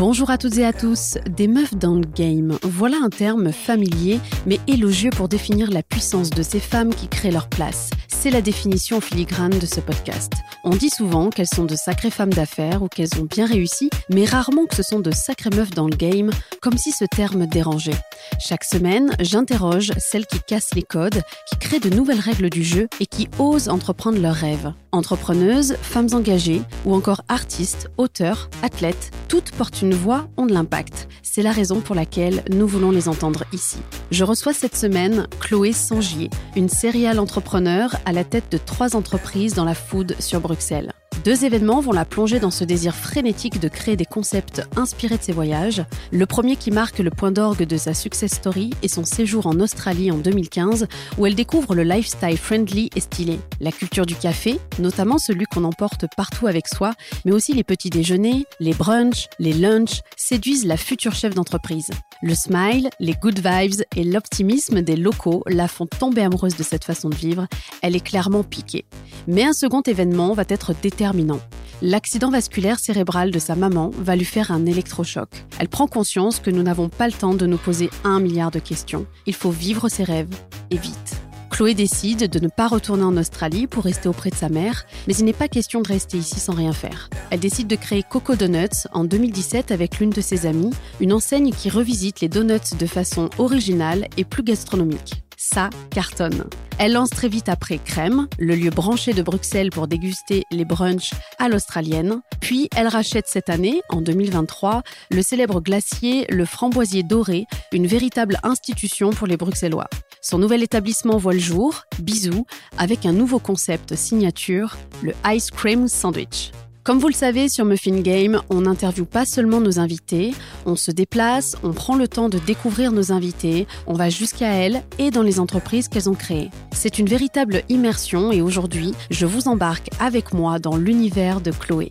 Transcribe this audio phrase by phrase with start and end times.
[0.00, 2.56] Bonjour à toutes et à tous, des meufs dans le game.
[2.62, 7.30] Voilà un terme familier mais élogieux pour définir la puissance de ces femmes qui créent
[7.30, 7.90] leur place.
[8.08, 10.32] C'est la définition filigrane de ce podcast.
[10.64, 14.24] On dit souvent qu'elles sont de sacrées femmes d'affaires ou qu'elles ont bien réussi, mais
[14.24, 16.30] rarement que ce sont de sacrées meufs dans le game,
[16.60, 18.00] comme si ce terme dérangeait.
[18.38, 22.88] Chaque semaine, j'interroge celles qui cassent les codes, qui créent de nouvelles règles du jeu
[23.00, 24.72] et qui osent entreprendre leurs rêves.
[24.92, 31.08] Entrepreneuses, femmes engagées ou encore artistes, auteurs, athlètes, toutes portent une voix, ont de l'impact.
[31.22, 33.78] C'est la raison pour laquelle nous voulons les entendre ici.
[34.10, 39.54] Je reçois cette semaine Chloé Sangier, une serial entrepreneur à la tête de trois entreprises
[39.54, 40.92] dans la food sur Bruxelles.
[41.24, 45.22] Deux événements vont la plonger dans ce désir frénétique de créer des concepts inspirés de
[45.22, 45.84] ses voyages.
[46.12, 49.60] Le premier qui marque le point d'orgue de sa success story est son séjour en
[49.60, 50.86] Australie en 2015,
[51.18, 53.38] où elle découvre le lifestyle friendly et stylé.
[53.60, 56.94] La culture du café, notamment celui qu'on emporte partout avec soi,
[57.26, 61.90] mais aussi les petits déjeuners, les brunchs, les lunchs, séduisent la future chef d'entreprise.
[62.22, 66.84] Le smile, les good vibes et l'optimisme des locaux la font tomber amoureuse de cette
[66.84, 67.46] façon de vivre.
[67.80, 68.84] Elle est clairement piquée.
[69.26, 71.40] Mais un second événement va être déterminant.
[71.80, 75.30] L'accident vasculaire cérébral de sa maman va lui faire un électrochoc.
[75.58, 78.58] Elle prend conscience que nous n'avons pas le temps de nous poser un milliard de
[78.58, 79.06] questions.
[79.24, 80.28] Il faut vivre ses rêves,
[80.70, 81.22] et vite.
[81.50, 85.14] Chloé décide de ne pas retourner en Australie pour rester auprès de sa mère, mais
[85.14, 87.10] il n'est pas question de rester ici sans rien faire.
[87.30, 91.52] Elle décide de créer Coco Donuts en 2017 avec l'une de ses amies, une enseigne
[91.52, 96.44] qui revisite les donuts de façon originale et plus gastronomique ça cartonne.
[96.78, 101.12] Elle lance très vite après Crème, le lieu branché de Bruxelles pour déguster les brunchs
[101.38, 102.20] à l'australienne.
[102.40, 108.38] Puis elle rachète cette année, en 2023, le célèbre glacier Le Framboisier Doré, une véritable
[108.42, 109.88] institution pour les Bruxellois.
[110.22, 112.44] Son nouvel établissement voit le jour, bisous,
[112.76, 116.52] avec un nouveau concept signature, le Ice Cream Sandwich.
[116.84, 120.34] Comme vous le savez, sur Muffin Game, on n'interviewe pas seulement nos invités,
[120.66, 124.82] on se déplace, on prend le temps de découvrir nos invités, on va jusqu'à elles
[124.98, 126.50] et dans les entreprises qu'elles ont créées.
[126.72, 131.88] C'est une véritable immersion et aujourd'hui, je vous embarque avec moi dans l'univers de Chloé.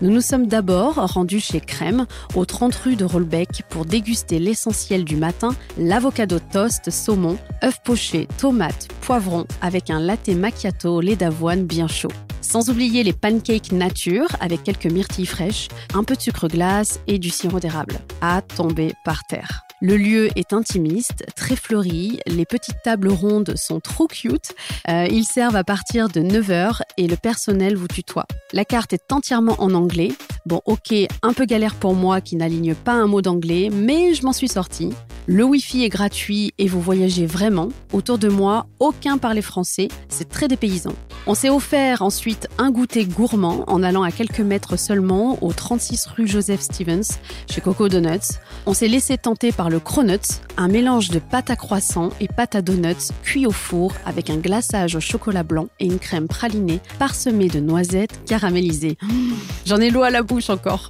[0.00, 5.04] Nous nous sommes d'abord rendus chez Crème, au 30 rue de Rolbeck, pour déguster l'essentiel
[5.04, 11.64] du matin, l'avocado toast, saumon, œufs pochés, tomates, poivrons, avec un latte macchiato lait d'avoine
[11.64, 12.12] bien chaud.
[12.40, 17.18] Sans oublier les pancakes nature avec quelques myrtilles fraîches, un peu de sucre glace et
[17.18, 17.98] du sirop d'érable.
[18.20, 19.67] À tomber par terre.
[19.80, 24.52] Le lieu est intimiste, très fleuri, les petites tables rondes sont trop cute,
[24.88, 28.26] euh, ils servent à partir de 9h et le personnel vous tutoie.
[28.52, 30.10] La carte est entièrement en anglais.
[30.46, 34.24] Bon ok, un peu galère pour moi qui n'aligne pas un mot d'anglais, mais je
[34.24, 34.90] m'en suis sortie.
[35.30, 37.68] Le Wi-Fi est gratuit et vous voyagez vraiment.
[37.92, 40.94] Autour de moi, aucun parlait français, c'est très dépaysant.
[41.26, 46.06] On s'est offert ensuite un goûter gourmand en allant à quelques mètres seulement au 36
[46.06, 48.38] rue Joseph Stevens chez Coco Donuts.
[48.64, 52.54] On s'est laissé tenter par le Cronuts, un mélange de pâte à croissant et pâte
[52.54, 56.80] à donuts cuit au four avec un glaçage au chocolat blanc et une crème pralinée
[56.98, 58.96] parsemée de noisettes caramélisées.
[59.66, 60.88] J'en ai l'eau à la bouche encore.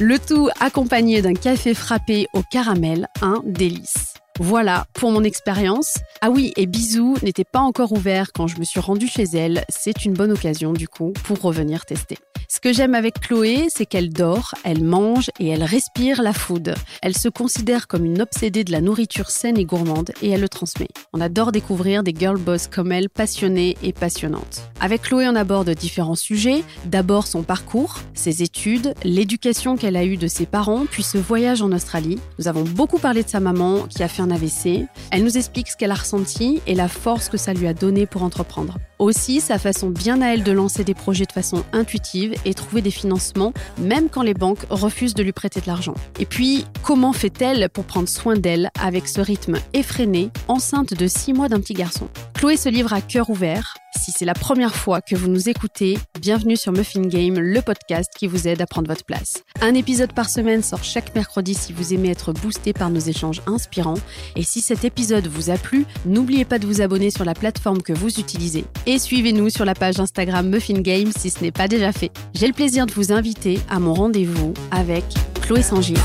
[0.00, 4.13] Le tout accompagné d'un café frappé au caramel, un délice.
[4.40, 5.98] Voilà pour mon expérience.
[6.20, 9.64] Ah oui, et Bisous n'était pas encore ouvert quand je me suis rendue chez elle.
[9.68, 12.18] C'est une bonne occasion du coup pour revenir tester.
[12.48, 16.74] Ce que j'aime avec Chloé, c'est qu'elle dort, elle mange et elle respire la food.
[17.02, 20.48] Elle se considère comme une obsédée de la nourriture saine et gourmande et elle le
[20.48, 20.88] transmet.
[21.12, 24.70] On adore découvrir des girl boss comme elle, passionnées et passionnantes.
[24.80, 26.62] Avec Chloé, on aborde différents sujets.
[26.84, 31.62] D'abord son parcours, ses études, l'éducation qu'elle a eue de ses parents, puis ce voyage
[31.62, 32.18] en Australie.
[32.38, 34.86] Nous avons beaucoup parlé de sa maman qui a fait AVC.
[35.10, 38.06] Elle nous explique ce qu'elle a ressenti et la force que ça lui a donné
[38.06, 38.78] pour entreprendre.
[38.98, 42.80] Aussi, sa façon bien à elle de lancer des projets de façon intuitive et trouver
[42.80, 45.94] des financements, même quand les banques refusent de lui prêter de l'argent.
[46.18, 51.32] Et puis, comment fait-elle pour prendre soin d'elle avec ce rythme effréné, enceinte de 6
[51.32, 52.08] mois d'un petit garçon?
[52.34, 53.74] Chloé se livre à cœur ouvert.
[53.96, 58.10] Si c'est la première fois que vous nous écoutez, bienvenue sur Muffin Game, le podcast
[58.16, 59.42] qui vous aide à prendre votre place.
[59.62, 63.40] Un épisode par semaine sort chaque mercredi si vous aimez être boosté par nos échanges
[63.46, 63.98] inspirants.
[64.36, 67.82] Et si cet épisode vous a plu, n'oubliez pas de vous abonner sur la plateforme
[67.82, 68.64] que vous utilisez.
[68.84, 72.10] Et suivez-nous sur la page Instagram Muffin Game si ce n'est pas déjà fait.
[72.34, 75.04] J'ai le plaisir de vous inviter à mon rendez-vous avec
[75.40, 75.96] Chloé Sangier.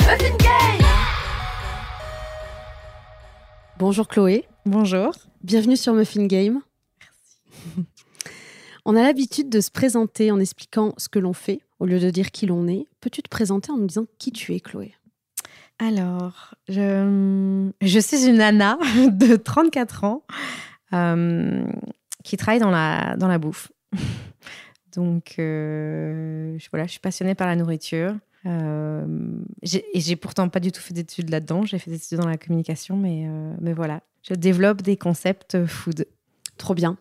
[0.00, 0.86] Muffin Game
[3.78, 4.46] Bonjour Chloé.
[4.64, 5.12] Bonjour.
[5.44, 6.60] Bienvenue sur Muffin Game.
[7.00, 7.86] Merci.
[8.84, 12.10] On a l'habitude de se présenter en expliquant ce que l'on fait au lieu de
[12.10, 12.88] dire qui l'on est.
[13.00, 14.94] Peux-tu te présenter en nous disant qui tu es, Chloé?
[15.78, 18.78] Alors, je, je, suis une nana
[19.12, 20.24] de 34 ans
[20.92, 21.64] euh,
[22.24, 23.70] qui travaille dans la, dans la bouffe.
[24.96, 28.16] Donc, euh, voilà, je suis passionnée par la nourriture.
[28.48, 29.06] Euh,
[29.62, 31.64] et j'ai pourtant pas du tout fait d'études là-dedans.
[31.64, 35.66] J'ai fait des études dans la communication, mais, euh, mais voilà, je développe des concepts
[35.66, 36.06] food.
[36.56, 36.96] Trop bien.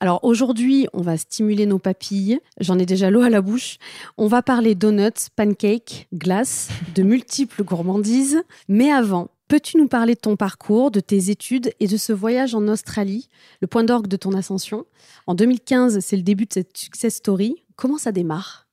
[0.00, 2.40] Alors aujourd'hui, on va stimuler nos papilles.
[2.60, 3.78] J'en ai déjà l'eau à la bouche.
[4.18, 8.42] On va parler donuts, pancakes, glace, de multiples gourmandises.
[8.68, 12.54] Mais avant, peux-tu nous parler de ton parcours, de tes études et de ce voyage
[12.54, 13.28] en Australie,
[13.60, 14.86] le point d'orgue de ton ascension?
[15.26, 17.62] En 2015, c'est le début de cette success story.
[17.76, 18.66] Comment ça démarre?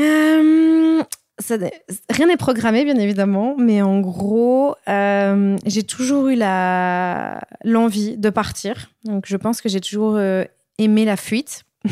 [0.00, 1.02] Euh,
[2.10, 6.36] rien n'est programmé, bien évidemment, mais en gros, euh, j'ai toujours eu
[7.64, 8.90] l'envie de partir.
[9.04, 10.44] Donc, je pense que j'ai toujours euh,
[10.78, 11.64] aimé la fuite.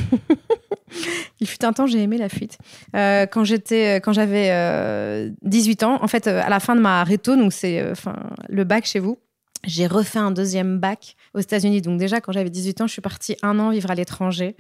[1.41, 2.59] Il fut un temps, j'ai aimé la fuite.
[2.97, 7.93] Euh, quand j'avais 18 ans, en fait, à la fin de ma réto, donc c'est
[8.49, 9.19] le bac chez vous,
[9.65, 11.83] j'ai refait un deuxième bac aux États-Unis.
[11.83, 14.57] Donc déjà, quand j'avais 18 ans, je suis partie un an vivre à l'étranger.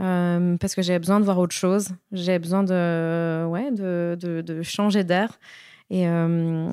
[0.00, 1.88] Euh, parce que j'avais besoin de voir autre chose.
[2.12, 5.38] J'avais besoin de, ouais, de, de, de changer d'air
[5.92, 6.70] et, euh,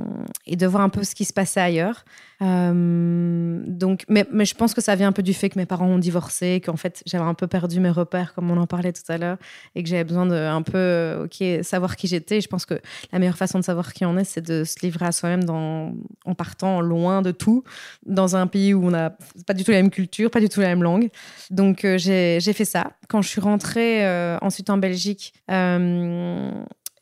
[0.47, 2.05] et, de voir un peu ce qui se passait ailleurs.
[2.41, 5.87] Euh, donc, mais, je pense que ça vient un peu du fait que mes parents
[5.87, 9.03] ont divorcé, qu'en fait j'avais un peu perdu mes repères, comme on en parlait tout
[9.09, 9.35] à l'heure,
[9.75, 12.39] et que j'avais besoin de un peu ok savoir qui j'étais.
[12.39, 12.75] Je pense que
[13.11, 16.33] la meilleure façon de savoir qui on est, c'est de se livrer à soi-même en
[16.33, 17.65] partant loin de tout,
[18.05, 20.61] dans un pays où on n'a pas du tout la même culture, pas du tout
[20.61, 21.09] la même langue.
[21.49, 22.93] Donc euh, j'ai fait ça.
[23.09, 25.33] Quand je suis rentrée euh, ensuite en Belgique,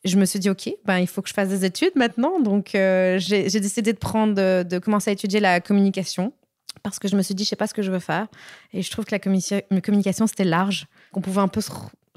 [0.04, 2.40] je me suis dit, OK, ben, il faut que je fasse des études maintenant.
[2.40, 6.32] Donc, euh, j'ai décidé de prendre, de, commencer à étudier la communication
[6.82, 8.28] parce que je me suis dit, je sais pas ce que je veux faire.
[8.72, 11.70] Et je trouve que la communication, c'était large, qu'on pouvait un peu se,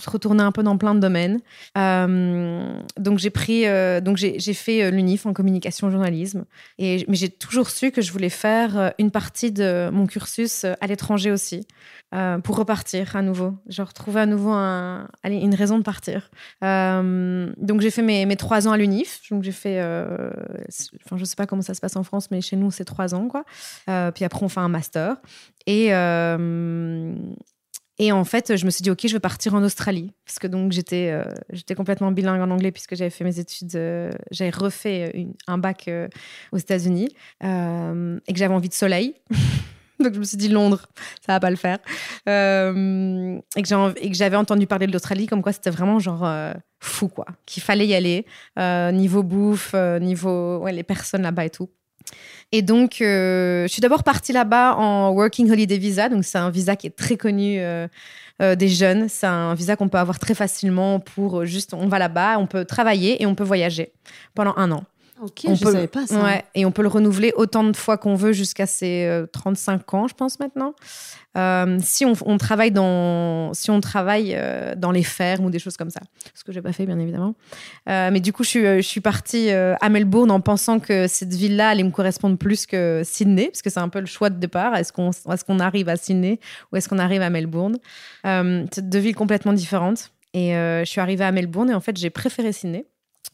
[0.06, 1.40] retourner un peu dans plein de domaines.
[1.78, 6.46] Euh, donc, j'ai pris, euh, donc j'ai fait l'UNIF en communication journalisme.
[6.78, 10.88] Et, mais j'ai toujours su que je voulais faire une partie de mon cursus à
[10.88, 11.66] l'étranger aussi.
[12.14, 13.54] Euh, pour repartir à nouveau.
[13.68, 16.30] Genre retrouver à nouveau une raison de partir.
[16.62, 19.22] Euh, donc j'ai fait mes, trois ans à l'UNIF.
[19.32, 20.30] Donc j'ai fait, euh,
[21.16, 23.30] je sais pas comment ça se passe en France, mais chez nous c'est trois ans
[23.30, 23.46] quoi.
[24.12, 25.16] puis après on fait un master.
[25.68, 25.92] Et
[28.00, 30.12] et en fait, je me suis dit, OK, je vais partir en Australie.
[30.26, 31.14] Parce que donc, j'étais
[31.52, 33.72] j'étais complètement bilingue en anglais puisque j'avais fait mes études,
[34.32, 35.90] j'avais refait un bac
[36.52, 37.08] aux États-Unis
[37.42, 39.16] et que j'avais envie de soleil.
[40.04, 40.88] Donc je me suis dit Londres,
[41.26, 41.78] ça va pas le faire.
[42.28, 47.08] Euh, et que j'avais entendu parler de l'Australie comme quoi c'était vraiment genre euh, fou
[47.08, 48.26] quoi, qu'il fallait y aller
[48.60, 51.70] euh, niveau bouffe, niveau les personnes là-bas et tout.
[52.52, 56.76] Et donc je suis d'abord partie là-bas en working holiday visa, donc c'est un visa
[56.76, 57.60] qui est très connu.
[58.40, 62.40] des jeunes, c'est un visa qu'on peut avoir très facilement pour juste on va là-bas,
[62.40, 63.94] on peut travailler et on peut voyager
[64.34, 64.84] pendant un an.
[65.22, 66.24] Ok, on je ne savais pas ça.
[66.24, 69.98] Ouais, et on peut le renouveler autant de fois qu'on veut jusqu'à ses 35 euh,
[69.98, 70.74] ans, je pense maintenant.
[71.38, 75.78] Euh, si on, travaille dans, si on travaille euh, dans les fermes ou des choses
[75.78, 76.02] comme ça,
[76.34, 77.36] ce que j'ai pas fait bien évidemment.
[77.86, 81.70] mais du coup, je suis, je suis partie à Melbourne en pensant que cette ville-là
[81.70, 84.76] allait me correspondre plus que Sydney, parce que c'est un peu le choix de départ.
[84.76, 86.40] Est-ce qu'on, est-ce qu'on arrive à Sydney
[86.72, 87.78] ou est-ce qu'on arrive à Melbourne?
[88.24, 90.12] C'est deux villes complètement différentes.
[90.34, 92.88] Et je suis arrivée à Melbourne et en fait, j'ai préféré Sydney.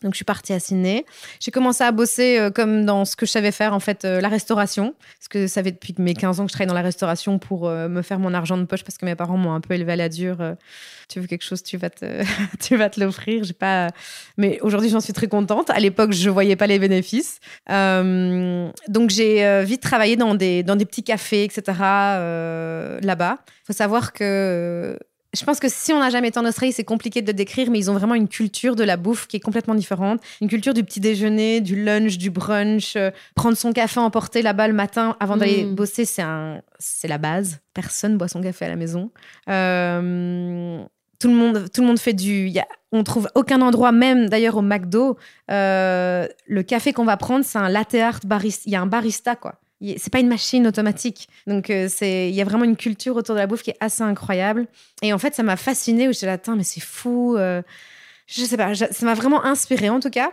[0.04, 1.06] Donc, je suis partie à Sydney.
[1.40, 4.22] J'ai commencé à bosser euh, comme dans ce que je savais faire, en fait, euh,
[4.22, 4.94] la restauration.
[5.18, 7.68] Parce que ça fait depuis mes 15 ans que je travaille dans la restauration pour
[7.68, 9.94] euh, me faire mon argent de poche parce que mes parents m'ont un peu élevé
[9.94, 10.38] à la dure.
[11.10, 12.24] tu veux quelque chose, tu vas te,
[12.62, 13.44] tu vas te l'offrir.
[13.44, 13.90] J'ai pas...
[14.38, 15.72] Mais aujourd'hui, j'en suis très contente.
[15.72, 17.40] À l'époque, je voyais pas les bénéfices.
[17.68, 21.64] donc, j'ai vite travaillé dans des, dans des petits cafés, etc.
[23.02, 23.40] là-bas.
[23.48, 24.98] Il faut savoir que
[25.38, 27.70] je pense que si on n'a jamais été en Australie, c'est compliqué de le décrire,
[27.70, 30.22] mais ils ont vraiment une culture de la bouffe qui est complètement différente.
[30.42, 32.96] Une culture du petit déjeuner, du lunch, du brunch.
[32.96, 35.76] Euh, prendre son café emporté là-bas le matin avant d'aller mm.
[35.76, 37.60] bosser, c'est un, c'est la base.
[37.74, 39.12] Personne boit son café à la maison.
[39.50, 40.84] Euh,
[41.20, 42.48] tout le monde, tout le monde fait du.
[42.48, 45.18] Y a, on trouve aucun endroit, même d'ailleurs au McDo,
[45.52, 48.64] euh, le café qu'on va prendre, c'est un latte art barista.
[48.66, 51.28] Il y a un barista, quoi c'est pas une machine automatique.
[51.46, 53.78] Donc, euh, c'est il y a vraiment une culture autour de la bouffe qui est
[53.80, 54.68] assez incroyable.
[55.02, 57.36] Et en fait, ça m'a fascinée où j'étais là, mais c'est fou.
[57.38, 57.62] Euh,
[58.28, 60.32] je sais pas, ça m'a vraiment inspirée en tout cas.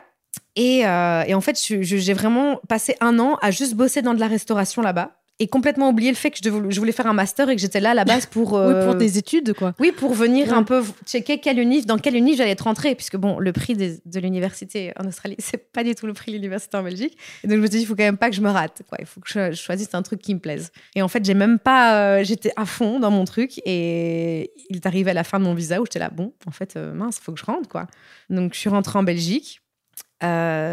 [0.56, 4.20] Et, euh, et en fait, j'ai vraiment passé un an à juste bosser dans de
[4.20, 7.56] la restauration là-bas et complètement oublié le fait que je, voulais faire un master et
[7.56, 9.74] que j'étais là à la base pour oui, pour euh, des études quoi.
[9.80, 13.16] oui pour venir un peu checker quelle unif dans quelle unif j'allais être rentrée puisque
[13.16, 16.76] bon le prix de l'université en Australie c'est pas du tout le prix de l'université
[16.76, 17.18] en Belgique.
[17.42, 18.82] Et donc je me suis dit il faut quand même pas que je me rate
[18.88, 18.98] quoi.
[19.00, 20.70] Il faut que je, choisisse un truc qui me plaise.
[20.94, 24.76] Et en fait j'ai même pas euh, j'étais à fond dans mon truc et il
[24.76, 26.92] est arrivé à la fin de mon visa où j'étais là bon en fait euh,
[26.92, 27.88] mince il faut que je rentre quoi.
[28.30, 29.63] Donc je suis rentrée en Belgique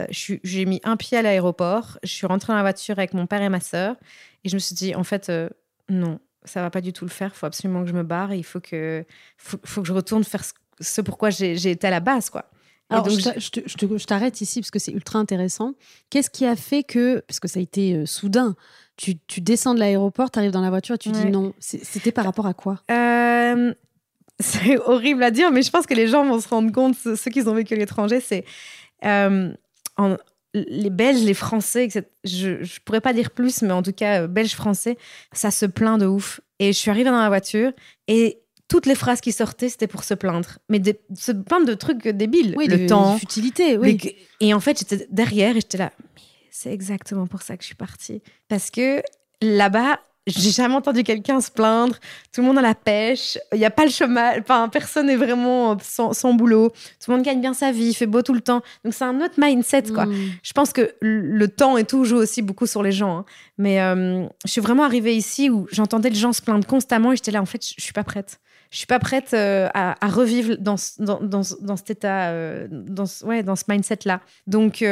[0.09, 3.41] j'ai mis un pied à l'aéroport, je suis rentrée dans la voiture avec mon père
[3.41, 3.95] et ma sœur
[4.43, 5.49] et je me suis dit, en fait, euh,
[5.89, 7.31] non, ça va pas du tout le faire.
[7.33, 8.33] Il faut absolument que je me barre.
[8.33, 9.05] il faut que,
[9.37, 10.43] faut, que je retourne faire
[10.79, 12.45] ce pourquoi j'ai été à la base, quoi.
[12.89, 15.75] Alors, donc, je t'arrête ici parce que c'est ultra intéressant.
[16.09, 18.55] Qu'est-ce qui a fait que, parce que ça a été euh, soudain,
[18.97, 22.11] tu, tu, descends de l'aéroport, tu arrives dans la voiture et tu dis non C'était
[22.11, 22.81] par rapport à quoi?
[22.91, 23.73] Euh,
[24.41, 27.31] C'est horrible à dire, mais je pense que les gens vont se rendre compte, ceux
[27.31, 28.43] qui ont vécu à l'étranger, c'est.
[29.05, 29.53] Euh,
[30.53, 31.87] les Belges, les Français,
[32.23, 34.97] je ne pourrais pas dire plus, mais en tout cas, Belges, Français,
[35.31, 36.41] ça se plaint de ouf.
[36.59, 37.71] Et je suis arrivée dans la voiture
[38.07, 40.59] et toutes les phrases qui sortaient, c'était pour se plaindre.
[40.69, 40.81] Mais
[41.13, 42.53] se plaindre de trucs débiles.
[42.57, 43.17] Oui, le temps.
[43.17, 43.99] futilité, oui.
[44.39, 45.91] et en fait, j'étais derrière et j'étais là.
[46.51, 48.21] C'est exactement pour ça que je suis partie.
[48.47, 49.01] Parce que
[49.41, 49.99] là-bas,
[50.35, 51.95] j'ai jamais entendu quelqu'un se plaindre.
[52.33, 53.37] Tout le monde a la pêche.
[53.53, 54.39] Il n'y a pas le chômage.
[54.41, 56.69] Enfin, personne n'est vraiment sans, boulot.
[56.69, 57.89] Tout le monde gagne bien sa vie.
[57.89, 58.61] Il fait beau tout le temps.
[58.83, 60.05] Donc, c'est un autre mindset, quoi.
[60.05, 60.31] Hmm.
[60.43, 63.19] Je pense que le temps et tout joue aussi beaucoup sur les gens.
[63.19, 63.25] Hein.
[63.57, 67.15] Mais euh, je suis vraiment arrivée ici où j'entendais les gens se plaindre constamment et
[67.15, 68.39] j'étais là, en fait, je, ne suis pas prête.
[68.71, 73.05] Je suis pas prête euh, à, revivre dans, dans, dans, dans cet état, euh, dans,
[73.23, 74.21] ouais, dans ce mindset-là.
[74.47, 74.83] Donc,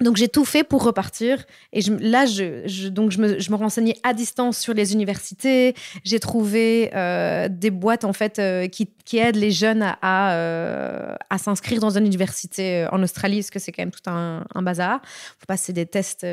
[0.00, 1.44] donc j'ai tout fait pour repartir.
[1.72, 5.74] Et là je, donc je me, renseignais à distance sur les universités.
[6.04, 11.80] J'ai trouvé euh, des boîtes en fait euh, qui, aident les jeunes à, euh, s'inscrire
[11.80, 15.00] dans une université en Australie parce que c'est quand même tout un, un bazar.
[15.38, 16.26] Faut passer des tests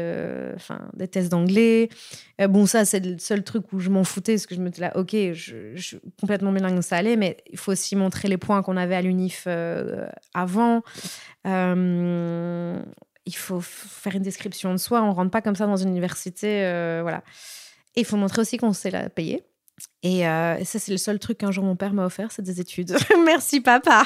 [0.55, 1.87] enfin des tests d'anglais.
[2.49, 4.91] Bon ça c'est le seul truc où je m'en foutais parce que je me disais
[4.95, 8.75] ok je, suis complètement bilingue ça allait mais il faut aussi montrer les points qu'on
[8.75, 9.47] avait à l'UNIF
[10.33, 10.81] avant
[13.25, 15.01] il faut faire une description de soi.
[15.01, 17.23] On rentre pas comme ça dans une université, euh, voilà.
[17.95, 19.43] Et il faut montrer aussi qu'on sait la payer.
[20.05, 22.59] Euh, et, ça, c'est le seul truc qu'un jour mon père m'a offert, c'est des
[22.59, 22.95] études.
[23.25, 24.03] Merci papa.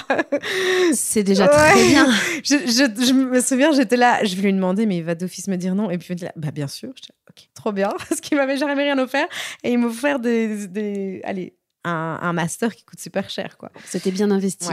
[0.94, 2.08] c'est déjà très bien.
[2.44, 5.76] Je, me souviens, j'étais là, je vais lui demander, mais il va d'office me dire
[5.76, 5.90] non.
[5.90, 6.90] Et puis il me dit, bah bien sûr.
[6.90, 9.28] ok, trop bien, parce qu'il m'avait jamais rien offert.
[9.64, 13.72] Et il m'a offert des, des allez, un, master qui coûte super cher, quoi.
[13.86, 14.68] C'était bien investi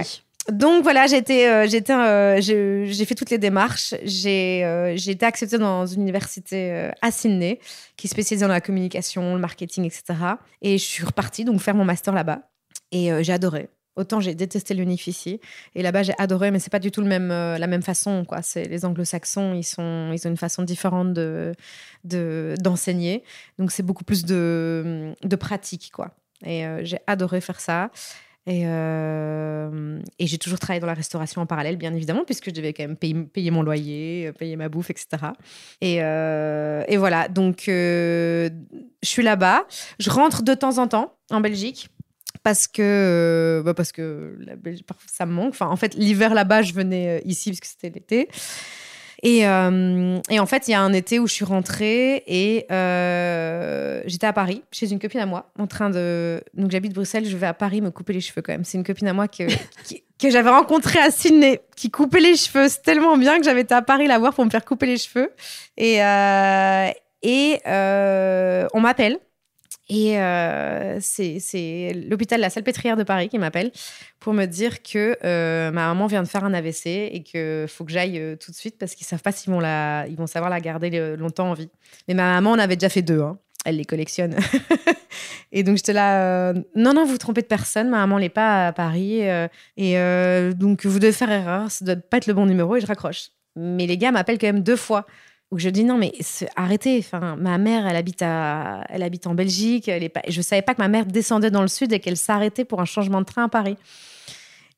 [0.51, 3.95] donc voilà, euh, euh, j'ai fait toutes les démarches.
[4.05, 7.61] J'ai, euh, été acceptée dans une université à Sydney
[7.97, 10.05] qui spécialise dans la communication, le marketing, etc.
[10.61, 12.41] Et je suis repartie donc faire mon master là-bas.
[12.93, 13.69] Et j'ai adoré.
[13.97, 15.41] Autant j'ai détesté l'UNIF ici,
[15.77, 18.25] et là-bas j'ai adoré, mais c'est pas du tout le même, la même façon.
[18.25, 18.43] Quoi.
[18.43, 21.55] C'est les Anglo-Saxons, ils sont, ont une façon différente de,
[22.03, 23.23] de d'enseigner,
[23.59, 26.11] donc c'est beaucoup plus de, de pratique, quoi.
[26.45, 27.91] Et j'ai adoré faire ça.
[28.47, 32.55] Et, euh, et j'ai toujours travaillé dans la restauration en parallèle, bien évidemment, puisque je
[32.55, 35.09] devais quand même payer, mon loyer, payer ma bouffe, etc.
[35.81, 38.51] Et, euh, et voilà, donc euh,
[39.03, 39.67] je suis là-bas.
[39.99, 41.89] Je rentre de temps en temps en Belgique
[42.43, 45.51] parce que, bah parce que la Belgique, ça me manque.
[45.51, 48.29] Enfin, en fait, l'hiver là-bas, je venais ici parce que c'était l'été.
[49.25, 52.67] Et, euh, et, en fait, il y a un été où je suis rentrée et
[52.71, 56.43] euh, j'étais à Paris chez une copine à moi, en train de.
[56.53, 58.65] Donc j'habite Bruxelles, je vais à Paris me couper les cheveux quand même.
[58.65, 59.45] C'est une copine à moi que,
[60.21, 62.69] que j'avais rencontrée à Sydney, qui coupait les cheveux.
[62.69, 64.99] C'est tellement bien que j'avais été à Paris la voir pour me faire couper les
[64.99, 65.33] cheveux.
[65.79, 66.91] Et, euh,
[67.23, 69.19] et on m'appelle
[69.89, 73.71] et euh, c'est l'hôpital La Salpêtrière de Paris qui m'appelle
[74.19, 77.85] pour me dire que euh, ma maman vient de faire un AVC et qu'il faut
[77.85, 80.27] que j'aille euh, tout de suite parce qu'ils savent pas s'ils vont, la, ils vont
[80.27, 81.69] savoir la garder longtemps en vie.
[82.09, 83.21] Mais ma maman en avait déjà fait deux.
[83.21, 83.39] Hein.
[83.67, 84.37] Elle les collectionne.
[85.53, 88.69] et donc j'étais là, non, non, vous vous trompez de personne, ma maman n'est pas
[88.69, 89.21] à Paris.
[89.77, 89.95] et
[90.55, 93.31] donc vous devez faire erreur, ça doit pas être le bon numéro et je raccroche.
[93.57, 95.07] Mais les gars m'appellent quand même deux fois
[95.51, 96.13] où je dis non mais
[96.57, 96.99] arrêtez.
[96.99, 100.75] Enfin ma mère elle habite à elle habite en Belgique elle est je savais pas
[100.75, 103.45] que ma mère descendait dans le sud et qu'elle s'arrêtait pour un changement de train
[103.45, 103.77] à Paris.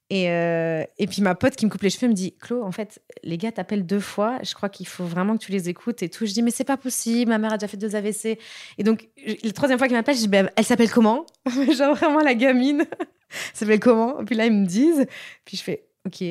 [0.08, 2.70] Et, euh, et puis ma pote qui me coupe les cheveux me dit Claude en
[2.70, 6.02] fait les gars t'appellent deux fois je crois qu'il faut vraiment que tu les écoutes
[6.02, 6.26] et tout.
[6.26, 8.38] Je dis mais c'est pas possible ma mère a déjà fait deux AVC
[8.78, 9.08] et donc
[9.42, 11.26] la troisième fois qu'il m'appelle je dis ben, elle s'appelle comment?
[11.76, 12.84] Genre vraiment la gamine.
[13.28, 14.24] Elle s'appelle comment?
[14.24, 15.04] Puis là ils me disent.
[15.44, 16.22] Puis je fais ok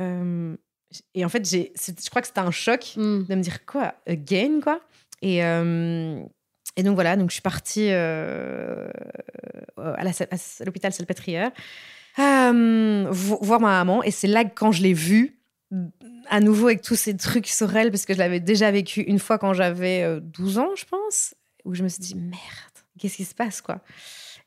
[0.00, 0.56] euh,
[1.14, 3.24] et en fait, j'ai, je crois que c'était un choc hmm.
[3.24, 4.80] de me dire quoi, again, quoi.
[5.22, 6.20] Et, euh,
[6.76, 8.88] et donc voilà, donc je suis partie euh,
[9.76, 10.02] à,
[10.64, 11.50] l'hôpital Salpêtrière
[12.18, 14.02] euh, voir ma maman.
[14.02, 15.38] Et c'est là que quand je l'ai vue,
[16.28, 19.18] à nouveau avec tous ces trucs sur elle, parce que je l'avais déjà vécu une
[19.18, 22.40] fois quand j'avais 12 ans, je pense, où je me suis dit, merde,
[22.98, 23.80] qu'est-ce qui se passe, quoi?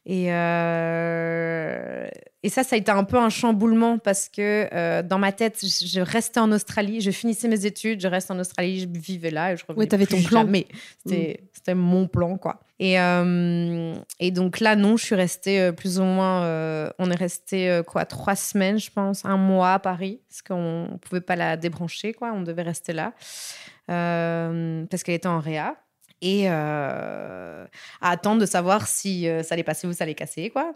[0.05, 2.07] Et, euh,
[2.43, 5.61] et ça, ça a été un peu un chamboulement parce que euh, dans ma tête,
[5.63, 9.53] je restais en Australie, je finissais mes études, je reste en Australie, je vivais là
[9.53, 9.85] et je revenais.
[9.85, 10.43] Oui, avais ton plan.
[10.43, 10.67] Mais
[11.05, 11.45] c'était mm.
[11.53, 12.59] c'était mon plan, quoi.
[12.79, 16.41] Et, euh, et donc là, non, je suis restée plus ou moins.
[16.99, 20.97] on est resté quoi, trois semaines, je pense, un mois à Paris, parce qu'on ne
[20.97, 22.33] pouvait pas la débrancher, quoi.
[22.33, 23.13] On devait rester là
[23.87, 25.77] parce qu'elle était en réa.
[26.23, 27.65] Et euh,
[28.01, 30.73] à attendre de savoir si euh, ça allait passer ou ça allait casser quoi.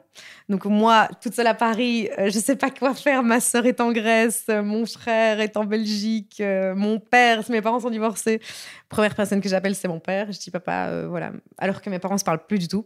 [0.49, 3.23] Donc moi, toute seule à Paris, euh, je sais pas quoi faire.
[3.23, 6.43] Ma sœur est en Grèce, mon frère est en Belgique,
[6.75, 8.41] mon père, mes parents sont divorcés,
[8.89, 10.31] première personne que j'appelle c'est mon père.
[10.33, 11.31] Je dis papa, voilà.
[11.57, 12.85] Alors que mes parents se parlent plus du tout.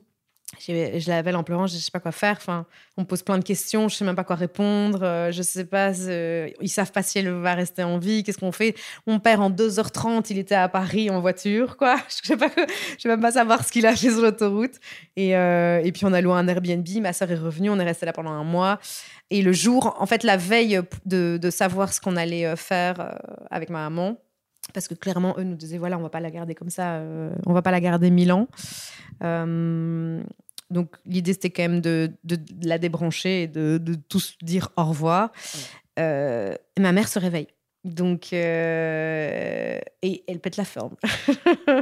[0.60, 2.36] Je l'appelle en pleurant, je sais pas quoi faire.
[2.38, 2.66] Enfin,
[2.98, 5.00] on me pose plein de questions, je sais même pas quoi répondre.
[5.02, 8.24] Euh, je sais pas, euh, ils savent pas si elle va rester en vie.
[8.24, 8.76] Qu'est-ce qu'on fait?
[9.08, 11.96] Mon père, en 2h30, il était à Paris en voiture, quoi.
[12.10, 14.76] Je sais même pas savoir ce qu'il a fait sur l'autoroute.
[15.16, 16.88] Et, euh, et puis on a loué un Airbnb.
[17.02, 18.80] Ma soeur est revenue, on est resté là pendant un mois.
[19.30, 23.18] Et le jour, en fait, la veille de, de savoir ce qu'on allait faire
[23.50, 24.18] avec ma maman,
[24.74, 27.32] parce que clairement eux nous disaient voilà on va pas la garder comme ça euh,
[27.46, 28.48] on va pas la garder mille ans
[29.24, 30.22] euh,
[30.72, 34.86] donc l'idée c'était quand même de, de, la débrancher et de, de tous dire au
[34.86, 35.32] revoir.
[36.00, 37.48] Euh, et ma mère se réveille
[37.84, 40.96] donc, euh, et elle pète la forme.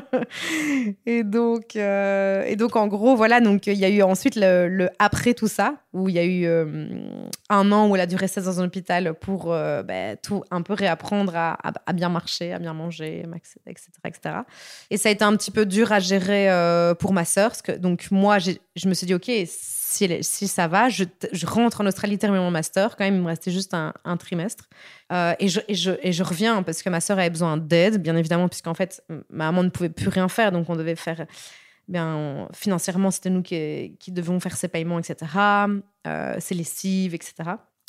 [1.06, 3.42] et donc, euh, et donc en gros, voilà.
[3.42, 6.46] Donc, il y a eu ensuite le, après tout ça, où il y a eu
[6.46, 6.88] euh,
[7.50, 10.74] un an où elle a dû rester dans un hôpital pour ben, tout un peu
[10.74, 13.26] réapprendre à, bien marcher, à bien manger,
[13.68, 14.36] etc., etc.
[14.90, 16.48] Et ça a été un petit peu dur à gérer
[17.00, 19.30] pour ma sœur, que donc moi, je me suis dit, ok
[19.90, 21.06] si, ça va, je,
[21.46, 22.96] rentre en Australie terminer mon master.
[22.96, 24.70] Quand même, il me restait juste un, trimestre.
[25.12, 28.02] Euh, et, je, et, je, et, je, reviens parce que ma sœur avait besoin d'aide,
[28.02, 30.52] bien évidemment, puisqu'en fait, ma maman ne pouvait plus rien faire.
[30.52, 31.26] Donc, on devait faire.
[31.88, 35.16] Bien, financièrement, c'était nous qui, qui devions faire ses paiements, etc.
[36.06, 37.34] Euh, ses lessives, etc.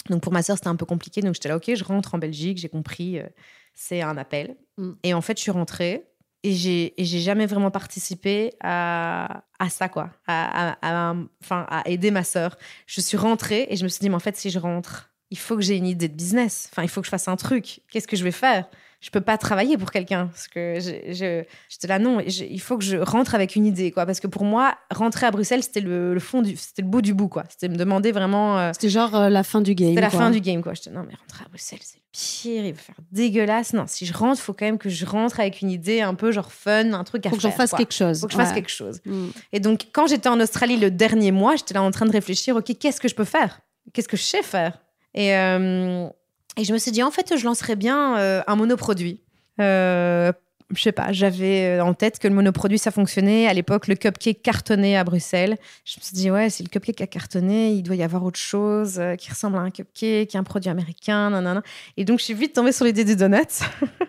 [0.08, 1.20] Donc, pour ma sœur, c'était un peu compliqué.
[1.20, 3.26] Donc, j'étais là, OK, je rentre en Belgique, j'ai compris, euh,
[3.74, 4.56] c'est un appel.
[4.78, 4.92] Mm.
[5.02, 6.09] Et en fait, je suis rentrée
[6.42, 10.10] et j'ai j'ai jamais vraiment participé à, à ça quoi.
[10.26, 11.14] À, à,
[11.50, 12.56] à, aider ma sœur.
[12.86, 15.38] Je suis rentrée et je me suis dit mais en fait si je rentre il
[15.38, 16.68] faut que j'ai une idée de business.
[16.72, 17.80] Enfin il faut que je fasse un truc.
[17.90, 18.66] Qu'est-ce que je vais faire?
[19.00, 22.98] Je peux pas travailler pour quelqu'un parce que j'étais là non il faut que je
[22.98, 24.04] rentre avec une idée quoi.
[24.04, 27.14] Parce que pour moi rentrer à Bruxelles c'était le, fond du c'était le bout du
[27.14, 27.44] bout quoi.
[27.48, 30.30] C'était me demander vraiment euh, c'était genre euh, la fin du game c'était la fin
[30.30, 30.74] du game quoi.
[30.74, 33.72] J'étais non mais rentrer à Bruxelles c'est le pire il va faire dégueulasse.
[33.72, 36.14] Non si je rentre il faut quand même que je rentre avec une idée un
[36.14, 38.32] peu genre fun un truc à faut faire que j'en fasse quelque chose faut que
[38.34, 39.00] je fasse quelque chose.
[39.06, 39.28] Mm.
[39.52, 42.54] et donc quand j'étais en Australie le dernier mois j'étais là en train de réfléchir
[42.56, 43.60] ok qu'est-ce que je peux faire?
[43.94, 44.78] Qu'est-ce que je sais faire?
[45.14, 46.08] Et euh,
[46.60, 49.22] et je me suis dit, en fait, je lancerais bien euh, un monoproduit.
[49.62, 50.30] Euh,
[50.74, 53.46] je sais pas, j'avais euh, en tête que le monoproduit, ça fonctionnait.
[53.46, 55.56] À l'époque, le cupcake cartonnait à Bruxelles.
[55.86, 58.38] Je me suis dit, ouais, si le cupcake a cartonné, il doit y avoir autre
[58.38, 61.62] chose qui ressemble à un cupcake, un produit américain.
[61.96, 63.38] Et donc, je suis vite tombée sur l'idée des donuts.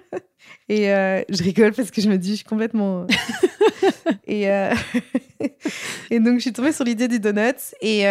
[0.68, 3.08] et je rigole parce que je me dis, je suis complètement.
[4.28, 4.44] et,
[6.12, 7.72] et donc, je suis tombée sur l'idée des donuts.
[7.80, 8.04] Et.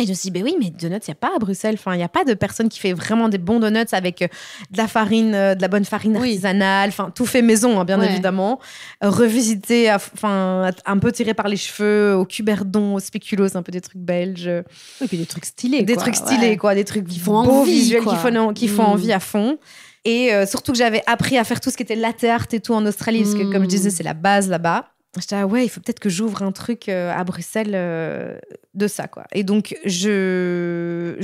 [0.00, 1.76] Et je me suis dit, ben oui, mais donuts, il n'y a pas à Bruxelles.
[1.78, 4.28] Enfin, il n'y a pas de personne qui fait vraiment des bons donuts avec euh,
[4.72, 6.88] de la farine, euh, de la bonne farine artisanale.
[6.88, 8.58] Enfin, tout fait maison, hein, bien évidemment.
[9.04, 13.70] Euh, revisité, enfin, un peu tiré par les cheveux, au cuberdon, au spéculoos, un peu
[13.70, 14.48] des trucs belges.
[14.48, 15.82] Et puis des trucs stylés.
[15.82, 16.74] Des trucs stylés, quoi.
[16.74, 18.86] Des trucs qui font beaux envie, visuels, qui font, qui font mm.
[18.86, 19.58] envie à fond.
[20.04, 22.74] Et surtout que j'avais appris à faire tout ce qui était latte art et tout
[22.74, 23.92] en Australie, parce que, comme je disais, mm.
[23.92, 24.93] c'est la base là-bas.
[25.20, 28.38] J'étais ah ouais, il faut peut-être que j'ouvre un truc euh, à Bruxelles euh,
[28.74, 29.24] de ça quoi.
[29.32, 31.16] Et donc je,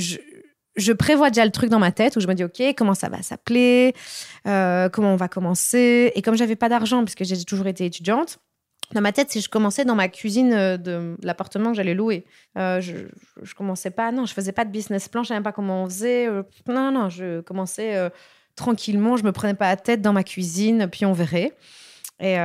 [0.76, 3.08] je, prévois déjà le truc dans ma tête où je me dis ok comment ça
[3.08, 3.94] va s'appeler,
[4.46, 6.12] euh, comment on va commencer.
[6.14, 8.38] Et comme j'avais pas d'argent puisque j'ai toujours été étudiante,
[8.92, 12.24] dans ma tête, si je commençais dans ma cuisine de l'appartement que j'allais louer,
[12.56, 13.06] je,
[13.40, 15.84] je, commençais pas, non, je faisais pas de business plan, je savais même pas comment
[15.84, 16.28] on faisait.
[16.66, 18.10] non, non, je commençais
[18.56, 21.52] tranquillement, je me prenais pas la tête dans ma cuisine, puis on verrait.
[22.18, 22.36] Et,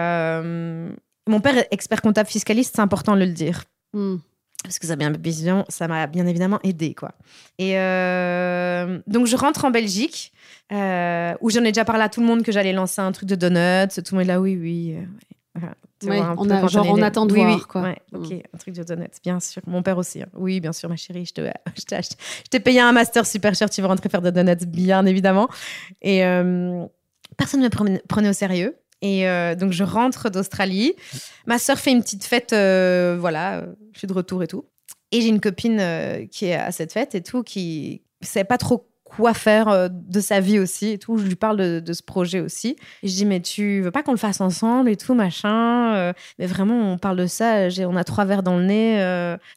[1.27, 3.63] mon père est expert comptable fiscaliste, c'est important de le dire.
[3.93, 4.17] Hmm.
[4.63, 7.11] Parce que ça m'a bien, ça m'a bien évidemment aidé, quoi.
[7.59, 10.33] Et euh, donc, je rentre en Belgique,
[10.71, 13.29] euh, où j'en ai déjà parlé à tout le monde que j'allais lancer un truc
[13.29, 13.89] de donuts.
[13.93, 14.95] Tout le monde est là, oui, oui.
[15.57, 15.67] Euh,
[16.37, 17.93] on a, genre, on attend de voir, quoi.
[18.13, 18.39] ok, hmm.
[18.53, 19.61] un truc de donuts, bien sûr.
[19.67, 20.23] Mon père aussi.
[20.23, 20.29] Hein.
[20.33, 21.33] Oui, bien sûr, ma chérie, je
[21.85, 22.01] t'ai
[22.51, 25.47] je payé un master super cher, tu vas rentrer faire des donuts, bien évidemment.
[26.01, 26.21] Et
[27.37, 28.75] personne ne me prenait au sérieux.
[29.01, 30.93] Et euh, donc, je rentre d'Australie.
[31.45, 34.65] Ma sœur fait une petite fête, euh, voilà, je suis de retour et tout.
[35.11, 38.43] Et j'ai une copine euh, qui est à cette fête et tout, qui ne sait
[38.43, 41.17] pas trop quoi faire de sa vie aussi et tout.
[41.17, 42.75] Je lui parle de, ce projet aussi.
[43.03, 46.47] Et je dis, mais tu veux pas qu'on le fasse ensemble et tout, machin Mais
[46.47, 47.67] vraiment, on parle de ça.
[47.81, 48.95] On a trois verres dans le nez.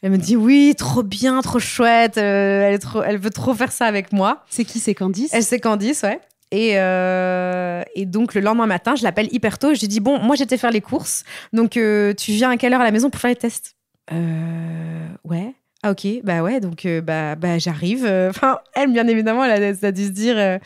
[0.02, 2.18] elle me dit, oui, trop bien, trop chouette.
[2.18, 4.44] elle, est trop, elle veut trop faire ça avec moi.
[4.50, 5.30] C'est qui C'est Candice?
[5.32, 6.20] Elle, c'est Candice, ouais.
[6.50, 9.74] Et, euh, et, donc le lendemain matin, je l'appelle hyper tôt.
[9.74, 12.72] Je lui dis bon, moi j'étais faire les courses, donc euh, tu viens à quelle
[12.72, 13.76] heure à la maison pour faire les tests?
[14.12, 15.54] Euh, Ouais.
[15.84, 18.04] Ah ok, bah ouais, donc euh, bah, bah j'arrive.
[18.04, 20.58] Euh, enfin, elle, bien évidemment, elle a, dû se dire, euh,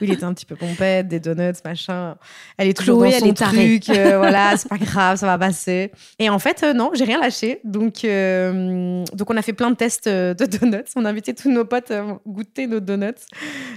[0.00, 2.14] il était un petit peu pompette, des donuts, machin.
[2.56, 5.90] Elle est toujours dans son elle est truc, voilà, c'est pas grave, ça va passer.
[6.20, 7.60] Et en fait, non, j'ai rien lâché.
[7.64, 10.84] Donc, donc on a fait plein de tests de donuts.
[10.94, 13.26] On a invité tous nos potes à goûter nos donuts.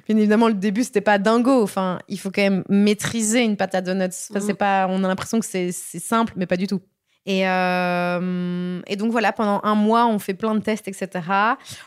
[0.07, 1.63] Bien évidemment, le début, c'était pas dingo.
[1.63, 4.29] Enfin, il faut quand même maîtriser une pâte à donuts.
[4.29, 4.57] Enfin, c'est mm.
[4.57, 6.81] pas, on a l'impression que c'est simple, mais pas du tout.
[7.25, 11.25] Et, euh, et, donc voilà, pendant un mois, on fait plein de tests, etc.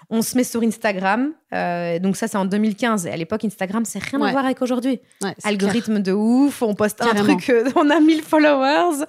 [0.09, 1.33] On se met sur Instagram.
[1.53, 3.07] Euh, donc ça, c'est en 2015.
[3.07, 5.01] Et à l'époque, Instagram, c'est rien à voir avec aujourd'hui.
[5.45, 9.05] Algorithme de ouf, on poste un truc, euh, on a 1000 followers,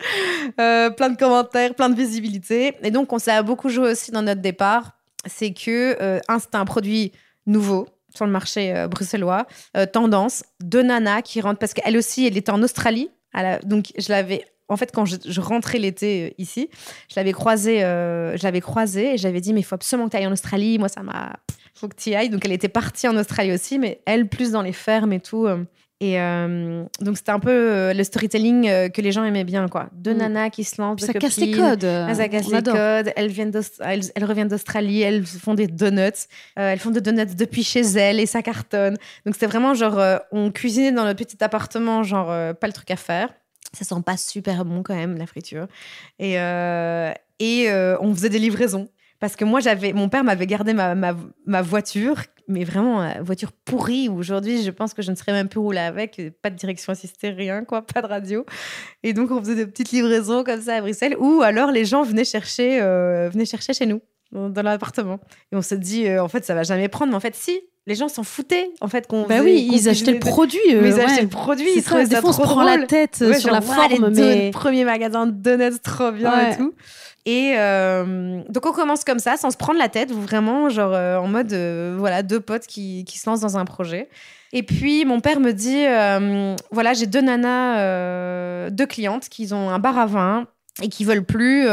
[0.58, 2.76] plein de commentaires, plein de visibilité.
[2.84, 4.98] Et donc, on s'est beaucoup joué aussi dans notre départ.
[5.26, 7.14] C'est que un, c'était un produit
[7.46, 9.46] nouveau sur le marché bruxellois,
[9.94, 13.10] tendance, de Nana qui rentre, parce qu'elle aussi, elle était en Australie.
[13.64, 16.70] donc, je l'avais en fait, quand je, rentrais l'été euh, ici,
[17.10, 20.28] je l'avais croisée, euh, croisée et j'avais dit, mais il faut absolument que tu ailles
[20.28, 20.78] en Australie.
[20.78, 21.38] Moi, ça m'a.
[21.74, 22.30] faut que tu y ailles.
[22.30, 25.46] Donc, elle était partie en Australie aussi, mais elle, plus dans les fermes et tout.
[25.46, 25.64] Euh.
[26.00, 26.20] Et
[27.02, 29.90] donc, c'était un peu le storytelling que les gens aimaient bien, quoi.
[29.94, 30.18] Deux mm.
[30.18, 31.04] nanas qui se lancent.
[31.04, 31.82] Ça casse les codes.
[31.82, 33.12] ça casse les codes.
[33.16, 35.02] Elles, viennent elles, reviennent d'Australie.
[35.02, 36.28] Elles font des donuts.
[36.56, 38.96] elles font des donuts depuis chez elles et ça cartonne.
[39.26, 40.00] Donc, c'était vraiment genre,
[40.32, 43.30] on cuisinait dans notre petit appartement, genre, pas le truc à faire.
[43.74, 45.68] Ça sent pas super bon quand même, la friture.
[46.20, 48.90] Et, euh, et euh, on faisait des livraisons.
[49.20, 53.52] Parce que moi, j'avais, mon père m'avait gardé ma, ma, voiture, mais vraiment, une voiture
[53.52, 54.10] pourrie.
[54.10, 56.22] Aujourd'hui, je pense que je ne serais même plus roulée avec.
[56.44, 58.46] Pas de direction assistée, rien, quoi, pas de radio.
[59.02, 61.16] Et donc, on faisait des petites livraisons comme ça à Bruxelles.
[61.18, 64.02] Ou alors, les gens venaient chercher, euh, venaient chercher chez nous,
[64.32, 65.20] dans, l'appartement.
[65.52, 67.10] Et on se dit, en fait, ça va jamais prendre.
[67.10, 70.12] Mais en fait, si, les gens s'en foutaient en fait qu'on bah oui ils achetaient
[70.12, 72.86] le produit mais ils achetaient le produit ils ça, des fois on se prend la
[72.86, 76.74] tête euh, sur la forme mais premier magasin de donuts trop bien et tout.
[77.26, 81.18] Et euh, donc on commence comme ça sans se prendre la tête vraiment genre euh,
[81.18, 81.54] en mode
[81.98, 84.08] voilà deux potes qui, qui, se lancent dans un projet.
[84.54, 85.84] Et puis mon père me dit
[86.72, 90.48] voilà j'ai deux nanas deux clientes qui ont un bar à vin
[90.82, 91.68] et qui veulent plus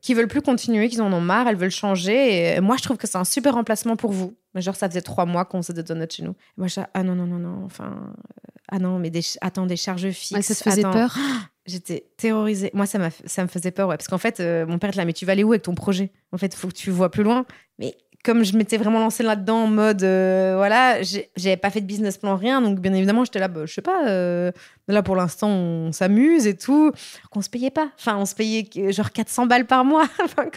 [0.00, 2.96] qui veulent plus continuer qu'ils en ont marre elles veulent changer et moi je trouve
[2.96, 5.82] que c'est un super remplacement pour vous genre, ça faisait trois mois qu'on faisait des
[5.84, 6.32] donuts chez nous.
[6.32, 9.66] Et moi, je ah non, non, non, non, enfin, euh, ah non, mais des, attends,
[9.66, 10.46] des charges fixes.
[10.46, 11.16] ça te faisait peur
[11.66, 12.70] J'étais terrorisée.
[12.74, 13.96] Moi, ça, ça me faisait peur, ouais.
[13.96, 15.74] Parce qu'en fait, euh, mon père était là, mais tu vas aller où avec ton
[15.74, 16.10] projet?
[16.32, 17.44] En fait, il faut que tu vois plus loin.
[17.78, 21.00] Mais comme je m'étais vraiment lancée là-dedans en mode, euh, voilà,
[21.36, 22.60] j'avais pas fait de business plan, rien.
[22.60, 24.52] Donc, bien évidemment, j'étais là, bah, je sais pas, euh,
[24.88, 26.92] là pour l'instant, on s'amuse et tout.
[27.30, 27.90] Qu'on se payait pas.
[27.98, 30.06] Enfin, on se payait genre 400 balles par mois.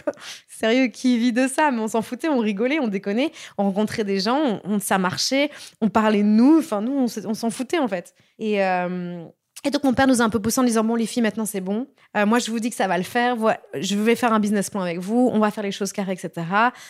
[0.48, 1.70] sérieux, qui vit de ça?
[1.70, 5.50] Mais on s'en foutait, on rigolait, on déconnait, on rencontrait des gens, on, ça marchait,
[5.80, 6.58] on parlait de nous.
[6.58, 8.14] Enfin, nous, on s'en foutait en fait.
[8.38, 8.62] Et.
[8.62, 9.24] Euh,
[9.66, 11.46] et donc, mon père nous a un peu poussé en disant Bon, les filles, maintenant,
[11.46, 11.86] c'est bon.
[12.16, 13.36] Euh, moi, je vous dis que ça va le faire.
[13.72, 15.30] Je vais faire un business plan avec vous.
[15.32, 16.46] On va faire les choses carrées, etc.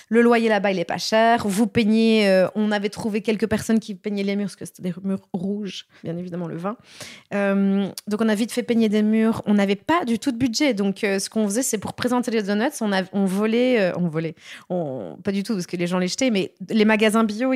[0.09, 1.47] Le loyer là-bas, il est pas cher.
[1.47, 2.29] Vous peignez.
[2.29, 5.29] Euh, on avait trouvé quelques personnes qui peignaient les murs, parce que c'était des murs
[5.33, 6.77] rouges, bien évidemment, le vin.
[7.33, 9.43] Euh, donc, on a vite fait peigner des murs.
[9.47, 10.75] On n'avait pas du tout de budget.
[10.75, 13.93] Donc, ce qu'on faisait, c'est pour présenter les donuts, on, a, on volait.
[13.97, 14.35] on volait.
[14.69, 17.53] Pas du tout, parce que les gens les jetaient, mais les magasins bio,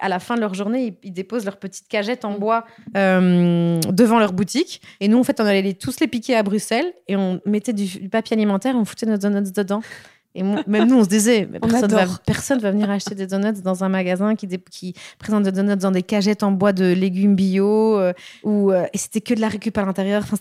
[0.00, 4.18] à la fin de leur journée, ils, ils déposent leurs petites cagettes en bois devant
[4.18, 4.61] leur boutique.
[5.00, 8.08] Et nous, en fait, on allait tous les piquer à Bruxelles et on mettait du,
[8.08, 9.82] papier alimentaire, on foutait nos donuts dedans.
[10.34, 13.84] Et même nous, on se disait, personne, va, personne va venir acheter des donuts dans
[13.84, 17.98] un magasin qui, qui présente des donuts dans des cagettes en bois de légumes bio.
[17.98, 18.12] Euh,
[18.46, 20.22] euh, et c'était que de la récup à l'intérieur.
[20.22, 20.36] Enfin,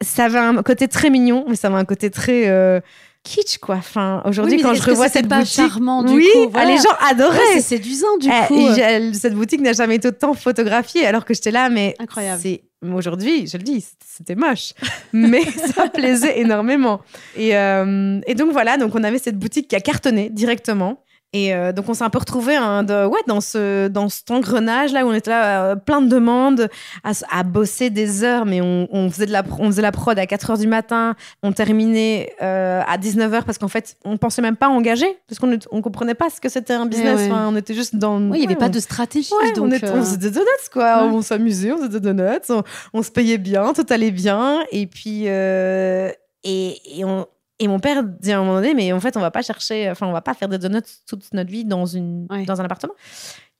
[0.00, 2.48] ça avait un côté très mignon, mais ça avait un côté très.
[2.48, 2.80] Euh,
[3.24, 3.76] kitsch quoi.
[3.76, 6.70] Enfin, aujourd'hui quand je revois cette boutique, charmant du oui, coup, voilà.
[6.70, 7.38] les gens adoraient.
[7.54, 9.14] c'est séduisant du eh, coup.
[9.14, 12.40] cette boutique n'a jamais été autant photographiée alors que j'étais là, mais incroyable.
[12.42, 14.74] C'est aujourd'hui, je le dis, c'était moche,
[15.12, 17.00] mais ça plaisait énormément.
[17.36, 21.01] Et, euh, et donc voilà, donc on avait cette boutique qui a cartonné directement.
[21.34, 24.92] Et euh, donc, on s'est un peu retrouvé hein, ouais, dans, ce, dans cet engrenage
[24.92, 26.68] là où on était là, euh, plein de demandes,
[27.04, 30.52] à, bosser des heures, mais on, faisait de la, on faisait la prod à 4
[30.52, 34.56] h du matin, on terminait euh, à 19 h parce qu'en fait, on pensait même
[34.56, 37.30] pas engager, parce qu'on ne comprenait pas ce que c'était un business.
[37.32, 38.20] on était juste dans.
[38.20, 39.30] Oui, il n'y avait pas de stratégie.
[39.56, 41.04] donc, on, faisait des donuts, quoi.
[41.04, 44.60] On s'amusait, on faisait des donuts, on, se payait bien, tout allait bien.
[44.70, 45.24] Et puis.
[45.24, 46.12] et,
[46.44, 47.26] et on,
[47.58, 49.90] et mon père dit à un moment donné, mais en fait, on va pas chercher,
[49.90, 52.94] enfin, on va pas faire des donuts toute notre vie dans, une, dans un appartement.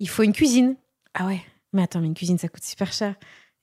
[0.01, 0.77] Il faut une cuisine.
[1.15, 1.41] Ah ouais,
[1.73, 3.15] mais attends, mais une cuisine, ça coûte super cher.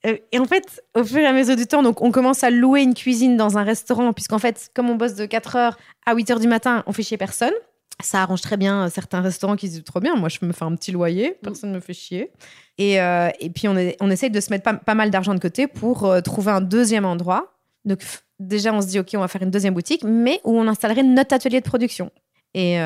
[0.06, 2.50] Euh, et en fait, au fur et à mesure du temps, donc on commence à
[2.50, 5.74] louer une cuisine dans un restaurant, puisqu'en fait, comme on bosse de 4h
[6.06, 7.52] à 8h du matin, on fait chier personne.
[8.02, 10.16] Ça arrange très bien certains restaurants qui disent trop bien.
[10.16, 12.30] Moi, je me fais un petit loyer, personne ne me fait chier.
[12.78, 15.34] Et, euh, et puis, on, est, on essaye de se mettre pas, pas mal d'argent
[15.34, 17.58] de côté pour euh, trouver un deuxième endroit.
[17.84, 18.02] Donc,
[18.40, 21.04] déjà, on se dit, OK, on va faire une deuxième boutique, mais où on installerait
[21.04, 22.10] notre atelier de production.
[22.54, 22.78] Et,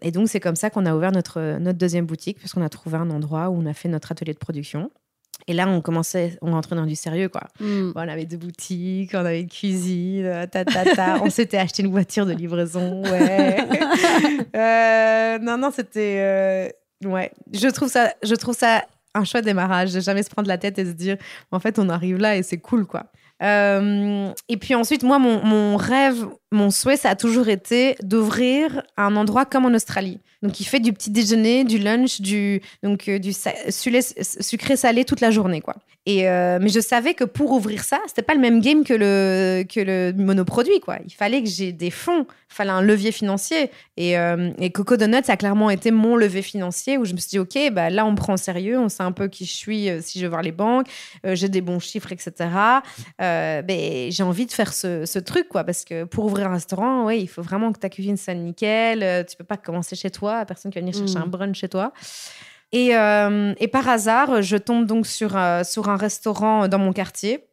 [0.00, 2.68] et donc, c'est comme ça qu'on a ouvert notre, notre deuxième boutique, parce qu'on a
[2.68, 4.90] trouvé un endroit où on a fait notre atelier de production.
[5.48, 7.42] Et là, on commençait, on rentrait dans du sérieux, quoi.
[7.60, 7.92] Mm.
[7.92, 11.22] Bon, on avait deux boutiques, on avait une cuisine, euh, ta, ta, ta.
[11.22, 13.56] on s'était acheté une voiture de livraison, ouais.
[14.54, 16.18] Euh, non, non, c'était...
[17.04, 20.48] euh, ouais, je trouve, ça, je trouve ça un chouette démarrage, de jamais se prendre
[20.48, 21.16] la tête et se dire,
[21.50, 23.06] en fait, on arrive là et c'est cool, quoi.
[23.42, 29.16] Euh, et puis ensuite, moi, mon, rêve, mon souhait, ça a toujours été d'ouvrir un
[29.16, 30.20] endroit comme en Australie.
[30.42, 35.30] Donc, il fait du petit déjeuner, du lunch, du, donc, euh, du sucré-salé toute la
[35.30, 35.76] journée, quoi.
[36.04, 38.92] Et, euh, mais je savais que pour ouvrir ça, c'était pas le même game que
[38.92, 40.98] le, que le monoproduit, quoi.
[41.06, 43.70] Il fallait que j'ai des fonds, il fallait un levier financier.
[43.96, 47.28] Et, euh, et Coco Donuts, a clairement été mon levier financier où je me suis
[47.30, 49.52] dit, OK, bah, là, on me prend au sérieux, on sait un peu qui je
[49.52, 50.88] suis euh, si je veux voir les banques,
[51.24, 52.32] j'ai des bons chiffres, etc.
[53.20, 56.54] Euh, ben, j'ai envie de faire ce, ce truc, quoi, parce que pour ouvrir un
[56.54, 59.24] restaurant, ouais, il faut vraiment que ta cuisine soit nickel.
[59.30, 61.22] tu peux pas commencer chez toi, personne qui va venir chercher Mm.
[61.22, 61.92] un brunch chez toi.
[62.72, 66.92] Et, euh, et par hasard, je tombe donc sur, euh, sur un restaurant dans mon
[66.92, 67.44] quartier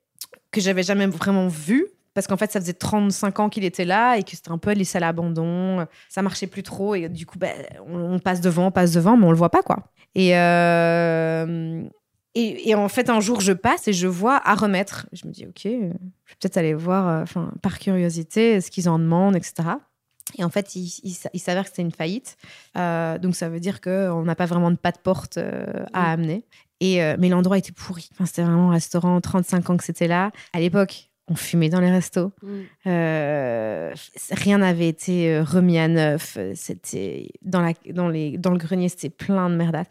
[0.52, 1.88] que j'avais jamais vraiment vu.
[2.14, 4.74] Parce qu'en fait, ça faisait 35 ans qu'il était là et que c'était un peu
[4.74, 5.86] laissé à l'abandon.
[6.10, 6.96] Ça marchait plus trop.
[6.96, 7.54] Et du coup, ben,
[7.88, 9.86] on, passe devant, on passe devant, mais on le voit pas, quoi.
[10.16, 11.84] Et, euh,
[12.36, 15.08] et, et en fait, un jour, je passe et je vois à remettre.
[15.14, 15.92] Je me dis, OK, euh,
[16.26, 19.70] je vais peut-être aller voir, euh, enfin, par curiosité, ce qu'ils en demandent, etc.
[20.38, 22.38] Et en fait, il, il s- il s'avère que c'était une faillite.
[22.78, 26.02] Euh, donc, ça veut dire qu'on n'a pas vraiment de pas de porte euh, à
[26.16, 26.20] Mm.
[26.20, 26.46] amener.
[26.82, 28.10] Et, euh, mais l'endroit était pourri.
[28.14, 30.32] Enfin, c'était vraiment un restaurant, 35 ans que c'était là.
[30.54, 32.32] À l'époque, on fumait dans les restos.
[32.42, 32.62] Mm.
[34.32, 36.38] Rien n'avait été remis à neuf.
[36.56, 39.88] C'était dans, la, dans, les, dans le grenier, c'était plein de merdade.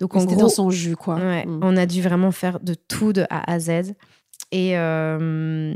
[0.00, 1.16] Donc, en C'était gros, dans son jus, quoi.
[1.16, 1.60] Ouais, Mm.
[1.62, 3.94] on a dû vraiment faire de tout de A à Z.
[4.52, 5.72] Et, euh,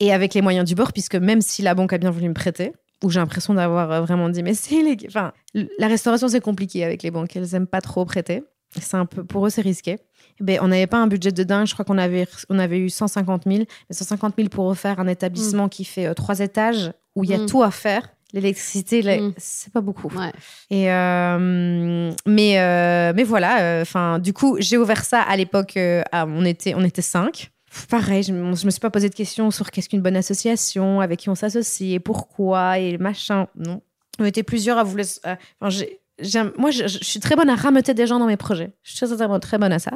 [0.00, 2.34] et avec les moyens du bord, puisque même si la banque a bien voulu me
[2.34, 2.72] prêter,
[3.04, 4.96] où j'ai l'impression d'avoir euh, vraiment dit, mais c'est les...
[5.06, 7.34] Enfin, l- la restauration, c'est compliqué avec les banques.
[7.36, 8.42] Elles aiment pas trop prêter.
[8.78, 9.96] C'est un peu, pour eux, c'est risqué.
[10.40, 11.66] Eh Ben, on n'avait pas un budget de dingue.
[11.66, 13.58] Je crois qu'on avait, on avait eu 150 000.
[13.88, 17.34] Mais 150 000 pour refaire un établissement qui fait euh, trois étages, où il y
[17.34, 17.46] a Mm.
[17.46, 18.08] tout à faire.
[18.32, 19.32] L'électricité, Mm.
[19.38, 20.08] c'est pas beaucoup.
[20.16, 20.30] Ouais.
[20.70, 23.80] Et euh, mais euh, mais voilà.
[23.82, 25.76] Enfin, du coup, j'ai ouvert ça à l'époque.
[26.12, 27.50] on était on était cinq.
[27.88, 31.20] Pareil, je, je me suis pas posé de questions sur qu'est-ce qu'une bonne association, avec
[31.20, 33.46] qui on s'associe, et pourquoi et machin.
[33.56, 33.80] Non,
[34.18, 35.06] on était plusieurs à vouloir.
[35.26, 36.00] euh, enfin, j'ai-
[36.58, 38.72] moi, je, suis très bonne à rameuter des gens dans mes projets.
[38.82, 39.92] Je suis très, très, bonne à ça.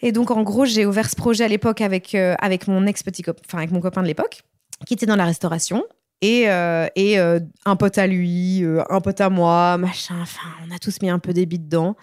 [0.00, 3.02] Et donc, en gros, j'ai ouvert ce projet à l'époque avec euh, avec mon ex
[3.02, 4.42] petit copain, enfin avec mon copain de l'époque,
[4.86, 5.84] qui était dans la restauration
[6.22, 10.14] et, euh, et un pote à lui, un pote à moi, machin.
[10.22, 11.96] Enfin, on a tous mis un peu des billes dedans.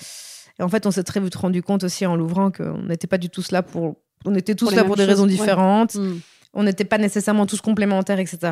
[0.60, 3.18] Et en fait, on s'est très vite rendu compte aussi en l'ouvrant qu'on n'était pas
[3.18, 3.96] du tout là pour.
[4.26, 5.30] On était tous Pour là pour des choses, raisons ouais.
[5.30, 5.96] différentes.
[5.96, 6.20] Mm.
[6.56, 8.52] On n'était pas nécessairement tous complémentaires, etc.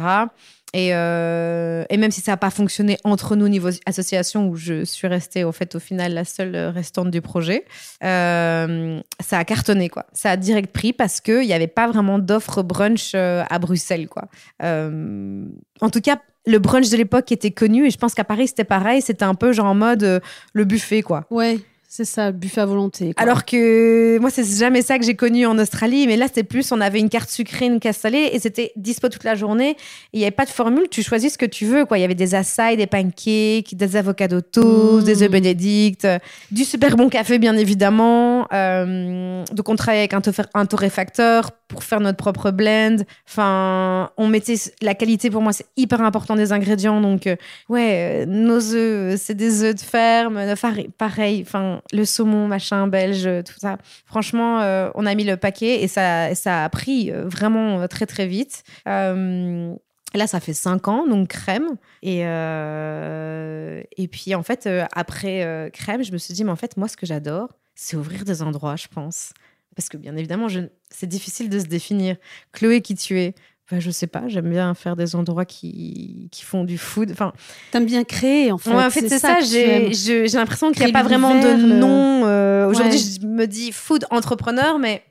[0.73, 4.85] Et, euh, et même si ça n'a pas fonctionné entre nous niveau association, où je
[4.85, 7.65] suis restée au fait au final la seule restante du projet,
[8.03, 10.05] euh, ça a cartonné quoi.
[10.13, 14.07] Ça a direct pris parce qu'il n'y avait pas vraiment d'offre brunch euh, à Bruxelles
[14.07, 14.23] quoi.
[14.63, 15.45] Euh,
[15.81, 18.63] en tout cas, le brunch de l'époque était connu et je pense qu'à Paris c'était
[18.63, 19.01] pareil.
[19.01, 20.21] C'était un peu genre en mode
[20.53, 21.25] le buffet quoi.
[21.29, 21.59] Ouais,
[21.93, 23.13] c'est ça, buffet à volonté.
[23.13, 23.21] quoi.
[23.21, 26.07] Alors que moi, c'est jamais ça que j'ai connu en Australie.
[26.07, 29.09] Mais là, c'était plus, on avait une carte sucrée, une carte salée, et c'était dispo
[29.09, 29.75] toute la journée.
[30.13, 31.83] Il n'y avait pas de formule, tu choisis ce que tu veux.
[31.85, 31.97] Quoi.
[31.97, 36.17] Il y avait des açaïs, des pancakes, des avocado toast, des œufs bénédicts, euh,
[36.49, 38.47] du super bon café, bien évidemment.
[38.53, 42.97] Euh, donc, on travaillait avec un, torré- un torréfacteur pour faire notre propre blend.
[43.27, 47.01] Enfin, on mettait la qualité, pour moi, c'est hyper important des ingrédients.
[47.01, 47.35] Donc, euh,
[47.67, 52.05] ouais, euh, nos œufs, euh, c'est des œufs de ferme, euh, fari- pareil, enfin, le
[52.05, 53.77] saumon, machin, belge, euh, tout ça.
[54.05, 58.05] Franchement, euh, on a mis le paquet et ça, ça a pris euh, vraiment très,
[58.05, 58.63] très vite.
[58.85, 61.77] Là, ça fait cinq ans, donc crème.
[62.01, 66.89] Et, et puis, en fait, après crème, je me suis dit, mais en fait, moi,
[66.89, 69.31] ce que j'adore, c'est ouvrir des endroits, je pense.
[69.73, 70.59] Parce que, bien évidemment, je...
[70.89, 72.17] c'est difficile de se définir.
[72.51, 73.35] Chloé, qui tu es
[73.71, 77.09] ben, Je sais pas, j'aime bien faire des endroits qui, qui font du food.
[77.11, 77.33] Enfin,
[77.71, 78.69] T'aimes bien créer, en fait.
[78.71, 79.39] Ouais, en fait, c'est ça.
[79.41, 82.25] J'ai l'impression qu'il n'y a pas vraiment de le- nom.
[82.25, 83.19] euh, Aujourd'hui, Ouais.
[83.21, 85.01] je me dis food entrepreneur, mais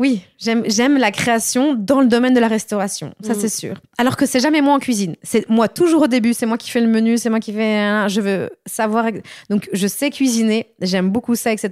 [0.00, 3.14] oui, j'aime la création dans le domaine de la restauration.
[3.22, 3.36] Ça, Mm.
[3.38, 3.74] c'est sûr.
[3.98, 5.14] Alors que c'est jamais moi en cuisine.
[5.22, 6.32] C'est moi toujours au début.
[6.32, 7.18] C'est moi qui fais le menu.
[7.18, 7.76] C'est moi qui fais.
[7.76, 9.04] hein, Je veux savoir.
[9.50, 10.72] Donc, je sais cuisiner.
[10.80, 11.70] J'aime beaucoup ça, etc.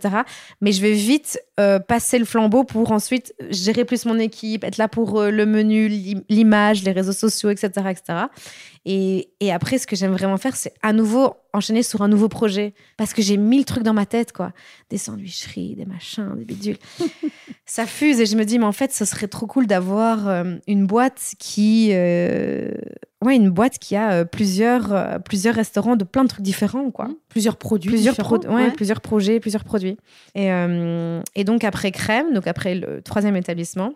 [0.61, 4.77] Mais je vais vite euh, passer le flambeau pour ensuite gérer plus mon équipe, être
[4.77, 8.19] là pour euh, le menu, l'im- l'image, les réseaux sociaux, etc., etc.
[8.85, 12.29] Et, et après, ce que j'aime vraiment faire, c'est à nouveau enchaîner sur un nouveau
[12.29, 14.53] projet parce que j'ai mille trucs dans ma tête, quoi.
[14.91, 16.79] Des sandwicheries, des machins, des bidules.
[17.67, 20.57] ça fuse et je me dis, mais en fait, ce serait trop cool d'avoir euh,
[20.67, 21.91] une boîte qui.
[21.93, 22.73] Euh,
[23.25, 27.07] ouais, une boîte qui a euh, plusieurs, plusieurs restaurants de plein de trucs différents, quoi.
[27.07, 27.15] Mmh.
[27.29, 27.91] Plusieurs produits.
[27.91, 28.17] Plusieurs,
[28.51, 29.97] ouais, plusieurs projets, plusieurs produits.
[30.35, 30.49] Et,
[31.35, 33.95] et donc, après Crème, donc après le troisième établissement,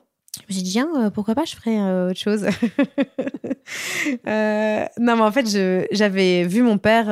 [0.49, 1.79] j'ai dit, tiens, pourquoi pas, je ferais
[2.11, 2.45] autre chose.
[4.27, 5.47] euh, non, mais en fait,
[5.93, 7.09] j'avais vu mon père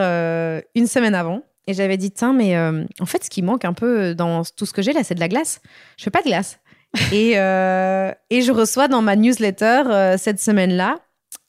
[0.75, 4.15] une semaine avant et j'avais dit, tiens, mais en fait, ce qui manque un peu
[4.15, 5.61] dans tout ce que j'ai là, c'est de la glace.
[5.99, 6.59] Je fais pas de glace.
[7.13, 10.97] et, et je reçois dans ma newsletter cette semaine-là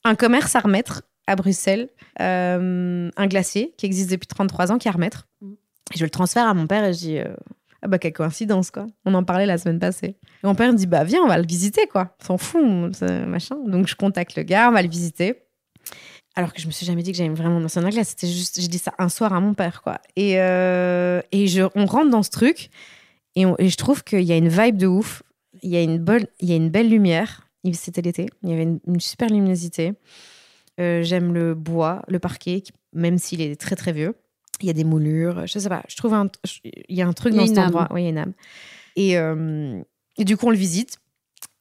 [0.04, 4.92] un commerce à remettre à Bruxelles, un glacier qui existe depuis 33 ans, qui est
[4.92, 5.28] à remettre.
[5.42, 5.54] Mm.
[5.96, 7.18] je le transfère à mon père et je dis,
[7.82, 8.88] ah bah quelle coïncidence quoi.
[9.06, 10.18] On en parlait la semaine passée.
[10.44, 12.16] Et mon père me dit bah viens on va le visiter quoi.
[12.22, 12.64] S'en fout
[13.28, 13.58] machin.
[13.66, 15.44] Donc je contacte le gars, on va le visiter.
[16.36, 18.10] Alors que je me suis jamais dit que j'aimais vraiment dans un glace.
[18.10, 20.00] C'était juste j'ai dit ça un soir à mon père quoi.
[20.16, 22.70] Et euh, et je on rentre dans ce truc
[23.36, 25.24] et, je trouve qu'il y a une vibe de ouf.
[25.64, 26.06] Il y a une
[26.40, 27.48] il y a une belle lumière.
[27.74, 28.28] C'était l'été.
[28.44, 29.94] Il y avait une, super luminosité.
[30.80, 32.64] Euh, j'aime le bois, le parquet,
[32.94, 34.16] même s'il est très très vieux
[34.64, 35.84] il y a des moulures, je sais pas.
[35.88, 36.16] Je trouve
[36.64, 37.88] il y a un truc dans cet endroit.
[37.92, 38.34] Oui, il y a une âme.
[38.96, 39.82] Et, euh,
[40.18, 40.98] et, du coup, on le visite.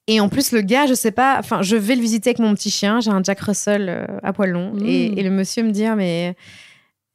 [0.07, 2.55] Et en plus, le gars, je sais pas, enfin, je vais le visiter avec mon
[2.55, 3.01] petit chien.
[3.01, 4.73] J'ai un Jack Russell euh, à poil long.
[4.85, 5.25] Et, mmh.
[5.25, 6.35] le monsieur me dit, ah, mais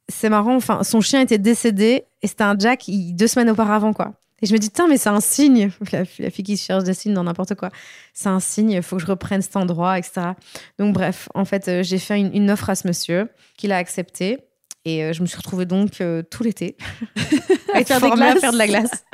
[0.08, 4.14] c'est marrant, enfin, son chien était décédé et c'était un Jack deux semaines auparavant, quoi.
[4.42, 5.70] Et je me dis, tiens, mais c'est un signe.
[5.92, 7.70] La, fille qui cherche des signes dans n'importe quoi.
[8.12, 10.32] C'est un signe, il faut que je reprenne cet endroit, etc.
[10.78, 13.76] Donc, bref, en fait, euh, j'ai fait une, une, offre à ce monsieur qu'il a
[13.76, 14.38] accepté.
[14.86, 16.76] Et euh, je me suis retrouvée donc euh, tout l'été
[17.74, 19.04] à faire, faire de la glace.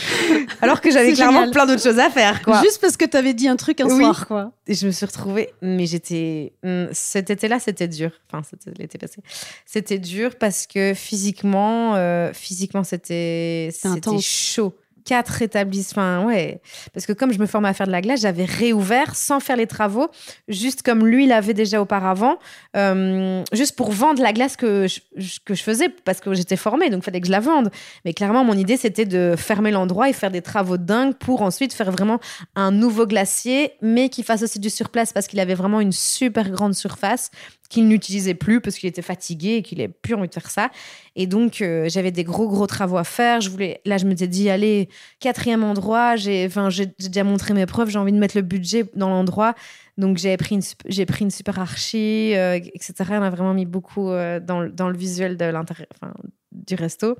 [0.62, 2.60] Alors que j'avais clairement plein d'autres choses à faire, quoi.
[2.60, 4.52] Juste parce que tu avais dit un truc un soir, quoi.
[4.66, 6.54] Et je me suis retrouvée, mais j'étais.
[6.64, 8.10] Hmm, cet été-là, c'était dur.
[8.28, 9.20] Enfin, c'était l'été passé.
[9.64, 16.24] C'était dur parce que physiquement, euh, physiquement, c'était c'était chaud quatre établissements.
[16.24, 16.60] Ouais.
[16.92, 19.56] Parce que comme je me formais à faire de la glace, j'avais réouvert sans faire
[19.56, 20.08] les travaux,
[20.48, 22.38] juste comme lui l'avait déjà auparavant,
[22.76, 25.00] euh, juste pour vendre la glace que je,
[25.44, 27.70] que je faisais, parce que j'étais formée, donc il fallait que je la vende.
[28.04, 31.72] Mais clairement, mon idée, c'était de fermer l'endroit et faire des travaux dingues pour ensuite
[31.72, 32.20] faire vraiment
[32.54, 36.50] un nouveau glacier, mais qui fasse aussi du surplace, parce qu'il avait vraiment une super
[36.50, 37.30] grande surface
[37.72, 40.70] qu'il n'utilisait plus parce qu'il était fatigué et qu'il n'avait plus envie de faire ça.
[41.16, 43.40] Et donc, euh, j'avais des gros, gros travaux à faire.
[43.40, 47.64] Je voulais, là, je m'étais dit, allez, quatrième endroit, j'ai, enfin, j'ai déjà montré mes
[47.64, 49.54] preuves, j'ai envie de mettre le budget dans l'endroit.
[49.96, 52.94] Donc, j'ai pris une, j'ai pris une super archi, euh, etc.
[53.10, 56.12] On a vraiment mis beaucoup euh, dans, dans, le visuel de l'intérieur, enfin,
[56.52, 57.16] du resto.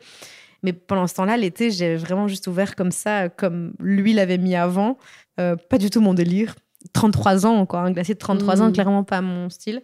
[0.62, 4.54] Mais pendant ce temps-là, l'été, j'ai vraiment juste ouvert comme ça, comme lui l'avait mis
[4.54, 4.98] avant.
[5.36, 6.54] pas du tout mon délire.
[6.92, 7.80] 33 ans, quoi.
[7.80, 8.72] Un glacier de 33 ans, mmh.
[8.72, 9.82] clairement pas mon style.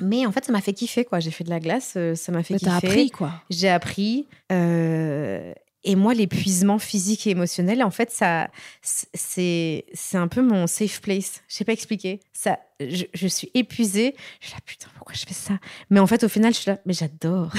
[0.00, 1.20] Mais en fait, ça m'a fait kiffer, quoi.
[1.20, 2.66] J'ai fait de la glace, euh, ça m'a fait kiffer.
[2.66, 3.32] T'as appris, quoi.
[3.50, 4.26] J'ai appris.
[4.52, 8.50] Euh, et moi, l'épuisement physique et émotionnel, en fait, ça,
[8.82, 11.42] c'est, c'est un peu mon safe place.
[11.48, 12.20] Je sais pas expliquer.
[12.32, 14.14] Ça, je, suis épuisée.
[14.40, 15.54] Je suis là, putain, pourquoi je fais ça?
[15.88, 17.52] Mais en fait, au final, je suis là, mais j'adore.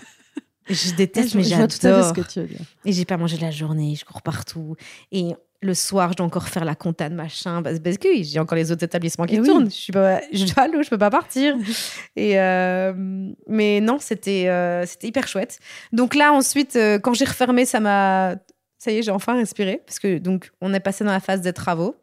[0.68, 1.70] je déteste, mais j'adore.
[1.70, 2.60] ce que tu veux dire.
[2.84, 4.76] Et j'ai pas mangé de la journée, je cours partout.
[5.10, 5.32] Et
[5.64, 8.70] le soir, je dois encore faire la compta de machin, parce, que j'ai encore les
[8.70, 9.70] autres établissements qui eh tournent.
[9.70, 11.56] Je suis pas, je dois je peux pas partir.
[12.16, 12.92] Et euh,
[13.48, 15.58] mais non, c'était euh, c'était hyper chouette.
[15.92, 18.36] Donc là, ensuite, euh, quand j'ai refermé, ça m'a,
[18.78, 21.40] ça y est, j'ai enfin respiré, parce que donc on est passé dans la phase
[21.40, 21.96] des travaux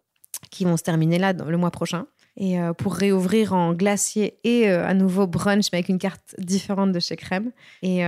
[0.50, 2.08] qui vont se terminer là le mois prochain.
[2.38, 7.00] Et pour réouvrir en glacier et à nouveau brunch, mais avec une carte différente de
[7.02, 7.52] chez Crème.
[7.84, 8.06] Et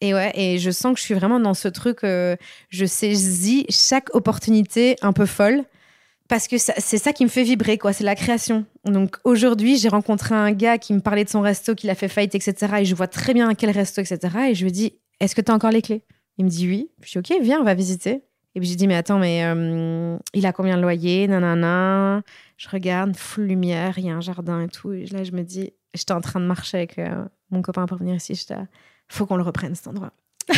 [0.00, 2.36] et ouais, et je sens que je suis vraiment dans ce truc, euh,
[2.70, 5.64] je saisis chaque opportunité un peu folle
[6.28, 7.94] parce que c'est ça qui me fait vibrer, quoi.
[7.94, 8.66] C'est la création.
[8.84, 12.08] Donc aujourd'hui, j'ai rencontré un gars qui me parlait de son resto, qu'il a fait
[12.08, 12.74] faillite, etc.
[12.80, 14.50] Et je vois très bien quel resto, etc.
[14.50, 16.02] Et je lui dis, est-ce que tu as encore les clés?
[16.36, 16.90] Il me dit oui.
[17.02, 18.22] Je dis, ok, viens, on va visiter.
[18.58, 22.22] Et puis j'ai dit, mais attends, mais euh, il a combien de loyer Nanana.
[22.56, 24.92] Je regarde, full lumière, il y a un jardin et tout.
[24.92, 27.98] Et là, je me dis, j'étais en train de marcher avec euh, mon copain pour
[27.98, 28.34] venir ici.
[28.34, 28.60] J'étais
[29.06, 30.10] faut qu'on le reprenne cet endroit.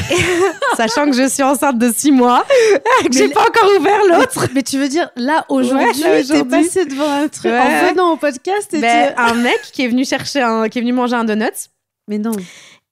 [0.79, 2.47] Sachant que je suis enceinte de six mois,
[3.05, 4.49] que j'ai pas encore ouvert l'autre.
[4.55, 8.17] Mais, tu veux dire, là, aujourd'hui, ouais, t'es passé devant un truc en venant au
[8.17, 11.25] podcast et ben, Un mec qui est venu chercher un, qui est venu manger un
[11.25, 11.69] donut.
[12.09, 12.33] Mais non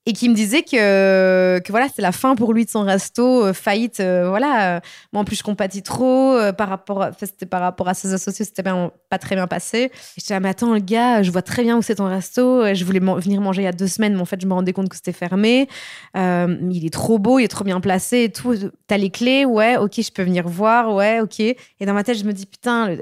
[0.08, 3.44] et qui me disait que, que voilà, c'est la fin pour lui de son resto,
[3.44, 4.00] euh, faillite.
[4.00, 4.80] Euh, voilà,
[5.12, 8.46] moi en plus je compatis trop euh, par rapport, c'était par rapport à ses associés,
[8.46, 9.92] c'était pas très bien passé.
[10.16, 12.74] Je disais, mais attends, le gars, je vois très bien où c'est ton resto.
[12.74, 14.72] Je voulais venir manger il y a deux semaines, mais en fait je me rendais
[14.72, 15.68] compte que c'était fermé.
[16.14, 18.54] il est trop beau, il est trop bien placé et tout.
[18.86, 21.40] T'as les clés, ouais, ok, je peux venir voir, ouais, ok.
[21.40, 22.96] Et dans ma tête, je me dis, putain,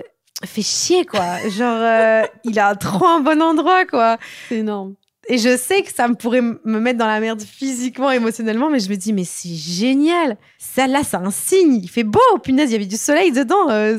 [0.45, 1.39] fait chier quoi.
[1.49, 4.19] Genre, il a trop un bon endroit quoi.
[4.49, 4.97] C'est énorme.
[5.29, 8.79] Et je sais que ça me pourrait me mettre dans la merde physiquement, émotionnellement, mais
[8.79, 10.37] je me dis, mais c'est génial.
[10.59, 11.81] Ça, là, c'est un signe.
[11.83, 12.21] Il fait beau.
[12.43, 13.69] Punaise, il y avait du soleil dedans.
[13.71, 13.99] Euh,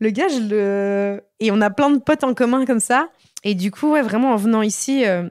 [0.00, 1.22] le gars, je le.
[1.40, 3.08] Et on a plein de potes en commun comme ça.
[3.42, 5.22] Et du coup, ouais, vraiment, en venant ici, euh,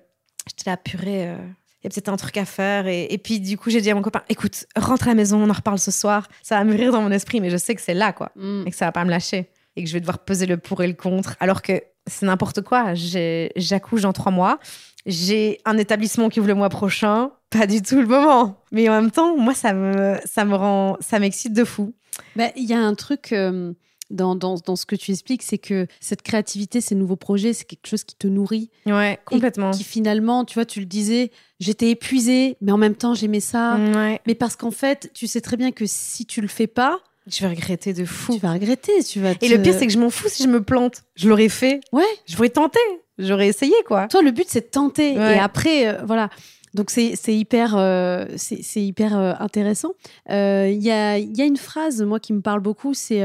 [0.48, 1.30] j'étais là, purée.
[1.30, 1.38] Euh,
[1.84, 2.88] il y a peut-être un truc à faire.
[2.88, 5.40] Et, et puis, du coup, j'ai dit à mon copain, écoute, rentre à la maison,
[5.40, 6.28] on en reparle ce soir.
[6.42, 8.32] Ça va mûrir dans mon esprit, mais je sais que c'est là, quoi.
[8.36, 8.64] Mm.
[8.66, 9.48] Et que ça va pas me lâcher.
[9.76, 11.36] Et que je vais devoir peser le pour et le contre.
[11.40, 12.94] Alors que c'est n'importe quoi.
[12.96, 14.60] J'accouche dans trois mois.
[15.06, 17.32] J'ai un établissement qui ouvre le mois prochain.
[17.50, 18.64] Pas du tout le moment.
[18.72, 21.94] Mais en même temps, moi, ça me, ça me rend, ça m'excite de fou.
[22.36, 23.74] Bah, Il y a un truc euh,
[24.10, 27.66] dans, dans, dans ce que tu expliques, c'est que cette créativité, ces nouveaux projets, c'est
[27.66, 28.70] quelque chose qui te nourrit.
[28.86, 29.72] Ouais, complètement.
[29.72, 33.78] Qui finalement, tu vois, tu le disais, j'étais épuisée, mais en même temps, j'aimais ça.
[33.78, 34.20] Ouais.
[34.26, 37.42] Mais parce qu'en fait, tu sais très bien que si tu le fais pas, Je
[37.42, 38.34] vais regretter de fou.
[38.34, 39.04] tu vas regretter.
[39.04, 41.04] Tu vas Et le pire, c'est que je m'en fous si je me plante.
[41.16, 41.80] Je l'aurais fait.
[41.92, 42.04] Ouais.
[42.28, 42.80] J'aurais tenté.
[43.18, 44.08] J'aurais essayé, quoi.
[44.08, 45.18] Toi, le but, c'est de tenter.
[45.18, 45.38] Ouais.
[45.38, 46.30] Et après, euh, voilà.
[46.74, 49.94] Donc, c'est c'est hyper, euh, c'est hyper euh, intéressant.
[50.30, 53.24] Euh, Il y, a, il y a une phrase, moi, qui me parle beaucoup c'est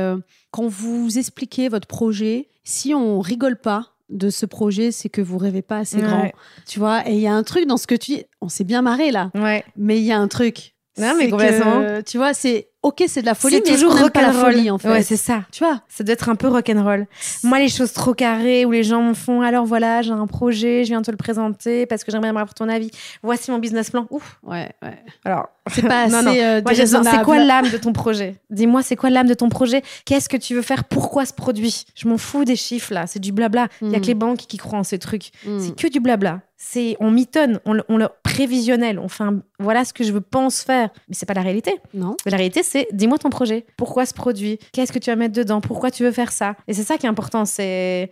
[0.52, 5.38] quand vous expliquez votre projet, si on rigole pas de ce projet, c'est que vous
[5.38, 6.30] rêvez pas assez grand.
[6.66, 8.24] Tu vois Et il y a un truc dans ce que tu dis.
[8.40, 9.30] On s'est bien marré, là.
[9.34, 9.64] Ouais.
[9.76, 10.74] Mais il y a un truc.
[10.98, 11.80] Non, mais complètement.
[11.82, 14.32] que, tu vois, c'est ok, c'est de la folie, C'est mais toujours toujours pas la
[14.32, 14.88] folie, en fait.
[14.88, 15.42] Ouais, c'est ça.
[15.52, 17.06] tu vois Ça doit être un peu rock'n'roll.
[17.44, 20.84] Moi, les choses trop carrées où les gens me font alors voilà, j'ai un projet,
[20.84, 22.90] je viens te le présenter parce que j'aimerais avoir ton avis.
[23.22, 24.06] Voici mon business plan.
[24.10, 24.38] Ouf.
[24.42, 24.98] Ouais, ouais.
[25.24, 26.34] Alors, C'est pas assez Non, non.
[26.34, 28.36] euh, c'est quoi l'âme de ton projet?
[28.50, 29.82] Dis-moi, c'est quoi l'âme de ton projet?
[30.04, 30.84] Qu'est-ce que tu veux faire?
[30.84, 31.84] Pourquoi ce produit?
[31.94, 33.68] Je m'en fous des chiffres là, c'est du blabla.
[33.82, 34.00] Il y a Mm.
[34.02, 35.30] que les banques qui croient en ces trucs.
[35.46, 35.58] Mm.
[35.60, 36.40] C'est que du blabla.
[36.62, 40.12] C'est on mitonne, on le, on le prévisionnel, on fait un, voilà ce que je
[40.12, 41.74] pense faire, mais c'est pas la réalité.
[41.94, 42.16] Non.
[42.26, 43.66] Mais la réalité, c'est dis-moi ton projet.
[43.76, 44.58] Pourquoi ce produit?
[44.72, 45.60] Qu'est-ce que tu vas mettre dedans?
[45.60, 46.54] Pourquoi tu veux faire ça?
[46.68, 47.44] Et c'est ça qui est important.
[47.44, 48.10] C'est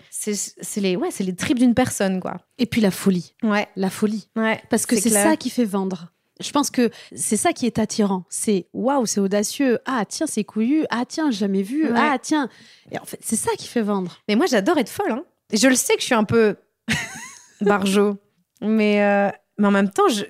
[0.76, 2.38] les ouais, c'est les tripes d'une personne quoi.
[2.58, 3.34] Et puis la folie.
[3.42, 4.28] Ouais, La folie.
[4.36, 4.60] ouais.
[4.70, 6.12] Parce que C'est ça qui fait vendre.
[6.40, 8.24] Je pense que c'est ça qui est attirant.
[8.30, 9.78] C'est waouh, c'est audacieux.
[9.86, 10.84] Ah tiens, c'est couillu.
[10.90, 11.84] Ah tiens, jamais vu.
[11.86, 11.98] Ouais.
[11.98, 12.48] Ah tiens.
[12.92, 14.18] Et en fait, c'est ça qui fait vendre.
[14.28, 15.10] Mais moi, j'adore être folle.
[15.12, 15.24] Hein.
[15.52, 16.54] Et Je le sais que je suis un peu
[17.60, 18.16] barjo.
[18.60, 20.24] Mais, euh, mais en même temps, je,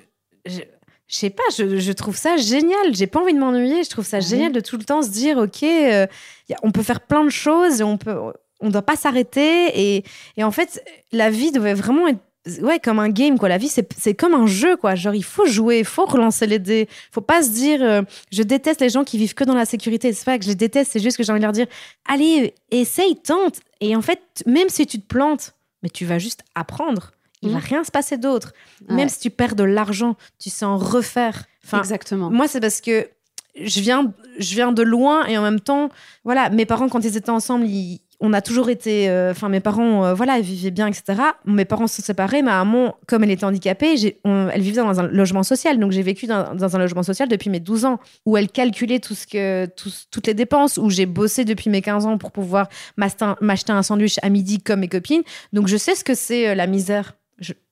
[0.45, 0.61] je,
[1.09, 2.93] je sais pas, je, je trouve ça génial.
[2.93, 3.83] J'ai pas envie de m'ennuyer.
[3.83, 4.23] Je trouve ça Ouais.
[4.23, 6.05] génial de tout le temps se dire, OK, euh,
[6.51, 8.15] a- on peut faire plein de choses on peut,
[8.61, 9.71] on doit pas s'arrêter.
[9.97, 10.03] Et,
[10.37, 12.19] et en fait, la vie devait vraiment être
[12.61, 15.25] ouais comme un game quoi la vie c'est c'est comme un jeu quoi genre il
[15.25, 18.01] faut jouer il faut relancer les dés faut pas se dire euh,
[18.31, 20.55] je déteste les gens qui vivent que dans la sécurité c'est pas que je les
[20.55, 21.67] déteste c'est juste que j'ai envie de leur dire
[22.07, 25.53] allez essaye tente et en fait même si tu te plantes
[25.83, 27.11] mais tu vas juste apprendre
[27.41, 27.63] il va Mhm.
[27.63, 28.53] rien se passer d'autre
[28.89, 28.95] Ouais.
[28.95, 32.29] même si tu perds de l'argent tu sais en refaire enfin Exactement.
[32.29, 33.07] moi, c'est parce que
[33.61, 35.89] je viens, je viens de loin et en même temps,
[36.23, 39.09] voilà, mes parents, quand ils étaient ensemble, ils- on a toujours été.
[39.09, 41.21] euh, Enfin, mes parents, euh, voilà, ils vivaient bien, etc.
[41.45, 42.41] Mes parents se sont séparés.
[42.41, 45.79] Ma maman, comme elle était handicapée, on- elle vivait dans un logement social.
[45.79, 48.99] Donc, j'ai vécu dans, dans un logement social depuis mes 12 ans, où elle calculait
[48.99, 52.31] tout ce que, tout- toutes les dépenses, où j'ai bossé depuis mes 15 ans pour
[52.31, 52.67] pouvoir
[52.97, 55.23] m'acheter m'acheter un sandwich à midi comme mes copines.
[55.53, 57.13] Donc, je sais ce que c'est euh, la misère.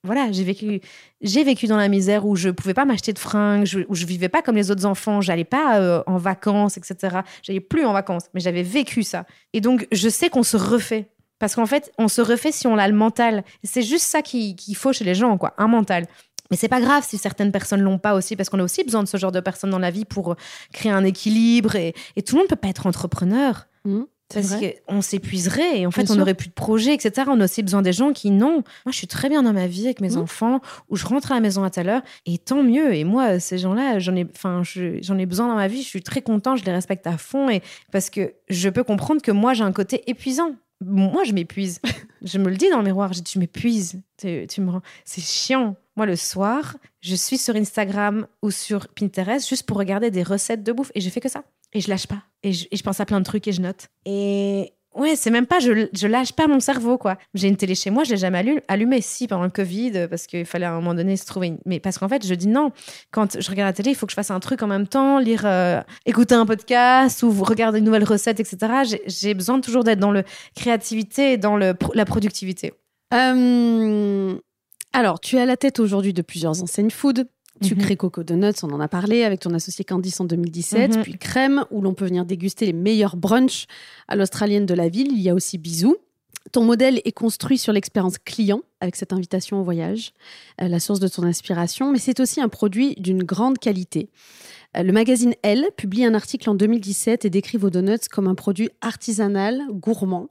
[0.04, 0.80] Voilà, j'ai vécu,
[1.20, 4.28] j'ai vécu dans la misère où je pouvais pas m'acheter de fringues, où je vivais
[4.28, 7.18] pas comme les autres enfants, j'allais pas euh, en vacances, etc.
[7.42, 9.26] J'allais plus en vacances, mais j'avais vécu ça.
[9.52, 11.08] Et donc, je sais qu'on se refait.
[11.38, 13.44] Parce qu'en fait, on se refait si on a le mental.
[13.62, 16.06] C'est juste ça qui- qu'il faut chez les gens, quoi, un mental.
[16.50, 19.02] Mais c'est pas grave si certaines personnes l'ont pas aussi, parce qu'on a aussi besoin
[19.02, 20.36] de ce genre de personnes dans la vie pour euh,
[20.72, 21.76] créer un équilibre.
[21.76, 23.66] Et, et tout le monde peut pas être entrepreneur.
[23.84, 27.28] C'est Parce qu'on s'épuiserait et en fait, Bien on n'aurait plus de projets, etc.
[27.28, 29.66] On a aussi besoin des gens qui, non, moi, je suis très bien dans ma
[29.66, 30.18] vie avec mes Mhm.
[30.18, 30.60] enfants,
[30.90, 32.94] où je rentre à la maison à telle heure, et tant mieux.
[32.94, 35.88] Et moi, ces gens-là, j'en ai, enfin, je- j'en ai besoin dans ma vie, je
[35.88, 39.30] suis très content, je les respecte à fond, et parce que je peux comprendre que
[39.32, 40.50] moi, j'ai un côté épuisant.
[40.84, 41.80] Moi, je m'épuise.
[42.22, 44.82] je me le dis dans le miroir, je dis, tu m'épuises, tu, tu me rends...
[45.04, 45.74] C'est chiant.
[45.96, 50.62] Moi, le soir, je suis sur Instagram ou sur Pinterest juste pour regarder des recettes
[50.62, 51.42] de bouffe, et je fais que ça.
[51.72, 52.22] Et je lâche pas.
[52.42, 53.88] Et je, pense à plein de trucs et je note.
[54.06, 57.18] Et ouais, c'est même pas, je, je lâche pas mon cerveau, quoi.
[57.34, 60.26] J'ai une télé chez moi, je l'ai jamais allu- allumée, si, pendant le Covid, parce
[60.26, 61.58] qu'il fallait à un moment donné se trouver une...
[61.66, 62.70] Mais parce qu'en fait, je dis non.
[63.10, 65.18] Quand je regarde la télé, il faut que je fasse un truc en même temps,
[65.18, 68.98] lire, euh, écouter un podcast ou regarder une nouvelle recette, etc.
[69.06, 70.22] J'ai- besoin toujours d'être dans le
[70.54, 72.72] créativité et dans le, la productivité.
[73.14, 74.36] Euh,
[74.92, 77.28] alors, tu à la tête aujourd'hui de plusieurs enseignes food.
[77.62, 77.80] Tu Mhm.
[77.82, 80.96] crées Coco Donuts, on en a parlé, avec ton associé Candice en 2017.
[80.96, 81.02] Mhm.
[81.02, 83.66] Puis Crème, où l'on peut venir déguster les meilleurs brunchs
[84.08, 85.08] à l'australienne de la ville.
[85.12, 85.96] Il y a aussi Bisous.
[86.52, 90.12] Ton modèle est construit sur l'expérience client, avec cette invitation au voyage,
[90.62, 94.08] euh, la source de ton inspiration, mais c'est aussi un produit d'une grande qualité.
[94.76, 98.34] Euh, Le magazine Elle publie un article en 2017 et décrit vos donuts comme un
[98.34, 100.28] produit artisanal, gourmand,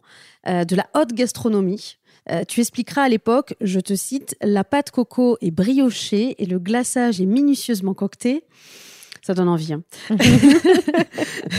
[0.47, 1.97] euh, de la haute gastronomie.
[2.29, 6.59] Euh, tu expliqueras à l'époque, je te cite, la pâte coco est briochée et le
[6.59, 8.43] glaçage est minutieusement cocté.
[9.21, 9.73] Ça donne envie.
[9.73, 9.83] Hein.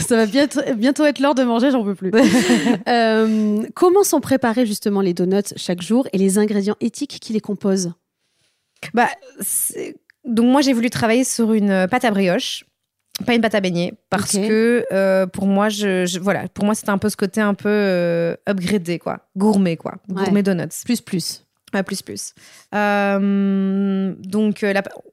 [0.06, 2.10] ça va bientôt, bientôt être l'heure de manger, j'en peux plus.
[2.88, 7.40] Euh, comment sont préparés justement les donuts chaque jour et les ingrédients éthiques qui les
[7.40, 7.92] composent?
[8.94, 9.08] Bah,
[10.24, 12.64] Donc moi j'ai voulu travailler sur une pâte à brioche
[13.24, 16.90] pas une pâte à baigner parce que euh, pour moi je, voilà pour moi c'était
[16.90, 19.20] un peu ce côté un peu euh, upgradé quoi.
[19.36, 19.96] Gourmet quoi.
[20.08, 20.84] Gourmet donuts.
[20.84, 21.44] Plus plus.
[21.74, 22.32] Ouais, plus plus.
[22.74, 24.64] Euh, donc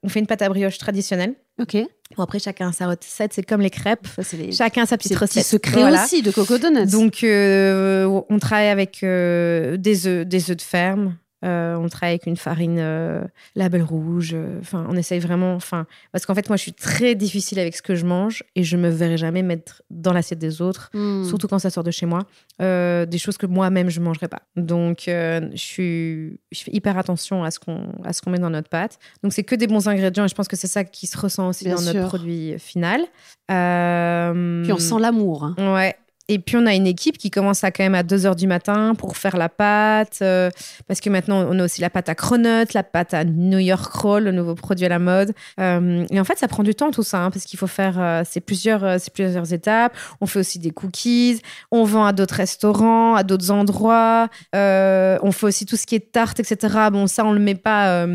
[0.03, 1.33] on fait une pâte à brioche traditionnelle.
[1.59, 1.77] Ok.
[2.15, 3.33] Bon après chacun a sa recette.
[3.33, 4.07] C'est comme les crêpes.
[4.33, 4.51] Les...
[4.51, 5.45] chacun a sa petite recette.
[5.45, 6.85] secret aussi de coco donuts.
[6.85, 12.37] Donc on travaille avec des œufs des œufs de ferme euh, on travaille avec une
[12.37, 13.21] farine euh,
[13.55, 14.31] label rouge.
[14.33, 15.53] Euh, enfin, on essaye vraiment.
[15.53, 18.63] Enfin, parce qu'en fait, moi, je suis très difficile avec ce que je mange et
[18.63, 21.25] je me verrai jamais mettre dans l'assiette des autres, hmm.
[21.25, 22.25] surtout quand ça sort de chez moi,
[22.59, 24.41] des choses que moi-même je mangerais pas.
[24.55, 28.49] Donc, je suis, je fais hyper attention à ce qu'on à ce qu'on met dans
[28.49, 28.97] notre pâte.
[29.23, 31.49] Donc, c'est que des bons ingrédients et je pense que c'est ça qui se ressent
[31.49, 33.01] aussi dans notre produit final.
[33.47, 35.43] Puis on sent l'amour.
[35.43, 35.73] Hein.
[35.75, 35.95] Ouais.
[36.27, 38.47] Et puis on a une équipe qui commence à quand même à 2 heures du
[38.47, 40.49] matin pour faire la pâte, euh,
[40.87, 43.93] parce que maintenant on a aussi la pâte à cronut, la pâte à New York
[43.93, 45.33] Roll, le nouveau produit à la mode.
[45.59, 47.99] Euh, et en fait ça prend du temps tout ça, hein, parce qu'il faut faire
[47.99, 49.95] euh, c'est plusieurs, c'est plusieurs étapes.
[50.19, 54.29] On fait aussi des cookies, on vend à d'autres restaurants, à d'autres endroits.
[54.53, 56.89] on fait aussi tout ce qui est tarte, etc.
[56.91, 58.07] Bon ça on le met pas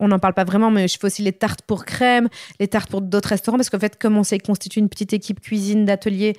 [0.00, 2.28] on n'en parle pas vraiment, mais je fais aussi les tartes pour crème,
[2.60, 5.40] les tartes pour d'autres restaurants, parce qu'en fait, comme on s'est constitué une petite équipe
[5.40, 6.34] cuisine d'atelier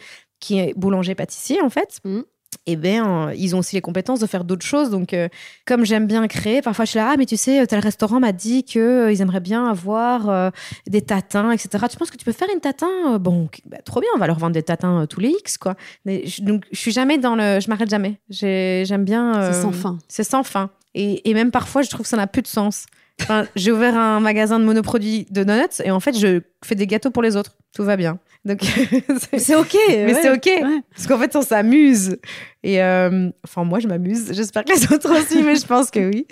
[0.46, 2.00] qui est boulanger-pâtissier en fait.
[2.04, 2.22] Mm.
[2.68, 4.90] Et eh bien, ils ont aussi les compétences de faire d'autres choses.
[4.90, 5.28] Donc, euh,
[5.66, 8.32] comme j'aime bien créer, parfois je suis là, ah, mais tu sais, tel restaurant m'a
[8.32, 10.50] dit qu'ils euh, ils aimeraient bien avoir euh,
[10.88, 11.86] des tatins, etc.
[11.92, 13.20] Tu penses que tu peux faire une tatin?
[13.20, 15.76] Bon, bah, trop bien, on va leur vendre des tatins tous les X, quoi.
[16.06, 17.60] Mais, je, donc, je suis jamais dans le.
[17.60, 18.20] Je m'arrête jamais.
[18.30, 19.52] J'aime bien.
[19.52, 19.98] c'est sans fin.
[20.08, 20.70] C'est sans fin.
[20.96, 22.86] Et, et, même parfois, je trouve que ça n'a plus de sens.
[23.22, 26.88] Enfin, j'ai ouvert un magasin de monoproduits de donuts et en fait, je fais des
[26.88, 27.56] gâteaux pour les autres.
[27.74, 28.20] Tout va bien.
[28.46, 28.62] Donc
[29.38, 29.76] c'est ok.
[29.90, 30.50] Mais c'est ok
[30.92, 32.18] parce qu'en fait on s'amuse
[32.64, 34.32] et euh, enfin moi je m'amuse.
[34.34, 36.28] J'espère que les autres aussi, mais je pense que oui.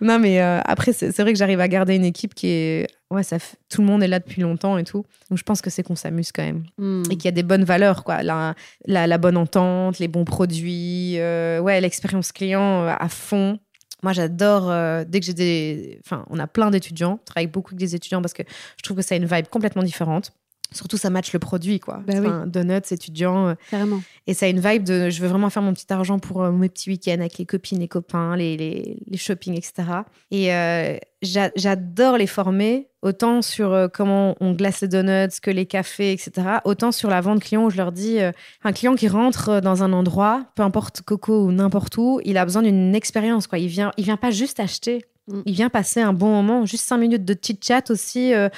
[0.00, 3.22] Non mais euh, après c'est vrai que j'arrive à garder une équipe qui est ouais
[3.22, 3.36] ça
[3.68, 5.04] tout le monde est là depuis longtemps et tout.
[5.28, 7.02] Donc je pense que c'est qu'on s'amuse quand même hmm.
[7.10, 8.22] et qu'il y a des bonnes valeurs quoi.
[8.22, 8.54] La,
[8.86, 13.58] la, bonne entente, les bons produits, euh, ouais l'expérience client à fond.
[14.02, 14.66] Moi, j'adore
[15.06, 16.00] dès que j'ai des.
[16.04, 17.18] Enfin, on a plein d'étudiants.
[17.22, 18.42] Je travaille beaucoup avec des étudiants parce que
[18.76, 20.32] je trouve que ça a une vibe complètement différente.
[20.72, 22.02] Surtout, ça match le produit, quoi.
[22.06, 23.48] Bah enfin, Donuts, étudiants.
[23.48, 24.00] Euh, Carrément.
[24.26, 26.52] Et ça a une vibe de je veux vraiment faire mon petit argent pour euh,
[26.52, 29.82] mes petits week-ends avec les copines, les copains, les, les, les shopping, etc.
[30.30, 36.12] Et euh, j'adore les former, autant sur comment on glace les donuts que les cafés,
[36.12, 36.32] etc.
[36.64, 38.18] Autant sur la vente client où je leur dis
[38.64, 42.44] un client qui rentre dans un endroit, peu importe Coco ou n'importe où, il a
[42.44, 43.58] besoin d'une expérience, quoi.
[43.58, 45.04] Il vient, il vient pas juste acheter.
[45.28, 45.40] Mm.
[45.46, 48.34] Il vient passer un bon moment, juste cinq minutes de petit chat aussi.
[48.34, 48.48] Euh,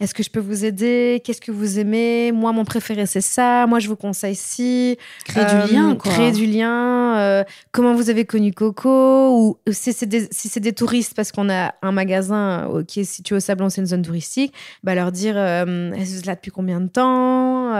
[0.00, 1.20] est-ce que je peux vous aider?
[1.24, 2.32] Qu'est-ce que vous aimez?
[2.32, 3.66] Moi, mon préféré, c'est ça.
[3.66, 4.98] Moi, je vous conseille ci.
[5.24, 6.12] Créer du lien, euh, quoi.
[6.12, 7.18] Créer du lien.
[7.18, 9.30] Euh, comment vous avez connu Coco?
[9.36, 13.36] Ou si c'est des, si des, touristes, parce qu'on a un magasin qui est situé
[13.36, 14.52] au Sablon, c'est une zone touristique,
[14.82, 17.72] bah leur dire est-ce que vous êtes là depuis combien de temps?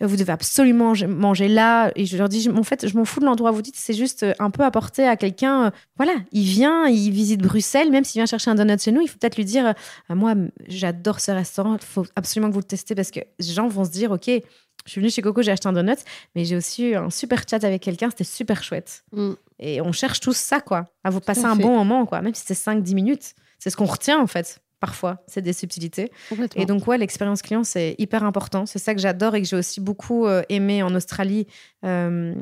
[0.00, 1.90] Vous devez absolument manger là.
[1.96, 3.50] Et je leur dis en fait, je m'en fous de l'endroit.
[3.50, 5.72] Vous dites, c'est juste un peu apporter à quelqu'un.
[5.96, 9.08] voilà, il vient, il visite Bruxelles même s'il vient chercher un donut chez nous, il
[9.08, 10.34] faut peut-être lui dire euh, Moi,
[10.66, 13.84] j'adore ce restaurant, il faut absolument que vous le testez parce que les gens vont
[13.84, 15.98] se dire Ok, je suis venue chez Coco, j'ai acheté un donut,
[16.34, 19.04] mais j'ai aussi eu un super chat avec quelqu'un, c'était super chouette.
[19.12, 19.32] Mm.
[19.58, 22.42] Et on cherche tous ça, quoi, à vous passer un bon moment, quoi, même si
[22.46, 23.34] c'est 5-10 minutes.
[23.58, 26.12] C'est ce qu'on retient, en fait parfois, c'est des subtilités.
[26.56, 28.66] Et donc, ouais, l'expérience client, c'est hyper important.
[28.66, 31.46] C'est ça que j'adore et que j'ai aussi beaucoup euh, aimé en Australie.
[31.86, 32.34] Euh,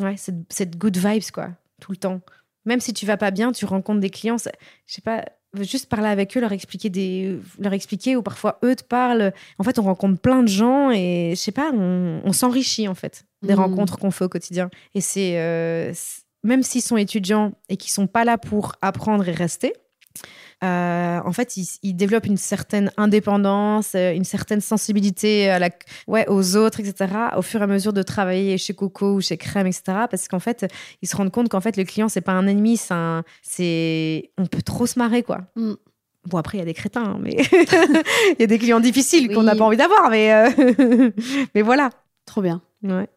[0.00, 1.48] ouais, cette good vibes, quoi,
[1.80, 2.20] tout le temps.
[2.64, 5.24] Même si tu vas pas bien, tu rencontres des clients, je sais pas,
[5.60, 9.32] juste parler avec eux, leur expliquer des, leur expliquer ou parfois eux te parlent.
[9.58, 13.24] En fait, on rencontre plein de gens et je sais pas, on, s'enrichit en fait
[13.42, 13.58] des mmh.
[13.58, 14.70] rencontres qu'on fait au quotidien.
[14.94, 15.92] Et c'est euh,
[16.44, 19.74] même s'ils sont étudiants et qu'ils sont pas là pour apprendre et rester,
[20.62, 25.70] euh, en fait, il, développe une certaine indépendance, euh, une certaine sensibilité à la,
[26.06, 29.36] ouais, aux autres, etc., au fur et à mesure de travailler chez Coco ou chez
[29.36, 32.32] Crème, etc., parce qu'en fait, ils se rendent compte qu'en fait, le client, c'est pas
[32.32, 32.76] un ennemi,
[33.42, 35.40] c'est on peut trop se marrer, quoi.
[35.56, 35.72] Mm.
[36.26, 37.36] Bon, après, il y a des crétins, hein, mais
[38.32, 41.10] il y a des clients difficiles qu'on n'a pas envie d'avoir, mais, euh,
[41.54, 41.90] mais voilà.
[42.24, 42.62] Trop bien.
[42.84, 43.08] Ouais.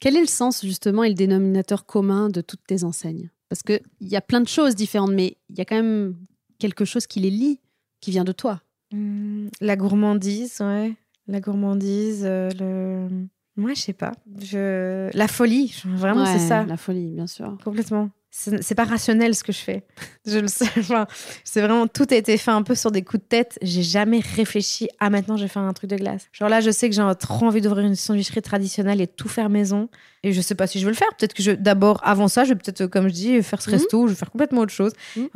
[0.00, 3.30] Quel est le sens, justement, et le dénominateur commun de toutes tes enseignes?
[3.48, 6.16] Parce qu'il y a plein de choses différentes, mais il y a quand même
[6.58, 7.60] quelque chose qui les lie,
[8.00, 8.60] qui vient de toi.
[8.92, 10.94] Mmh, la gourmandise, ouais.
[11.26, 13.26] La gourmandise, euh, le.
[13.56, 14.12] Moi, je sais pas.
[14.40, 15.10] Je...
[15.16, 16.64] La folie, vraiment, c'est ça.
[16.64, 17.58] La folie, bien sûr.
[17.64, 18.08] Complètement.
[18.30, 19.84] c'est pas rationnel ce que je fais.
[20.26, 20.68] Je le sais.
[20.78, 21.06] Enfin,
[21.42, 23.58] c'est vraiment tout a été fait un peu sur des coups de tête.
[23.60, 24.88] J'ai jamais réfléchi.
[25.00, 26.28] à maintenant, je vais faire un truc de glace.
[26.32, 29.48] Genre là, je sais que j'ai trop envie d'ouvrir une sandwicherie traditionnelle et tout faire
[29.48, 29.88] maison.
[30.24, 31.08] Et je sais pas si je veux le faire.
[31.18, 33.76] Peut-être que je, d'abord, avant ça, je vais peut-être, comme je dis, faire ce mhm.
[33.76, 34.06] resto.
[34.06, 34.92] Je vais faire complètement autre chose.
[35.16, 35.28] Mhm.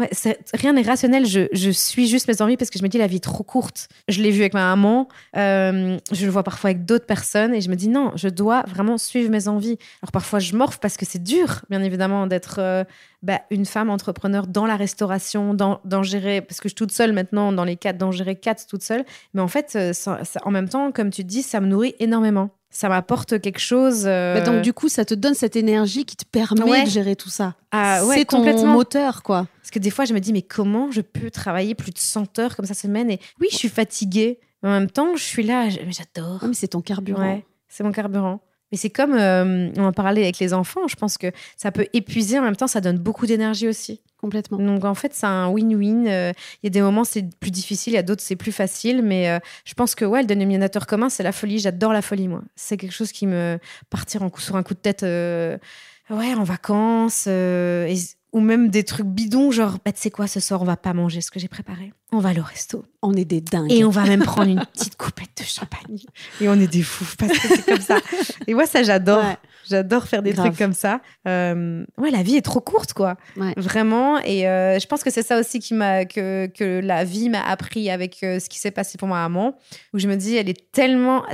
[0.55, 1.27] rien n'est rationnel.
[1.27, 3.45] Je, je, suis juste mes envies parce que je me dis la vie est trop
[3.45, 3.89] courte.
[4.09, 5.09] Je l'ai vu avec ma maman.
[5.37, 8.63] Euh, je le vois parfois avec d'autres personnes et je me dis non, je dois
[8.69, 9.79] vraiment suivre mes envies.
[10.03, 12.85] Alors parfois, je morfe parce que c'est dur, bien évidemment, d'être euh,
[13.23, 17.13] bah, une femme entrepreneur dans la restauration, d'en gérer, parce que je suis toute seule
[17.13, 19.05] maintenant dans les quatre, d'en gérer quatre toute seule.
[19.35, 19.93] Mais en fait, euh,
[20.43, 24.05] en même temps, comme tu dis, ça me nourrit énormément ça m'apporte quelque chose.
[24.07, 27.15] Euh, bah, donc du coup, ça te donne cette énergie qui te permet de gérer
[27.15, 27.55] tout ça.
[27.71, 29.47] Ah, ouais, c'est ton moteur, quoi.
[29.61, 32.39] Parce que des fois, je me dis, mais comment je peux travailler plus de 100
[32.39, 34.41] heures comme ça semaine Et oui, je suis fatiguée.
[34.63, 36.45] Mais en même temps, je suis là, j'adore.
[36.47, 37.43] mais c'est ton carburant.
[37.69, 38.41] c'est mon carburant.
[38.73, 41.87] Mais c'est comme, euh, on en parlait avec les enfants, je pense que ça peut
[41.93, 44.01] épuiser, en même temps, ça donne beaucoup d'énergie aussi.
[44.17, 44.59] Complètement.
[44.59, 46.07] Donc en fait, c'est un win-win.
[46.07, 48.53] Euh, il y a des moments, c'est plus difficile, il y a d'autres, c'est plus
[48.53, 49.03] facile.
[49.03, 51.59] Mais euh, je pense que ouais, le dénominateur commun, c'est la folie.
[51.59, 52.43] J'adore la folie, moi.
[52.55, 53.59] C'est quelque chose qui me
[53.91, 57.27] partir en coup, sur un coup de tête, ouais, en vacances.
[57.27, 57.97] Et
[58.33, 60.95] ou même des trucs bidons, genre, bah, tu sais quoi, ce soir, on va pas
[60.95, 61.93] manger ce que j'ai préparé.
[62.13, 62.85] On va aller au resto.
[63.03, 63.71] On est des dingues.
[63.71, 65.99] Et on va même prendre une petite coupette de champagne.
[66.41, 67.99] Et on est des fous parce que c'est comme ça.
[68.47, 69.23] Et moi, ça, j'adore.
[69.69, 71.01] J'adore faire des trucs comme ça.
[71.29, 73.17] Euh, ouais, la vie est trop courte, quoi.
[73.57, 74.19] Vraiment.
[74.21, 77.43] Et euh, je pense que c'est ça aussi qui m'a que, que la vie m'a
[77.43, 79.57] appris avec euh, ce qui s'est passé pour ma maman,
[79.93, 81.25] où je me dis, elle est tellement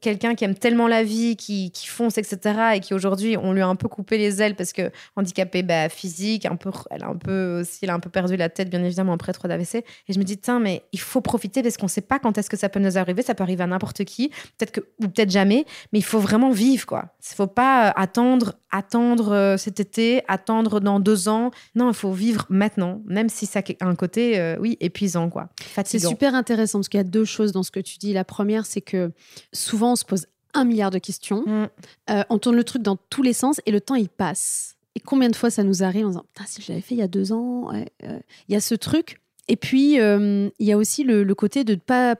[0.00, 2.38] quelqu'un qui aime tellement la vie, qui, qui fonce, etc.
[2.74, 5.88] Et qui aujourd'hui, on lui a un peu coupé les ailes parce que handicapée bah,
[5.88, 8.70] physique un peu, elle a un peu aussi, elle a un peu perdu la tête,
[8.70, 9.76] bien évidemment, après trois d'AVC.
[10.08, 12.38] Et je me dis, tiens, mais il faut profiter parce qu'on ne sait pas quand
[12.38, 13.22] est-ce que ça peut nous arriver.
[13.22, 16.50] Ça peut arriver à n'importe qui, peut-être que, ou peut-être jamais, mais il faut vraiment
[16.50, 17.06] vivre, quoi.
[17.30, 21.50] Il faut pas euh, attendre, attendre euh, cet été, attendre dans deux ans.
[21.74, 25.48] Non, il faut vivre maintenant, même si ça a un côté, euh, oui, épuisant, quoi.
[25.84, 28.12] C'est super intéressant parce qu'il y a deux choses dans ce que tu dis.
[28.12, 29.10] La première, c'est que
[29.52, 31.44] souvent, on se pose un milliard de questions.
[31.46, 32.24] Mm.
[32.30, 34.76] on tourne le truc dans tous les sens et le temps, il passe.
[34.94, 36.98] Et combien de fois ça nous arrive en disant Putain, si je l'avais fait il
[36.98, 39.20] y a deux ans, il y a ce truc.
[39.48, 42.16] Et puis, il y a aussi le, côté de ne pas.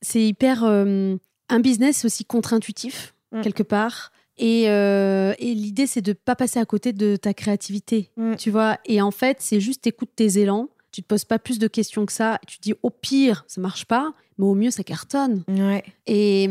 [0.00, 0.64] C'est hyper.
[0.64, 3.42] Un business aussi contre-intuitif, mm.
[3.42, 4.12] quelque part.
[4.40, 8.36] Et, euh, et l'idée, c'est de ne pas passer à côté de ta créativité, mm.
[8.36, 8.78] tu vois.
[8.86, 10.68] Et en fait, c'est juste écoute tes élans.
[10.92, 12.38] Tu te poses pas plus de questions que ça.
[12.46, 15.44] Tu te dis au pire, ça marche pas mais au mieux, ça cartonne.
[15.48, 15.84] Ouais.
[16.06, 16.44] Et,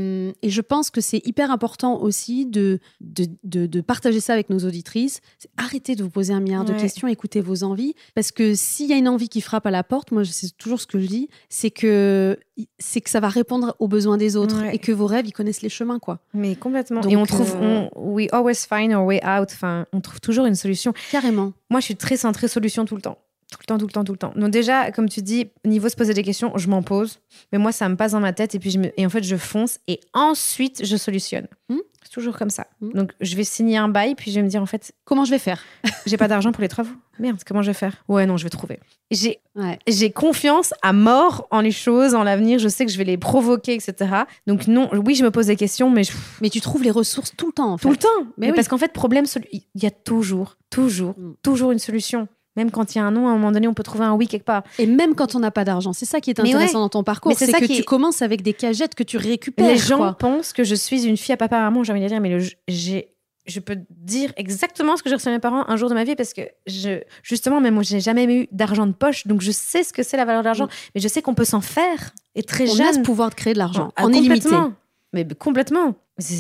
[0.44, 4.60] et, je pense que c'est hyper important aussi de, de, de, partager ça avec nos
[4.60, 5.22] auditrices.
[5.58, 7.96] Arrêtez de vous poser un milliard de questions, écoutez vos envies.
[8.14, 10.80] Parce que s'il y a une envie qui frappe à la porte, moi, c'est toujours
[10.80, 12.38] ce que je dis, c'est que,
[12.78, 15.64] c'est que ça va répondre aux besoins des autres et que vos rêves, ils connaissent
[15.64, 16.20] les chemins, quoi.
[16.36, 17.02] Mais complètement.
[17.02, 19.50] et on trouve, euh, we always find our way out.
[19.52, 20.94] Enfin, on trouve toujours une solution.
[21.12, 21.54] Carrément.
[21.72, 23.18] Moi, je suis très centrée solution tout le temps.
[23.52, 24.34] Tout le temps, tout le temps, tout le temps.
[24.36, 27.20] Donc déjà, comme tu dis, niveau se poser des questions, je m'en pose.
[27.52, 29.36] Mais moi, ça me passe dans ma tête et puis je et en fait, je
[29.38, 31.48] fonce et ensuite, je solutionne.
[31.68, 31.80] Hmm
[32.10, 32.66] c'est toujours comme ça.
[32.82, 35.26] Hmm Donc je vais signer un bail puis je vais me dire en fait, comment
[35.26, 35.64] je vais faire?
[36.06, 36.94] J'ai pas d'argent pour les travaux.
[37.20, 38.04] Merde, comment je vais faire?
[38.08, 38.80] Ouais, non, je vais trouver.
[39.12, 39.40] J'ai
[39.88, 42.60] j'ai confiance à mort en les choses, en l'avenir.
[42.60, 44.24] Je sais que je vais les provoquer, etc.
[44.48, 46.04] Donc non, oui, je me pose des questions, mais
[46.42, 47.74] mais tu trouves les ressources tout le temps.
[47.74, 47.84] En fait.
[47.84, 48.32] Tout le temps.
[48.38, 51.34] Mais, parce qu'en fait, problème, il y a toujours, toujours, hmm.
[51.44, 52.28] toujours une solution.
[52.56, 54.14] Même quand il y a un non, à un moment donné, on peut trouver un
[54.14, 54.64] oui quelque part.
[54.80, 55.94] Et même quand on n'a pas d'argent.
[55.94, 57.34] C'est ça qui est intéressant dans ton parcours.
[57.38, 59.68] C'est que tu commences avec des cagettes que tu récupères.
[59.68, 62.22] Les gens pensent que je suis une fille à papa maman, j'ai envie de dire,
[62.22, 63.10] mais j'ai
[63.50, 66.04] je peux dire exactement ce que j'ai reçu de mes parents un jour de ma
[66.04, 69.52] vie parce que je, justement, même moi, j'ai jamais eu d'argent de poche, donc je
[69.52, 70.70] sais ce que c'est la valeur de l'argent, mm.
[70.96, 72.14] mais je sais qu'on peut s'en faire.
[72.36, 72.86] Et très on jeune.
[72.86, 73.92] On a ce pouvoir de créer de l'argent.
[73.98, 74.50] On, est limité.
[75.14, 75.96] Mais complètement.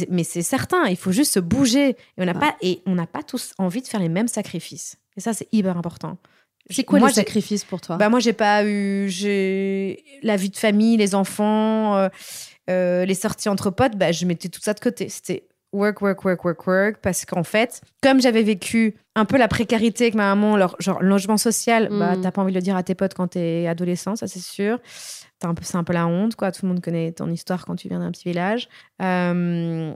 [0.09, 1.89] Mais c'est certain, il faut juste se bouger.
[1.89, 4.97] Et on n'a pas, et on n'a pas tous envie de faire les mêmes sacrifices.
[5.19, 6.17] Et ça, c'est hyper important.
[6.69, 7.97] C'est quoi moi, les sacrifices pour toi?
[7.97, 12.07] Bah Moi, j'ai pas eu j'ai la vie de famille, les enfants, euh,
[12.69, 13.97] euh, les sorties entre potes.
[13.97, 15.09] Bah, je mettais tout ça de côté.
[15.09, 16.97] C'était work, work, work, work, work.
[17.01, 21.03] Parce qu'en fait, comme j'avais vécu un peu la précarité avec ma maman, leur, genre
[21.03, 22.21] logement social, bah, mm.
[22.21, 24.79] t'as pas envie de le dire à tes potes quand t'es adolescent, ça c'est sûr.
[25.43, 26.53] Un peu, c'est un peu la honte, quoi.
[26.53, 28.69] Tout le monde connaît ton histoire quand tu viens d'un petit village.
[29.01, 29.93] Euh,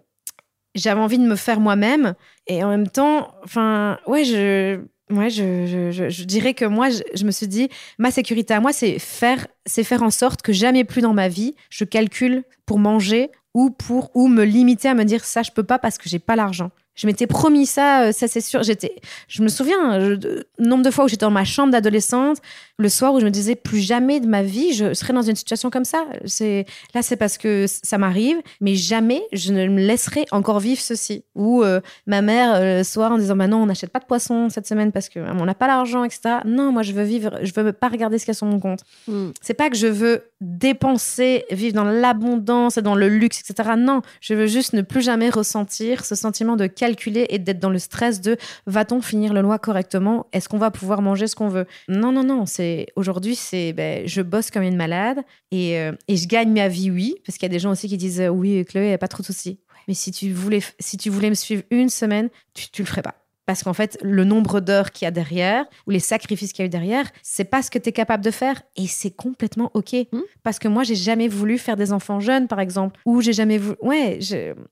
[0.75, 2.15] j'avais envie de me faire moi-même
[2.47, 4.81] et en même temps, enfin, ouais, je
[5.13, 8.97] Ouais, je, je, dirais que moi, je, me suis dit, ma sécurité à moi, c'est
[8.97, 13.29] faire, c'est faire en sorte que jamais plus dans ma vie, je calcule pour manger
[13.53, 16.17] ou pour ou me limiter à me dire ça, je peux pas parce que j'ai
[16.17, 16.71] pas l'argent.
[16.95, 18.63] Je m'étais promis ça, euh, ça c'est sûr.
[18.63, 18.95] J'étais,
[19.27, 20.17] je me souviens,
[20.59, 22.37] nombre de fois où j'étais dans ma chambre d'adolescente,
[22.77, 25.35] le soir où je me disais plus jamais de ma vie je serais dans une
[25.35, 26.05] situation comme ça.
[26.25, 30.81] C'est là, c'est parce que ça m'arrive, mais jamais je ne me laisserai encore vivre
[30.81, 31.23] ceci.
[31.35, 34.05] Ou euh, ma mère euh, le soir en disant bah non, on n'achète pas de
[34.05, 36.39] poisson cette semaine parce que on n'a pas l'argent, etc.
[36.45, 38.59] Non, moi je veux vivre, je veux pas regarder ce qu'il y a sur mon
[38.59, 38.81] compte.
[39.07, 39.29] Mm.
[39.41, 43.71] C'est pas que je veux dépenser, vivre dans l'abondance et dans le luxe, etc.
[43.77, 47.69] Non, je veux juste ne plus jamais ressentir ce sentiment de calculer et d'être dans
[47.69, 48.35] le stress de
[48.67, 50.27] va-t-on finir le mois correctement?
[50.33, 51.65] Est-ce qu'on va pouvoir manger ce qu'on veut?
[51.87, 52.45] Non, non, non.
[52.45, 55.19] C'est aujourd'hui, c'est ben, je bosse comme une malade
[55.51, 57.87] et, euh, et je gagne ma vie, oui, parce qu'il y a des gens aussi
[57.87, 59.61] qui disent oui, Chloé, il a pas trop de soucis.
[59.87, 63.01] Mais si tu voulais, si tu voulais me suivre une semaine, tu, tu le ferais
[63.01, 63.22] pas.
[63.45, 66.63] Parce qu'en fait, le nombre d'heures qu'il y a derrière, ou les sacrifices qu'il y
[66.63, 68.61] a eu derrière, c'est pas ce que tu es capable de faire.
[68.75, 69.93] Et c'est complètement OK.
[69.93, 70.19] Mm.
[70.43, 72.99] Parce que moi, j'ai jamais voulu faire des enfants jeunes, par exemple.
[73.05, 73.77] Ou j'ai jamais voulu.
[73.81, 74.19] Ouais,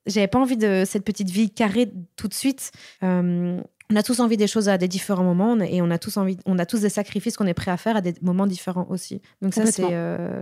[0.05, 2.71] j'avais pas envie de cette petite vie carrée tout de suite.
[3.03, 3.59] Euh,
[3.91, 6.37] on a tous envie des choses à des différents moments et on a tous envie,
[6.45, 9.21] on a tous des sacrifices qu'on est prêt à faire à des moments différents aussi.
[9.41, 10.41] Donc ça, c'est euh,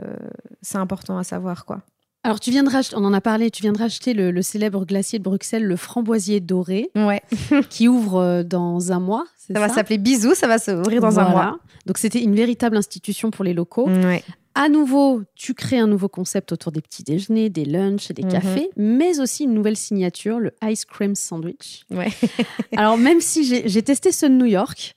[0.61, 1.81] c'est important à savoir, quoi.
[2.23, 4.41] Alors, tu viens de racheter, on en a parlé, tu viens de racheter le, le
[4.41, 7.21] célèbre glacier de Bruxelles, le framboisier doré, Ouais.
[7.69, 9.25] qui ouvre euh, dans un mois.
[9.53, 11.59] Ça va s'appeler Bisous, ça va s'ouvrir dans un mois.
[11.85, 13.87] Donc, c'était une véritable institution pour les locaux.
[13.87, 14.23] Ouais.
[14.61, 18.29] À nouveau, tu crées un nouveau concept autour des petits déjeuners, des lunchs, des Mhm.
[18.29, 21.83] cafés, mais aussi une nouvelle signature, le ice cream sandwich.
[21.89, 22.09] Ouais.
[22.75, 24.95] Alors, même si j'ai testé ceux de New York,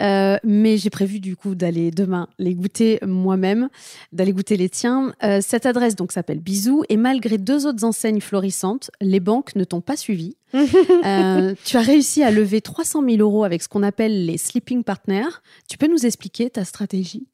[0.00, 3.68] euh, mais j'ai prévu du coup d'aller demain les goûter moi-même,
[4.12, 5.12] d'aller goûter les tiens.
[5.22, 9.64] Euh, cette adresse donc s'appelle Bisous et malgré deux autres enseignes florissantes, les banques ne
[9.64, 10.36] t'ont pas suivi.
[11.04, 14.84] Euh, tu as réussi à lever 300 000 euros avec ce qu'on appelle les sleeping
[14.84, 15.40] partners.
[15.68, 17.26] Tu peux nous expliquer ta stratégie?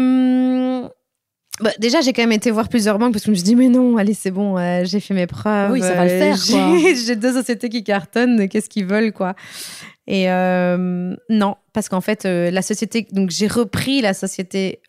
[0.00, 0.88] Euh,
[1.60, 3.56] bah, déjà, j'ai quand même été voir plusieurs banques parce que je me suis dit,
[3.56, 5.70] mais non, allez, c'est bon, euh, j'ai fait mes preuves.
[5.72, 6.36] Oui, ça va le euh, faire,
[7.06, 9.34] j'ai- deux sociétés qui cartonnent, qu'est-ce qu'ils veulent, quoi.
[10.08, 14.80] Et euh, non, parce qu'en fait, la société, donc j'ai repris la société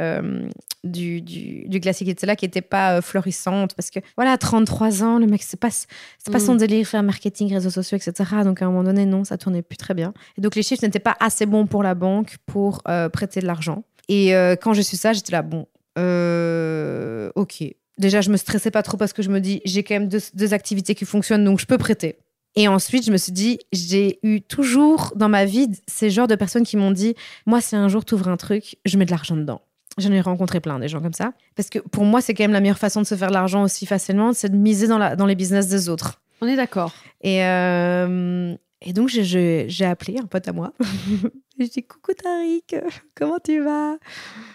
[0.83, 5.03] du, du, du glacier qui était là, qui n'était pas florissante, parce que voilà, 33
[5.03, 6.45] ans, le mec, c'est pas, c'est pas Mm.
[6.45, 8.27] son délire, faire marketing, réseaux sociaux, etc.
[8.43, 10.13] Donc à un moment donné, non, ça tournait plus très bien.
[10.37, 12.81] Et donc les chiffres n'étaient pas assez bons pour la banque pour
[13.11, 13.83] prêter de l'argent.
[14.09, 17.63] Et euh, quand j'ai su ça, j'étais là, bon, euh, ok.
[17.97, 20.21] Déjà, je me stressais pas trop parce que je me dis, j'ai quand même deux,
[20.33, 22.17] deux activités qui fonctionnent, donc je peux prêter.
[22.55, 26.35] Et ensuite, je me suis dit, j'ai eu toujours dans ma vie ces genres de
[26.35, 29.11] personnes qui m'ont dit, moi, si un jour tu ouvres un truc, je mets de
[29.11, 29.61] l'argent dedans.
[29.97, 31.33] J'en ai rencontré plein des gens comme ça.
[31.55, 33.63] Parce que pour moi, c'est quand même la meilleure façon de se faire de l'argent
[33.63, 36.21] aussi facilement, c'est de miser dans, la, dans les business des autres.
[36.41, 36.93] On est d'accord.
[37.21, 38.55] Et, euh,
[38.85, 40.73] et donc, j'ai- appelé un pote à moi.
[41.59, 42.75] je dis Coucou Tariq,
[43.15, 43.97] comment tu vas?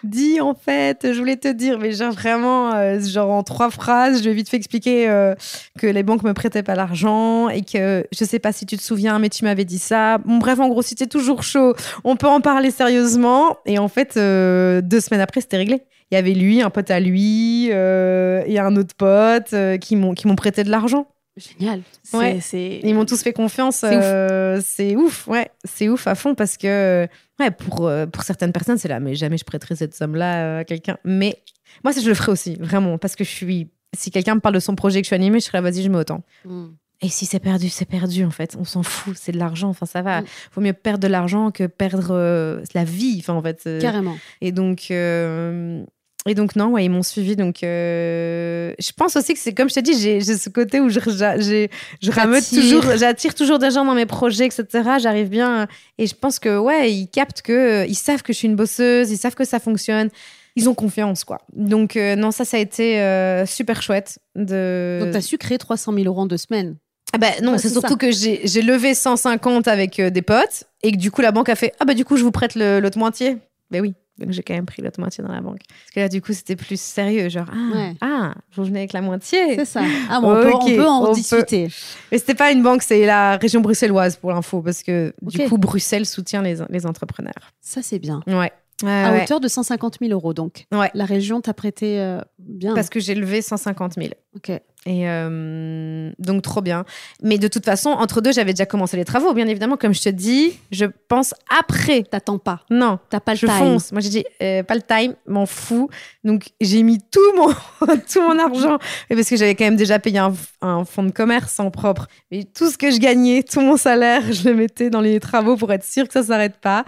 [0.04, 4.22] Dis en fait, je voulais te dire, mais genre vraiment, euh, genre en trois phrases,
[4.22, 5.34] je ai vite fait expliquer euh,
[5.78, 8.82] que les banques me prêtaient pas l'argent et que je sais pas si tu te
[8.82, 10.18] souviens, mais tu m'avais dit ça.
[10.24, 11.74] Bref, en gros, t'es toujours chaud,
[12.04, 13.56] on peut en parler sérieusement.
[13.66, 15.82] Et en fait, euh, deux semaines après, c'était réglé.
[16.10, 20.64] Il y avait lui, un pote à lui, et un autre pote qui m'ont prêté
[20.64, 21.06] de l'argent.
[21.38, 21.82] Génial.
[22.02, 22.38] C'est- Ouais.
[22.40, 23.76] c'est- Ils m'ont tous fait confiance.
[23.76, 24.02] C'est ouf.
[24.04, 24.60] euh,
[24.96, 25.26] ouf.
[25.28, 25.50] ouais.
[25.64, 27.06] C'est ouf à fond parce que,
[27.40, 30.60] ouais, pour, euh, pour certaines personnes, c'est là, mais jamais je prêterai cette somme-là euh,
[30.60, 30.96] à quelqu'un.
[31.04, 31.36] Mais
[31.84, 33.68] moi, ça, je le ferai aussi, vraiment, parce que je suis.
[33.96, 35.82] Si quelqu'un me parle de son projet que je suis animée, je serai là, vas-y,
[35.82, 36.22] je mets autant.
[36.44, 36.66] Mm.
[37.00, 38.56] Et si c'est perdu, c'est perdu, en fait.
[38.58, 39.68] On s'en fout, c'est de l'argent.
[39.68, 40.20] Enfin, ça va.
[40.22, 40.24] Mm.
[40.54, 43.62] Vaut mieux perdre de l'argent que perdre euh, la vie, enfin, en fait.
[43.66, 44.16] euh, Carrément.
[44.40, 45.84] et donc, euh,
[46.28, 47.36] et donc non, ouais, ils m'ont suivi.
[47.36, 50.88] Donc, euh, je pense aussi que c'est comme je t'ai dit, j'ai ce côté où
[50.88, 54.66] je, je rameute toujours, j'attire toujours des gens dans mes projets, etc.
[55.00, 55.66] J'arrive bien.
[55.98, 59.10] Et je pense que, ouais, ils captent que, ils savent que je suis une bosseuse,
[59.10, 60.10] ils savent que ça fonctionne.
[60.56, 61.38] Ils ont confiance, quoi.
[61.54, 64.18] Donc, euh, non, ça, ça a été euh, super chouette.
[64.34, 64.98] De...
[65.00, 66.76] Donc, tu as su créer 300 000 euros en deux semaines.
[67.12, 67.96] Ah bah non, c'est surtout ça.
[67.96, 71.56] que j'ai levé 150 avec euh, des potes et que du coup la banque a
[71.56, 73.38] fait ah bah du coup je vous prête l'autre moitié.
[73.70, 75.60] Ben oui, donc j'ai quand même pris l'autre moitié dans la banque.
[75.68, 77.94] Parce que là du coup c'était plus sérieux, genre ah, Ouais.
[78.00, 79.56] ah vous venez avec la moitié.
[79.56, 79.82] C'est ça.
[80.10, 81.14] Ah, bon, on, peut, on peut en on peut.
[81.14, 81.68] discuter.
[82.10, 85.58] Mais c'était pas une banque, c'est la région bruxelloise pour l'info parce que du coup
[85.58, 87.52] Bruxelles soutient les, les entrepreneurs.
[87.60, 88.22] Ça, c'est bien.
[88.26, 88.52] Ouais.
[88.84, 89.22] Ouais, à ouais.
[89.24, 90.66] hauteur de 150 000 euros, donc.
[90.72, 90.88] Ouais.
[90.94, 92.74] La région t'a prêté euh, bien.
[92.74, 94.10] Parce que j'ai levé 150 000.
[94.38, 94.60] Ok.
[94.86, 96.84] Et euh, donc, trop bien.
[97.22, 99.76] Mais de toute façon, entre deux, j'avais déjà commencé les travaux, bien évidemment.
[99.76, 102.04] Comme je te dis, je pense après.
[102.04, 102.62] T'attends pas.
[102.70, 103.56] Non, T'as pas le je time.
[103.56, 103.92] fonce.
[103.92, 105.90] Moi, j'ai dit, euh, pas le time, m'en fous.
[106.24, 107.48] Donc, j'ai mis tout mon,
[108.12, 108.78] tout mon argent.
[109.10, 110.32] Parce que j'avais quand même déjà payé un,
[110.62, 112.06] un fonds de commerce en propre.
[112.30, 115.56] Mais tout ce que je gagnais, tout mon salaire, je le mettais dans les travaux
[115.56, 116.84] pour être sûr que ça s'arrête pas.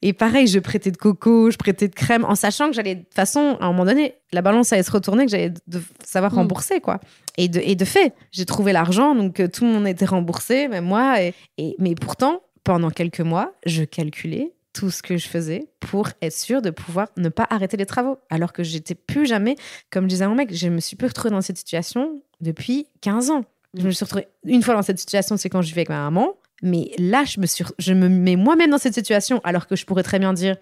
[0.00, 3.02] Et pareil, je prêtais de coco, je prêtais de crème, en sachant que j'allais, de
[3.02, 6.32] toute façon, à un moment donné, la balance allait se retourner, que j'allais de savoir
[6.32, 6.36] Mm.
[6.36, 7.00] rembourser, quoi.
[7.36, 10.68] Et de, et de fait, j'ai trouvé l'argent, donc euh, tout le monde était remboursé,
[10.68, 11.22] même moi.
[11.22, 16.08] Et, et- mais pourtant, pendant quelques mois, je calculais tout ce que je faisais pour
[16.22, 18.18] être sûre de pouvoir ne pas arrêter les travaux.
[18.30, 19.56] Alors que j'étais plus jamais,
[19.90, 23.44] comme disait mon mec, je me suis plus retrouvée dans cette situation depuis 15 ans.
[23.74, 25.98] Je me suis retrouvée une fois dans cette situation, c'est quand je vivais avec ma
[26.04, 26.34] maman.
[26.62, 29.84] Mais là, je me, suis, je me mets moi-même dans cette situation, alors que je
[29.84, 30.56] pourrais très bien dire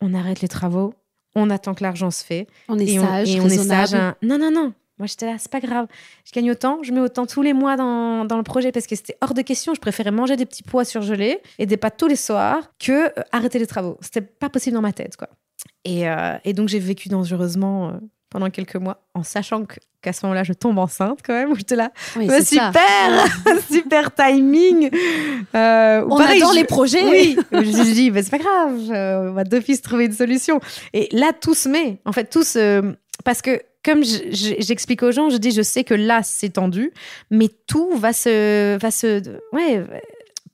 [0.00, 0.92] on arrête les travaux,
[1.34, 2.46] on attend que l'argent se fait.
[2.68, 3.94] On est et sage, on, et on est sage.
[3.94, 4.14] hein.
[4.22, 4.72] Non, non, non.
[4.98, 5.88] Moi, j'étais là, c'est pas grave.
[6.24, 8.94] Je gagne autant, je mets autant tous les mois dans, dans le projet parce que
[8.94, 9.74] c'était hors de question.
[9.74, 13.22] Je préférais manger des petits pois surgelés et des pâtes tous les soirs que euh,
[13.32, 13.98] arrêter les travaux.
[14.00, 15.28] C'était pas possible dans ma tête, quoi.
[15.84, 17.92] Et, euh, et donc, j'ai vécu dangereusement euh,
[18.34, 19.64] pendant quelques mois en sachant
[20.02, 21.52] qu'à ce moment-là, je tombe enceinte quand même.
[21.52, 22.72] où J'étais là, Oui, super,
[23.70, 24.90] super timing.
[25.54, 27.04] Euh, On pareil, adore je- les projets.
[27.04, 28.74] Oui, je me dis, bah, c'est pas grave,
[29.28, 30.58] on va d'office trouver une solution.
[30.92, 31.98] Et là, tout se met.
[32.04, 32.82] En fait, tout se.
[33.24, 36.48] Parce que, comme je- je- j'explique aux gens, je dis, je sais que là, c'est
[36.54, 36.90] tendu,
[37.30, 38.76] mais tout va se.
[38.78, 39.22] Va se
[39.52, 39.84] ouais.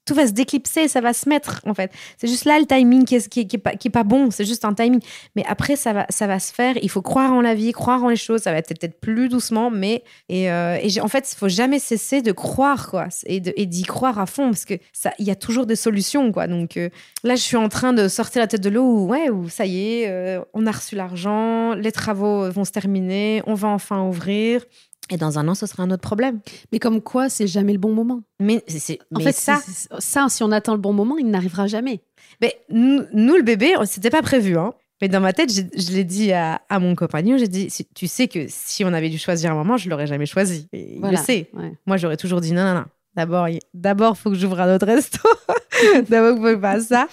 [0.06, 1.92] Tout va se déclipser, ça va se mettre en fait.
[2.18, 4.64] C'est juste là le timing qui est, qui est- qui pas, pas bon, c'est juste
[4.64, 5.00] un timing.
[5.36, 6.76] Mais après, ça va, ça va se faire.
[6.82, 8.40] Il faut croire en la vie, croire en les choses.
[8.42, 12.22] Ça va être peut-être plus doucement, mais et, euh, en fait, il faut jamais cesser
[12.22, 15.66] de croire quoi, et d'y croire à fond parce que ça, il y a toujours
[15.66, 16.46] des solutions quoi.
[16.46, 16.88] Donc euh,
[17.22, 19.66] là, je suis en train de sortir la tête de l'eau où ouais, où ça
[19.66, 24.02] y est, euh, on a reçu l'argent, les travaux vont se terminer, on va enfin
[24.02, 24.64] ouvrir.
[25.10, 26.40] Et dans un an, ce sera un autre problème.
[26.72, 28.22] Mais comme quoi, c'est jamais le bon moment.
[28.38, 29.60] Mais c'est- En mais fait, ça.
[29.98, 32.00] ça, si on attend le bon moment, il n'arrivera jamais.
[32.40, 34.56] Mais nous, nous, le bébé, c'était pas prévu.
[34.56, 34.72] Hein.
[35.02, 38.28] Mais dans ma tête, je l'ai dit à, à mon compagnon, j'ai dit, tu sais
[38.28, 40.68] que si on avait dû choisir un moment, je l'aurais jamais choisi.
[40.72, 41.48] Et Il le sait.
[41.54, 41.72] Ouais.
[41.86, 42.84] Moi, j'aurais toujours dit non, non, non.
[43.16, 45.18] D'abord, il d'abord, faut que j'ouvre un autre resto.
[46.08, 47.08] D'abord, il faut fasse ça.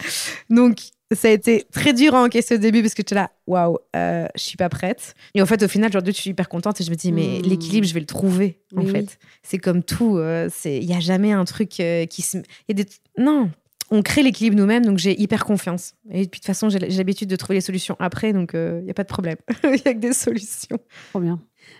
[0.49, 0.77] Donc,
[1.15, 4.27] ça a été très dur à encaisser au début parce que j'étais là, waouh, euh,
[4.35, 5.13] je suis pas prête.
[5.35, 7.39] Et en fait, au final, aujourd'hui, je suis hyper contente et je me dis, mais
[7.39, 7.47] Mm.
[7.47, 9.17] l'équilibre, je vais le trouver, en fait.
[9.43, 10.17] C'est comme tout.
[10.17, 12.37] euh, Il y a jamais un truc euh, qui se.
[12.37, 12.85] y a des...
[13.17, 13.49] Non,
[13.89, 15.93] on crée l'équilibre nous-mêmes, donc j'ai hyper confiance.
[16.09, 18.91] Et puis, de toute façon, j'ai l'habitude de trouver les solutions après, donc il n'y
[18.91, 19.37] a pas de problème.
[19.63, 20.77] Il y a que des solutions.
[21.11, 21.39] Trop bien.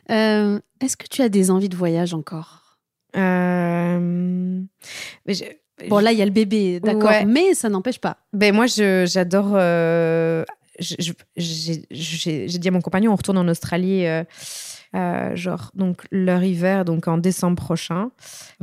[0.10, 2.78] Euh, Est-ce que tu as des envies de voyage encore?
[3.18, 4.00] Euh,
[5.26, 5.44] mais je-
[5.90, 7.26] Bon, là, il y a le bébé, d'accord, Ouais.
[7.26, 8.18] mais ça n'empêche pas.
[8.34, 9.52] Ben moi, j'adore.
[9.56, 10.44] euh,
[11.36, 14.24] J'ai dit à mon compagnon, on retourne en Australie, euh,
[14.96, 18.10] euh, genre donc leur hiver, donc en décembre prochain,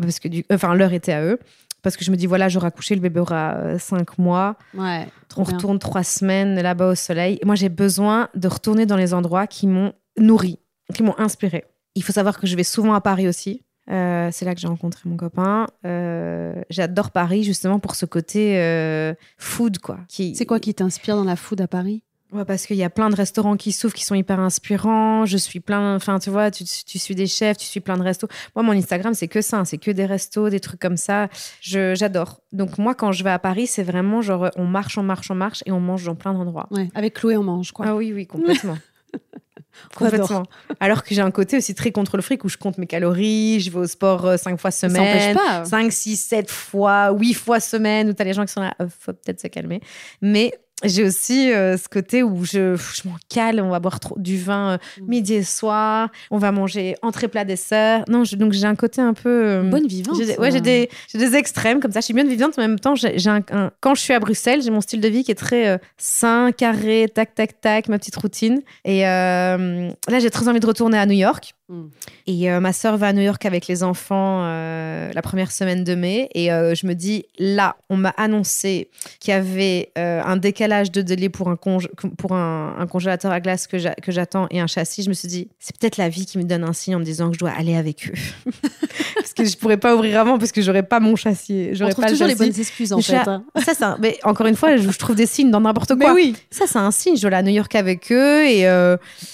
[0.01, 1.39] parce que du, enfin leur été à eux,
[1.83, 5.07] parce que je me dis voilà, j'aurai accouché, le bébé aura euh, cinq mois, Ouais,
[5.37, 5.53] on bien.
[5.55, 7.39] retourne trois semaines là-bas au soleil.
[7.43, 10.59] Et moi, j'ai besoin de retourner dans les endroits qui m'ont nourri,
[10.95, 11.65] qui m'ont inspiré.
[11.95, 13.62] Il faut savoir que je vais souvent à Paris aussi.
[13.91, 15.66] Euh, c'est là que j'ai rencontré mon copain.
[15.85, 19.99] Euh, J'adore Paris justement pour ce côté euh, food quoi.
[20.09, 20.35] Qui...
[20.35, 22.03] C'est quoi qui t'inspire dans la food à Paris?
[22.32, 25.24] Ouais, parce qu'il y a plein de restaurants qui s'ouvrent, qui sont hyper inspirants.
[25.24, 28.03] Je suis plein, enfin, tu vois, tu, tu suis des chefs, tu suis plein de
[28.03, 28.26] restos.
[28.57, 31.28] Moi, mon Instagram, c'est que ça, hein, c'est que des restos, des trucs comme ça.
[31.61, 32.41] J'adore.
[32.51, 35.37] Donc, moi, quand je vais à Paris, c'est vraiment genre, on marche, on marche, on
[35.37, 36.66] marche et on mange dans plein d'endroits.
[36.72, 37.87] Ouais, avec Chloé, on mange, quoi.
[37.89, 38.78] Ah oui, oui, complètement.
[39.97, 40.45] Complètement.
[40.81, 43.61] Alors que j'ai un côté aussi très contre le fric où je compte mes calories,
[43.61, 45.37] je vais au sport euh, cinq fois semaine.
[45.37, 45.64] pas.
[45.64, 48.75] 5, 6, 7 fois, 8 fois semaine, où tu as les gens qui sont là,
[48.81, 49.81] euh, faut peut-être se calmer.
[50.20, 50.53] Mais
[50.83, 54.37] j'ai aussi euh, ce côté où je, je m'en cale, on va boire trop, du
[54.39, 55.07] vin euh, Mm.
[55.09, 58.05] midi et soir, on va manger entrée, plat, dessert.
[58.09, 59.29] Non, je- donc j'ai un côté un peu...
[59.31, 60.16] euh, Bonne vivante.
[60.18, 62.01] j'ai ouais, j'ai des, j'ai des extrêmes comme ça.
[62.01, 64.12] Je suis bien vivante, mais en même temps, j'ai j'ai un, un- quand je suis
[64.12, 67.89] à Bruxelles, j'ai mon style de vie qui est très sain, carré, tac, tac, tac,
[67.89, 68.61] ma petite routine.
[68.85, 69.57] Et là,
[70.20, 71.55] j'ai très envie de retourner à New York.
[71.71, 71.85] Mm.
[72.27, 75.83] Et euh, ma sœur va à New York avec les enfants euh, la première semaine
[75.83, 76.29] de mai.
[76.35, 81.01] Et euh, je me dis, là, on m'a annoncé qu'il y avait un décalage de
[81.01, 81.89] délai pour un, conge-
[82.19, 85.03] pour un, un congélateur à glace que j'a- que j'attends et un châssis.
[85.03, 87.05] Je me suis dit, c'est peut-être la vie qui me donne un signe en me
[87.05, 88.51] disant que je dois aller avec eux.
[89.17, 91.71] parce que je pourrais pas ouvrir avant parce que j'aurais pas mon châssis.
[91.87, 93.17] On trouve pas le toujours les bonnes excuses, en fait.
[93.31, 93.45] hein.
[93.65, 96.12] Ça, un- mais encore une fois, je, je trouve des signes dans n'importe quoi.
[96.15, 96.37] oui.
[96.51, 97.17] Ça, c'est un signe.
[97.17, 98.67] Je dois aller à New York avec eux et,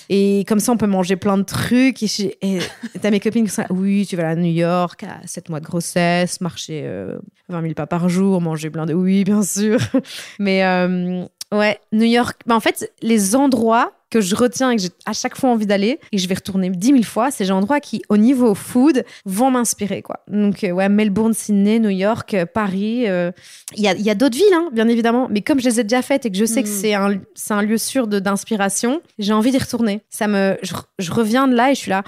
[0.09, 2.03] et comme ça, on peut manger plein de trucs.
[2.03, 2.61] Et, je- et
[3.01, 5.61] t'as mes copines qui sont là, oui, tu vas à New York à 7 mois
[5.61, 7.19] de grossesse, marcher euh,
[7.49, 8.95] 20 000 pas par jour, manger plein de.
[8.95, 9.79] Oui, bien sûr.
[10.39, 12.41] Mais euh, ouais, New York.
[12.47, 15.67] bah, en fait, les endroits que je retiens et que j'ai à chaque fois envie
[15.67, 19.05] d'aller et je vais retourner 10 000 fois, c'est des endroits qui, au niveau food,
[19.25, 20.03] vont m'inspirer.
[20.03, 20.21] quoi.
[20.29, 23.09] Donc, euh, ouais, Melbourne, Sydney, New York, euh, Paris.
[23.09, 23.31] euh,
[23.77, 25.85] Il y a, y a d'autres villes, hein, bien évidemment, mais comme je les ai
[25.85, 26.75] déjà faites et que je sais que Mhm.
[26.75, 30.01] c'est un, c'est un lieu sûr de- d'inspiration, j'ai envie d'y retourner.
[30.11, 32.03] Ça me, je, je reviens de là et je suis là,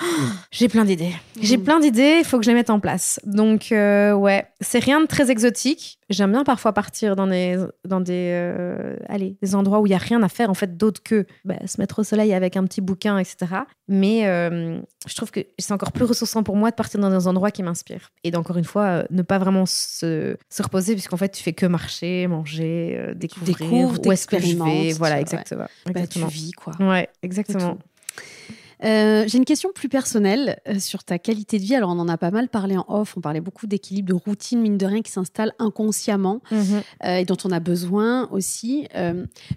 [0.51, 1.13] j'ai plein d'idées.
[1.41, 1.65] J'ai Mhm.
[1.65, 3.21] plein d'idées, il faut que je les mette en place.
[3.25, 5.99] Donc, euh, ouais, c'est rien de très exotique.
[6.13, 7.57] J'aime bien parfois partir dans des,
[7.87, 10.77] dans des, euh, allez, des endroits où il y a rien à faire en fait
[10.77, 13.47] d'autre que bah, se mettre au soleil avec un petit bouquin, etc.
[13.89, 17.27] Mais euh, je trouve que c'est encore plus ressourçant pour moi de partir dans des
[17.27, 18.11] endroits qui m'inspirent.
[18.25, 21.53] Et d'encore une fois, euh, ne pas vraiment se, se reposer puisqu'en fait, tu fais
[21.53, 24.93] que marcher, manger, découvrir, Découvre, où est-ce que je vais.
[24.93, 25.23] Voilà, ouais.
[25.23, 25.67] exactement.
[25.87, 26.27] Bah, tu exactement.
[26.29, 26.75] vis, quoi.
[26.81, 27.79] Ouais, exactement.
[28.85, 31.75] Euh, J'ai une question plus personnelle euh, sur ta qualité de vie.
[31.77, 33.17] Alors, on en a pas mal parlé en off.
[33.17, 36.83] On parlait beaucoup d'équilibre, de routine, mine de rien, qui s'installe inconsciemment Mhm.
[37.05, 38.89] euh, et dont on a besoin aussi.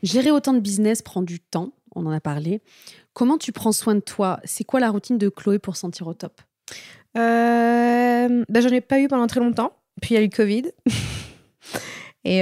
[0.03, 1.71] Gérer autant de business prend du temps.
[1.95, 2.61] On en a parlé.
[3.13, 4.39] Comment tu prends soin de toi?
[4.43, 6.41] C'est quoi la routine de Chloé pour se sentir au top?
[7.15, 9.73] Bah, j'en ai pas eu pendant très longtemps.
[10.01, 10.63] Puis il y a eu le Covid.
[12.25, 12.41] Et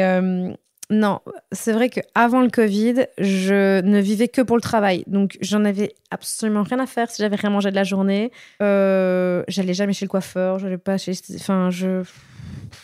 [0.94, 1.22] non,
[1.52, 5.04] c'est vrai qu'avant le Covid, je ne vivais que pour le travail.
[5.08, 8.32] Donc j'en avais absolument rien à faire si j'avais rien mangé de la journée.
[8.62, 11.14] Euh, j'allais jamais chez le coiffeur, j'allais pas chez.
[11.36, 12.04] Enfin, je.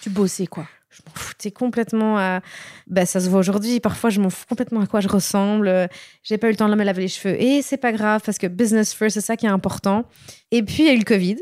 [0.02, 0.66] Tu bossais, quoi.
[0.90, 2.42] Je m'en foutais complètement à.
[2.88, 3.80] Bah, ça se voit aujourd'hui.
[3.80, 5.88] Parfois, je m'en fous complètement à quoi je ressemble.
[6.24, 7.40] J'ai pas eu le temps de me laver les cheveux.
[7.40, 10.06] Et c'est pas grave parce que business first, c'est ça qui est important.
[10.50, 11.38] Et puis, il y a eu le Covid.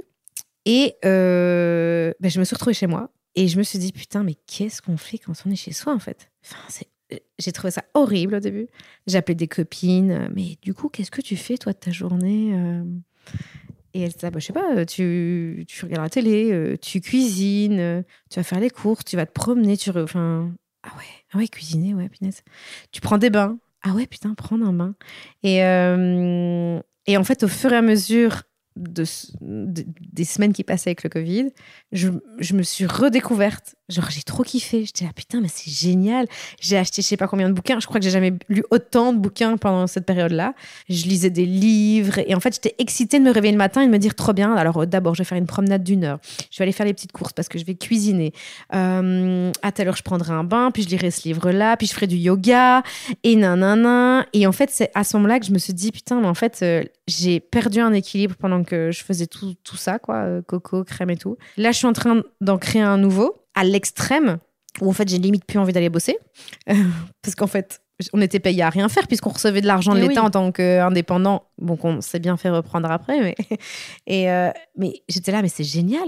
[0.65, 3.09] Et euh, bah, je me suis retrouvée chez moi.
[3.37, 5.93] Et je me suis dit, putain, mais qu'est-ce qu'on fait quand on est chez soi,
[5.93, 6.31] en fait?
[6.43, 6.87] Enfin, c'est-
[7.39, 8.67] J'ai trouvé ça horrible au début.
[9.13, 10.11] Appelé des copines.
[10.11, 12.83] euh, Mais du coup, qu'est-ce que tu fais, toi, de ta journée euh?
[13.93, 16.99] Et elles disaient, bah, je sais pas, euh, tu, tu regardes la télé, euh, tu
[16.99, 19.89] cuisines, euh, tu vas faire les courses, tu vas te promener, tu...
[19.91, 19.95] ah
[20.97, 22.41] ouais, ah ouais, cuisiner, ouais, punaise.
[22.91, 23.57] Tu prends des bains.
[23.83, 24.95] Ah ouais, putain, prendre un bain.
[25.43, 28.43] Et, euh, et en fait, au fur et à mesure
[28.77, 29.03] de,
[29.41, 31.49] des semaines qui passaient avec le Covid,
[31.91, 32.09] je,
[32.39, 33.75] je me suis redécouverte.
[33.89, 34.83] Genre, j'ai trop kiffé.
[34.85, 36.27] J'étais là, putain, mais c'est génial.
[36.59, 37.79] J'ai acheté je sais pas combien de bouquins.
[37.79, 40.53] Je crois que j'ai jamais lu autant de bouquins pendant cette période-là.
[40.89, 42.19] Je lisais des livres.
[42.19, 44.33] Et en fait, j'étais excitée de me réveiller le matin et de me dire, trop
[44.33, 44.53] bien.
[44.55, 46.19] Alors, euh, d'abord, je vais faire une promenade d'une heure.
[46.51, 48.33] Je vais aller faire les petites courses parce que je vais cuisiner.
[48.75, 50.71] Euh, à telle heure, je prendrai un bain.
[50.71, 51.77] Puis, je lirai ce livre-là.
[51.77, 52.83] Puis, je ferai du yoga.
[53.23, 54.25] Et nanana.
[54.33, 56.33] Et en fait, c'est à ce moment-là que je me suis dit, putain, mais en
[56.33, 60.15] fait, euh, j'ai perdu un équilibre pendant que je faisais tout, tout ça, quoi.
[60.17, 61.37] euh, coco, crème et tout.
[61.57, 64.37] Là, je suis en train d'en créer un nouveau à l'extrême
[64.81, 66.17] où en fait j'ai limite plus envie d'aller bosser
[66.69, 66.73] Euh,
[67.23, 67.81] parce qu'en fait
[68.13, 70.27] on était payé à rien faire puisqu'on recevait de l'argent de Eh l'État oui.
[70.27, 73.35] en tant qu'indépendant bon qu'on s'est bien fait reprendre après mais
[74.05, 76.07] et euh, mais j'étais là mais c'est génial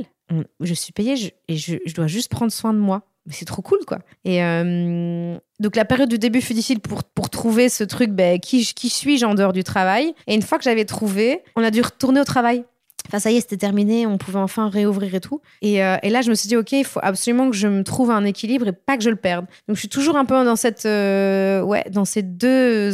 [0.60, 3.62] je suis payée je- et je, je dois juste prendre soin de moi c'est trop
[3.62, 7.84] cool quoi et euh, donc la période du début fut difficile pour pour trouver ce
[7.84, 10.14] truc ben, qui qui suis-je en dehors du travail?
[10.28, 12.64] Et une fois que j'avais trouvé on a dû retourner au travail
[13.08, 15.42] Enfin, ça y est, c'était terminé, on pouvait enfin réouvrir et tout.
[15.64, 17.84] Et, euh, et là, je me suis dit, OK, il faut absolument que je me
[17.84, 19.48] trouve un équilibre et pas que je le perde.
[19.68, 22.92] Donc, je suis toujours un peu dans cette, euh, ouais, dans ces deux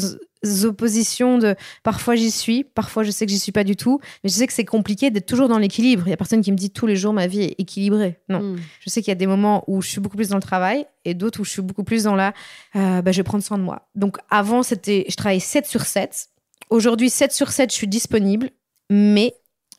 [0.66, 4.30] oppositions de parfois j'y suis, parfois je sais que j'y suis pas du tout, mais
[4.30, 6.04] je sais que c'est compliqué d'être toujours dans l'équilibre.
[6.08, 8.20] Il y a personne qui me dit tous les jours ma vie est équilibrée.
[8.30, 8.42] Non.
[8.42, 8.58] Hmm.
[8.80, 10.86] Je sais qu'il y a des moments où je suis beaucoup plus dans le travail
[11.04, 12.34] et d'autres où je suis beaucoup plus dans la
[12.76, 13.88] euh, bah, je vais prendre soin de moi.
[13.96, 16.30] Donc avant, c'était je travaillais 7 sur 7.
[16.70, 18.50] Aujourd'hui, 7 sur 7, je suis disponible,
[18.90, 19.36] mais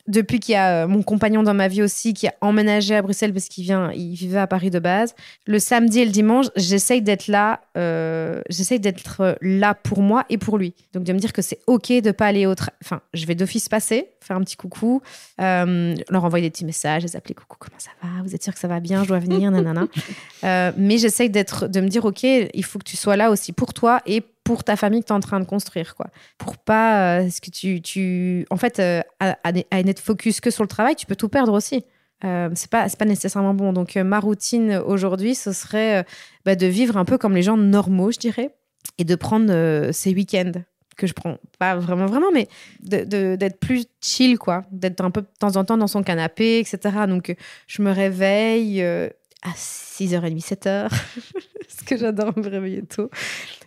[0.07, 3.01] depuis qu'il y a euh, mon compagnon dans ma vie aussi qui a emménagé à
[3.01, 5.15] Bruxelles parce qu'il vient, il vivait à Paris de base.
[5.45, 10.37] Le samedi et le dimanche, j'essaye d'être là, euh, j'essaye d'être là pour moi et
[10.37, 10.73] pour lui.
[10.93, 13.69] Donc de me dire que c'est ok de pas aller au, enfin, je vais d'office
[13.69, 15.01] passer, faire un petit coucou,
[15.41, 18.23] euh, leur envoyer des petits messages, les appeler coucou, comment ça va?
[18.23, 19.03] Vous êtes sûr que ça va bien?
[19.03, 19.87] Je dois venir, nanana.
[20.43, 23.53] Euh, mais j'essaye d'être, de me dire ok, il faut que tu sois là aussi
[23.53, 26.07] pour toi et pour ta famille que tu es en train de construire, quoi.
[26.37, 30.39] Pour pas, euh, ce que tu, tu, en fait, euh, à, à, à être focus
[30.39, 31.83] que sur le travail, tu peux tout perdre aussi.
[32.23, 33.73] Euh, c'est pas, pas nécessairement bon.
[33.73, 36.05] Donc euh, ma routine aujourd'hui, ce serait
[36.45, 38.49] bah, de vivre un peu comme les gens normaux, je dirais,
[38.97, 40.53] et de prendre ces week-ends
[40.95, 42.47] que je prends pas vraiment vraiment mais
[42.81, 46.01] de- de- d'être plus chill quoi d'être un peu de temps en temps dans son
[46.01, 47.35] canapé etc donc
[47.67, 50.89] je me réveille à 6h30 7h
[51.77, 53.09] parce que j'adore me réveiller tôt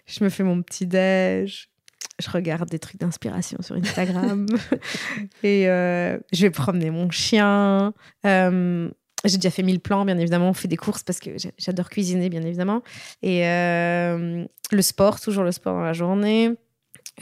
[0.07, 1.69] je me fais mon petit déj
[2.23, 4.47] je regarde des trucs d'inspiration sur Instagram
[5.43, 7.93] et euh, je vais promener mon chien
[8.27, 8.89] Euh,
[9.25, 10.49] j'ai déjà fait mille plans, bien évidemment.
[10.49, 12.81] On fait des courses parce que j'a- j'adore cuisiner, bien évidemment.
[13.23, 16.53] Et euh, le sport, toujours le sport dans la journée.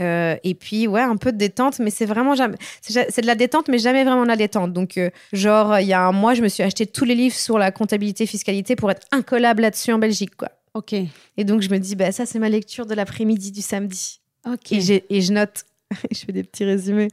[0.01, 2.57] Euh, et puis, ouais, un peu de détente, mais c'est vraiment jamais.
[2.83, 4.73] C'est de la détente, mais jamais vraiment de la détente.
[4.73, 7.35] Donc, euh, genre, il y a un mois, je me suis acheté tous les livres
[7.35, 10.51] sur la comptabilité, fiscalité pour être incollable là-dessus en Belgique, quoi.
[10.79, 10.95] Ok.
[11.37, 14.21] Et donc, je me dis, bah, ça, c'est ma lecture de l'après-midi du samedi.
[14.47, 14.71] Ok.
[14.73, 15.65] Et, je note.
[16.13, 17.09] je fais des petits résumés.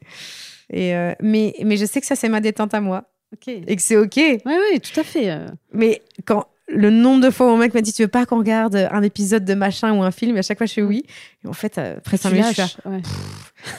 [0.71, 3.09] Et euh, mais, mais je sais que ça, c'est ma détente à moi.
[3.47, 4.15] Et que c'est OK.
[4.17, 5.31] Oui, oui, tout à fait.
[5.31, 5.47] euh.
[5.73, 8.39] Mais quand, le nombre de fois où mon mec m'a dit tu veux pas qu'on
[8.39, 10.35] regarde un épisode de machin ou un film?
[10.35, 11.05] Et à chaque fois je fais oui.
[11.43, 12.99] Et en fait après 5 minutes je là,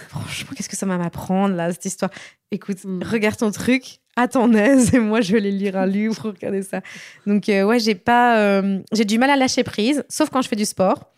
[0.09, 2.11] franchement qu'est-ce que ça va m'apprendre là cette histoire?
[2.51, 3.03] Écoute mm.
[3.03, 6.62] regarde ton truc à ton aise et moi je vais aller lire un livre regarder
[6.62, 6.80] ça.
[7.26, 10.49] Donc euh, ouais j'ai pas euh, j'ai du mal à lâcher prise sauf quand je
[10.49, 11.12] fais du sport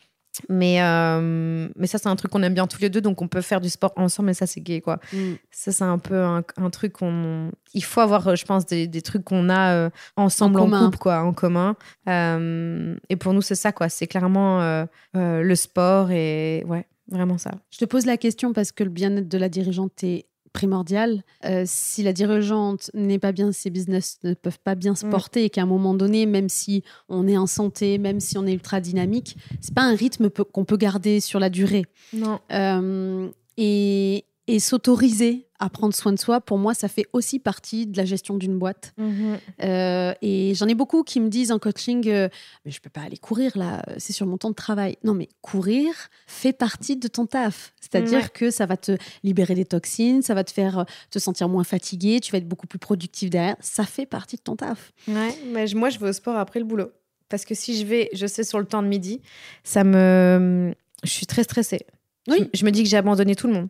[0.49, 3.29] mais, euh, mais ça, c'est un truc qu'on aime bien tous les deux, donc on
[3.29, 4.99] peut faire du sport ensemble, mais ça, c'est gay, quoi.
[5.13, 5.35] Mm.
[5.51, 7.51] Ça, c'est un peu un, truc qu'on.
[7.75, 11.21] Il faut avoir, je pense, des, des trucs qu'on a euh, ensemble en, couple, quoi,
[11.23, 11.77] en commun.
[12.09, 13.89] Euh, et pour nous, c'est ça, quoi.
[13.89, 17.53] C'est clairement le sport et ouais, vraiment ça.
[17.71, 21.23] Je te pose la question parce que le bien-être de la dirigeante est primordial.
[21.45, 25.11] Euh, si la dirigeante n'est pas bien, ses business ne peuvent pas bien se mm.
[25.11, 28.47] porter et qu'à un moment donné, même si on est en santé, même si on
[28.47, 31.87] est ultra dynamique, c'est pas un rythme qu'on peut garder sur la durée.
[32.13, 32.39] Non.
[32.53, 37.87] Euh, et, et s'autoriser à prendre soin de soi, pour moi, ça fait aussi partie
[37.87, 38.93] de la gestion d'une boîte.
[38.97, 39.39] Mhm.
[39.65, 42.29] Euh, et j'en ai beaucoup qui me disent en coaching, euh,
[42.65, 44.97] mais je peux pas aller courir là, c'est sur mon temps de travail.
[45.03, 45.93] Non, mais courir
[46.27, 47.73] fait partie de ton taf.
[47.81, 51.65] C'est-à-dire que ça va te libérer des toxines, ça va te faire te sentir moins
[51.65, 53.57] fatigué, tu vas être beaucoup plus productif derrière.
[53.61, 54.93] Ça fait partie de ton taf.
[55.09, 56.91] Ouais, mais moi, je vais au sport après le boulot.
[57.29, 59.21] Parce que si je vais, je sais, sur le temps de midi,
[59.65, 60.73] ça me.
[61.05, 61.87] Je suis très stressée.
[62.29, 62.49] Oui.
[62.53, 63.69] je me dis que j'ai abandonné tout le monde.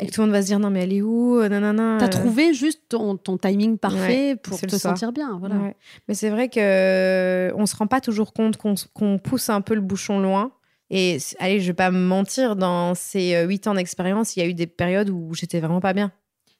[0.00, 1.96] Et tout le monde va se dire non mais elle est où euh, nanana.
[2.00, 2.08] T'as euh.
[2.08, 5.36] trouvé juste ton, ton timing parfait pour te sentir bien.
[5.38, 5.72] Voilà.
[6.08, 9.74] Mais c'est vrai que euh, on se rend pas toujours compte qu'on pousse un peu
[9.74, 10.52] le bouchon loin.
[10.90, 14.46] Et allez, je vais pas me mentir, dans ces huit ans d'expérience, il y a
[14.46, 16.12] eu des périodes où j'étais vraiment pas bien.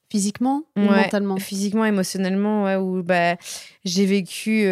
[0.09, 1.37] Physiquement ou mentalement?
[1.37, 3.35] Physiquement, émotionnellement, ouais, où bah,
[3.83, 4.63] j'ai vécu.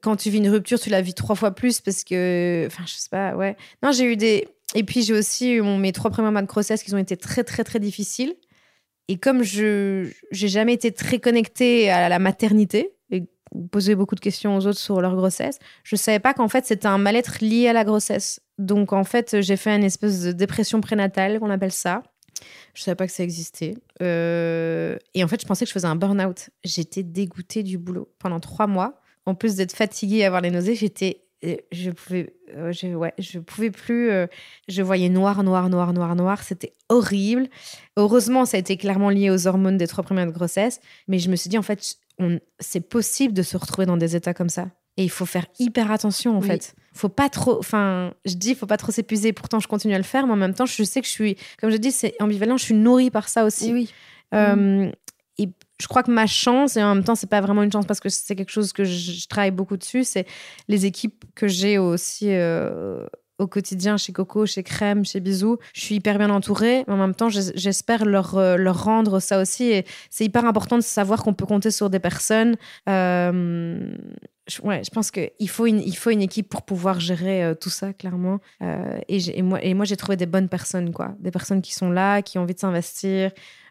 [0.00, 2.66] quand tu vis une rupture, tu la vis trois fois plus parce que.
[2.66, 3.56] Enfin, je sais pas, ouais.
[3.82, 6.82] Non, j'ai eu des et puis j'ai aussi eu mes trois premiers mois de grossesse
[6.82, 8.34] qui ont été très très très difficiles.
[9.08, 13.24] Et comme je j'ai jamais été très connectée à la maternité et
[13.72, 16.86] posé beaucoup de questions aux autres sur leur grossesse, je savais pas qu'en fait c'était
[16.86, 18.40] un mal-être lié à la grossesse.
[18.58, 22.02] Donc en fait j'ai fait une espèce de dépression prénatale qu'on appelle ça.
[22.72, 23.74] Je savais pas que ça existait.
[24.00, 26.50] Euh, et en fait je pensais que je faisais un burn-out.
[26.62, 29.00] J'étais dégoûtée du boulot pendant trois mois.
[29.26, 33.38] En plus d'être fatiguée et avoir les nausées, j'étais je pouvais euh, je, ouais, je
[33.38, 34.26] pouvais plus euh,
[34.68, 36.42] je voyais noir noir noir noir noir.
[36.42, 37.48] C'était horrible.
[37.96, 41.30] Heureusement ça a été clairement lié aux hormones des trois premières de grossesse mais je
[41.30, 41.96] me suis dit en fait
[42.58, 44.68] c'est possible de se retrouver dans des états comme ça.
[44.96, 46.74] Et il faut faire hyper attention en fait.
[46.92, 49.32] Faut pas trop enfin je dis faut pas trop s'épuiser.
[49.32, 51.36] Pourtant je continue à le faire mais en même temps je sais que je suis
[51.60, 52.56] comme je dis c'est ambivalent.
[52.56, 53.72] Je suis nourrie par ça aussi.
[53.72, 53.90] Oui
[54.34, 54.90] euh,
[55.38, 55.48] et
[55.80, 58.00] je crois que ma chance, et en même temps, c'est pas vraiment une chance parce
[58.00, 60.26] que c'est quelque chose que je, travaille beaucoup dessus, c'est
[60.68, 63.06] les équipes que j'ai aussi euh,
[63.38, 65.56] au quotidien chez Coco, chez Crème, chez Bisou.
[65.72, 69.40] Je suis hyper bien entourée, mais en même temps, j'espère leur, euh, leur rendre ça
[69.40, 69.70] aussi.
[69.70, 72.56] Et c'est hyper important de savoir qu'on peut compter sur des personnes.
[72.88, 73.96] Euh,
[74.62, 78.40] ouais, je pense qu'il faut une, faut une équipe pour pouvoir gérer tout ça, clairement.
[79.08, 81.14] et, et, moi, et moi j'ai trouvé des bonnes personnes, quoi.
[81.20, 83.30] Des personnes qui sont là, qui ont envie de s'investir,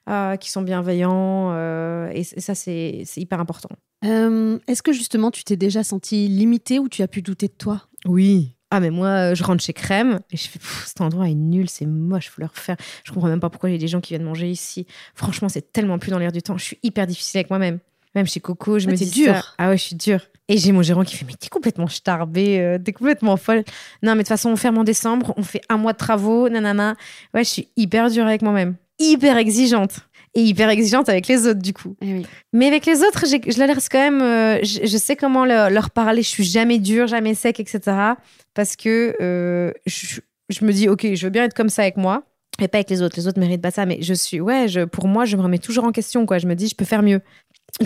[0.09, 1.51] euh, qui sont bienveillants.
[1.53, 3.69] Euh, et, ça, c'est hyper important.
[4.05, 7.53] Euh, est-ce que justement, tu t'es déjà senti limité ou tu as pu douter de
[7.53, 7.83] toi?
[8.05, 8.55] Oui.
[8.71, 11.85] Ah, mais moi, je rentre chez Crème et je fais cet endroit est nul, c'est
[11.85, 12.75] moche, faut le refaire.
[13.03, 14.87] Je comprends même pas pourquoi il y a des gens qui viennent manger ici.
[15.13, 16.57] Franchement, c'est tellement plus dans l'air du temps.
[16.57, 17.77] Je suis hyper difficile avec moi-même.
[18.15, 19.11] Même chez Coco, je ah, me dis.
[19.11, 19.55] dur.
[19.59, 20.21] Ah ouais, je suis dure.
[20.47, 23.63] Et j'ai mon gérant qui fait Mais t'es complètement starbée, t'es complètement folle.
[24.01, 26.49] Non, mais de toute façon, on ferme en décembre, on fait un mois de travaux,
[26.49, 26.95] nanana.
[27.35, 31.61] Ouais, je suis hyper dure avec moi-même hyper exigeante et hyper exigeante avec les autres
[31.61, 31.95] du coup.
[32.01, 32.21] Eh
[32.53, 34.21] Mais avec les autres, je la laisse quand même.
[34.21, 36.21] Euh, je, sais comment leur parler.
[36.21, 37.97] Je suis jamais dure, jamais sec, etc.
[38.53, 42.23] Parce que euh, je, me dis, ok, je veux bien être comme ça avec moi,
[42.61, 43.15] et pas avec les autres.
[43.17, 45.59] Les autres méritent pas ça, mais je suis, ouais, je, pour moi, je me remets
[45.59, 46.25] toujours en question.
[46.25, 46.37] Quoi.
[46.37, 47.21] Je me dis, je peux faire mieux.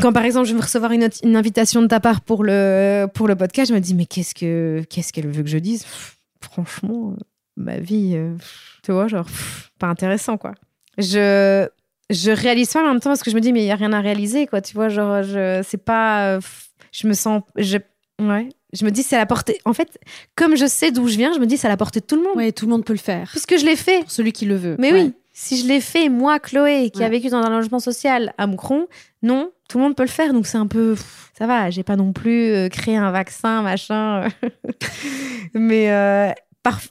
[0.02, 3.28] Quand par exemple, je vais recevoir une, une invitation de ta part pour le, pour
[3.28, 5.86] le podcast, je me dis, mais qu'est-ce que qu'est-ce qu'elle veut que je dise?
[6.42, 7.24] Franchement, euh,
[7.58, 8.18] ma vie,
[8.82, 9.28] tu vois, genre,
[9.80, 10.56] pas intéressant, quoi
[10.98, 11.68] je
[12.10, 13.76] je réalise pas en même temps parce que je me dis mais il y a
[13.76, 16.40] rien à réaliser quoi tu vois genre je c'est pas
[16.92, 17.78] je me sens je
[18.22, 20.00] ouais je me dis c'est à la portée en fait
[20.36, 22.16] comme je sais d'où je viens je me dis c'est à la portée de tout
[22.16, 22.36] le monde.
[22.36, 23.30] Ouais tout le monde peut le faire.
[23.30, 24.04] Puisque je l'ai fait.
[24.08, 24.76] Celui qui le veut.
[24.80, 28.34] Mais oui si je l'ai fait moi Chloé qui a vécu dans un logement social
[28.38, 28.88] à Moucron
[29.24, 30.96] non tout le monde peut le faire donc c'est un peu
[31.38, 34.28] ça va j'ai pas non plus euh, créé un vaccin machin
[35.56, 36.32] mais euh,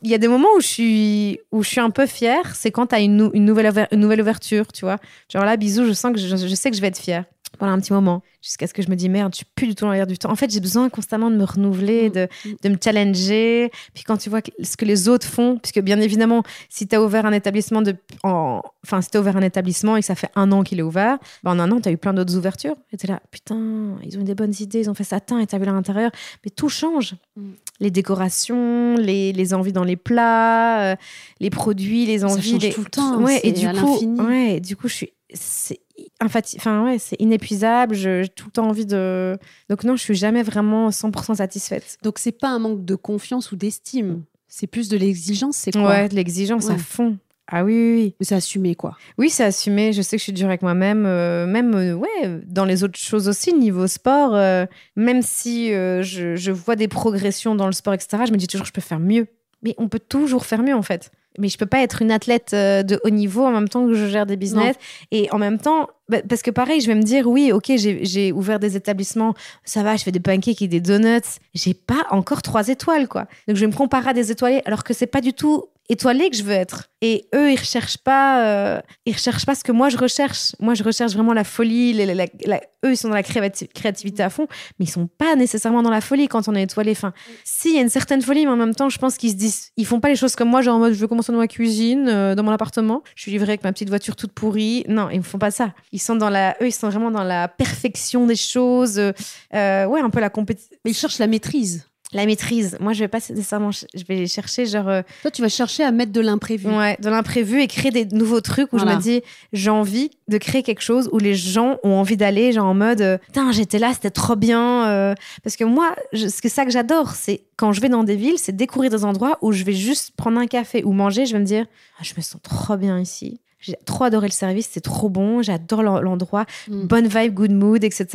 [0.02, 2.54] il y a des moments où je suis, où je suis un peu fière.
[2.54, 4.98] C'est quand tu as une, nouvelle, une nouvelle ouverture, tu vois.
[5.32, 7.24] Genre là, bisous, je sens que je, sais que je vais être fière.
[7.58, 9.74] Pendant un petit moment, jusqu'à ce que je me dis merde, je suis plus du
[9.74, 10.30] tout dans l'air du temps.
[10.30, 12.28] En fait, j'ai besoin constamment de me renouveler, de,
[12.62, 13.70] de me challenger.
[13.94, 17.02] Puis quand tu vois ce que les autres font, puisque bien évidemment, si tu as
[17.02, 20.50] ouvert un établissement de, enfin, si tu ouvert un établissement et que ça fait un
[20.52, 22.76] an qu'il est ouvert, ben en un an, tu as eu plein d'autres ouvertures.
[22.92, 25.46] Et tu là, putain, ils ont eu des bonnes idées, ils ont fait ça, et
[25.46, 26.10] tu as vu l'intérieur.
[26.44, 27.14] Mais tout change.
[27.36, 27.50] Mm.
[27.80, 30.96] Les décorations, les, les, envies dans les plats, euh,
[31.40, 32.60] les produits, les envies.
[32.60, 33.20] Ça change tout le temps.
[33.20, 35.80] Ouais, et du coup, ouais, du coup, je suis c'est
[36.20, 37.94] enfin ouais, c'est inépuisable.
[37.94, 39.38] J'ai tout le temps envie de.
[39.68, 41.98] Donc non, je suis jamais vraiment 100% satisfaite.
[42.02, 44.22] Donc c'est pas un manque de confiance ou d'estime.
[44.48, 45.88] C'est plus de l'exigence, c'est quoi?
[45.88, 47.16] Ouais, de l'exigence à fond.
[47.54, 48.14] Ah oui, oui, oui.
[48.18, 48.96] Mais c'est assumé, quoi.
[49.18, 49.92] Oui, c'est assumé.
[49.92, 51.04] Je sais que je suis dure avec moi-même.
[51.06, 54.64] Euh, même, euh, ouais, dans les autres choses aussi, niveau sport, euh,
[54.96, 58.64] même si je, je, vois des progressions dans le sport, etc., je me dis toujours
[58.64, 59.26] que je peux faire mieux.
[59.62, 61.10] Mais on peut toujours faire mieux, en fait.
[61.38, 63.94] Mais je peux pas être une athlète euh, de haut niveau en même temps que
[63.94, 64.76] je gère des business.
[65.10, 68.32] Et en même temps bah, parce que pareil je vais me dire oui ok j'ai
[68.32, 69.34] ouvert des établissements
[69.64, 71.38] ça va je fais des pancakes et des donuts.
[71.54, 73.22] J'ai pas encore trois étoiles quoi.
[73.48, 76.30] Donc je vais me comparer à des étoilés alors que c'est pas du tout étoilé
[76.30, 76.88] que je veux être.
[77.02, 80.54] Et eux, ils recherchent pas, euh, ils recherchent pas ce que moi je recherche.
[80.60, 82.00] Moi, je recherche vraiment la folie.
[82.00, 84.46] eux, ils sont dans la créativité à fond,
[84.78, 86.92] mais ils sont pas nécessairement dans la folie quand on est étoilé.
[86.92, 87.12] Enfin,
[87.44, 89.34] si il y a une certaine folie, mais en même temps, je pense qu'ils se
[89.34, 91.38] disent, ils font pas les choses comme moi, genre en mode je veux commencer dans
[91.38, 94.84] ma cuisine, euh, dans mon appartement, je suis livrée avec ma petite voiture toute pourrie.
[94.88, 95.74] Non, ils ne font pas ça.
[95.92, 98.98] Ils sont dans la, eux, ils sont vraiment dans la perfection des choses.
[98.98, 100.76] Euh, ouais, un peu la compétition.
[100.84, 102.76] Mais ils cherchent la maîtrise la maîtrise.
[102.80, 104.88] Moi, je vais pas nécessairement, je vais chercher genre.
[104.88, 106.68] Euh, Toi, tu vas chercher à mettre de l'imprévu.
[106.68, 109.22] Ouais, de l'imprévu et créer des nouveaux trucs où je me dis,
[109.52, 113.00] j'ai envie de créer quelque chose où les gens ont envie d'aller, genre en mode,
[113.00, 114.86] euh, putain, j'étais là, c'était trop bien.
[114.88, 115.14] Euh.
[115.42, 118.38] parce que moi, ce que ça que j'adore, c'est quand je vais dans des villes,
[118.38, 121.40] c'est découvrir des endroits où je vais juste prendre un café ou manger, je vais
[121.40, 121.66] me dire,
[121.98, 123.40] ah, je me sens trop bien ici.
[123.60, 126.86] J'ai trop adoré le service, c'est trop bon, j'adore l'endroit, mm.
[126.86, 128.06] bonne vibe, good mood, etc.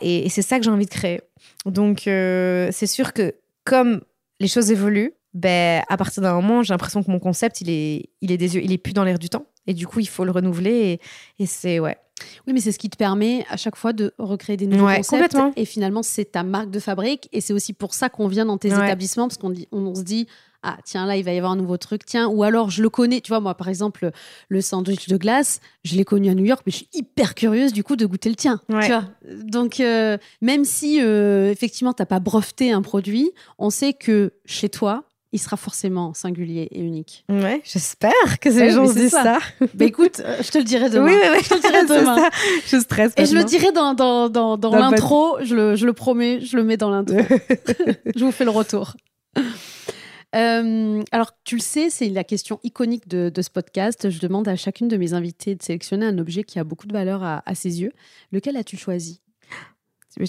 [0.00, 1.20] Et, c'est ça que j'ai envie de créer.
[1.64, 3.32] Donc, c'est sûr que
[3.66, 4.00] comme
[4.40, 8.08] les choses évoluent, ben, à partir d'un moment, j'ai l'impression que mon concept, il est,
[8.22, 9.44] il est des yeux, il est plus dans l'air du temps.
[9.66, 10.70] Et du coup, il faut le renouveler.
[11.38, 11.98] Et, et c'est, ouais.
[12.46, 15.10] Oui, mais c'est ce qui te permet à chaque fois de recréer des nouveaux concepts.
[15.10, 15.52] Complètement.
[15.56, 17.28] Et finalement, c'est ta marque de fabrique.
[17.32, 20.26] Et c'est aussi pour ça qu'on vient dans tes établissements, parce qu'on on, se dit,
[20.68, 22.90] ah tiens là il va y avoir un nouveau truc tiens ou alors je le
[22.90, 24.10] connais tu vois moi par exemple
[24.48, 27.72] le sandwich de glace je l'ai connu à New York mais je suis hyper curieuse
[27.72, 29.04] du coup de goûter le tien tu vois
[29.44, 34.68] donc euh, même si euh, effectivement t'as pas breveté un produit on sait que chez
[34.68, 37.24] toi il sera forcément singulier et unique.
[37.28, 39.38] Ouais, j'espère que ces gens se disent ça.
[39.74, 41.06] bah écoute, euh, je te le dirai demain.
[41.06, 42.16] Oui, oui, je te le dirai demain.
[42.16, 42.30] Ça.
[42.66, 43.12] Je stresse.
[43.18, 46.56] Et je le dirai dans, dans, dans, dans, l'intro, je le, je le promets, je
[46.56, 47.18] le mets dans l'intro.
[48.16, 48.94] je vous fais le retour.
[50.36, 54.10] Euh, alors, tu le sais, c'est la question iconique de, ce podcast.
[54.10, 56.92] Je demande à chacune de mes invités de sélectionner un objet qui a beaucoup de
[56.92, 57.92] valeur à, ses yeux.
[58.32, 59.20] Lequel as-tu choisi?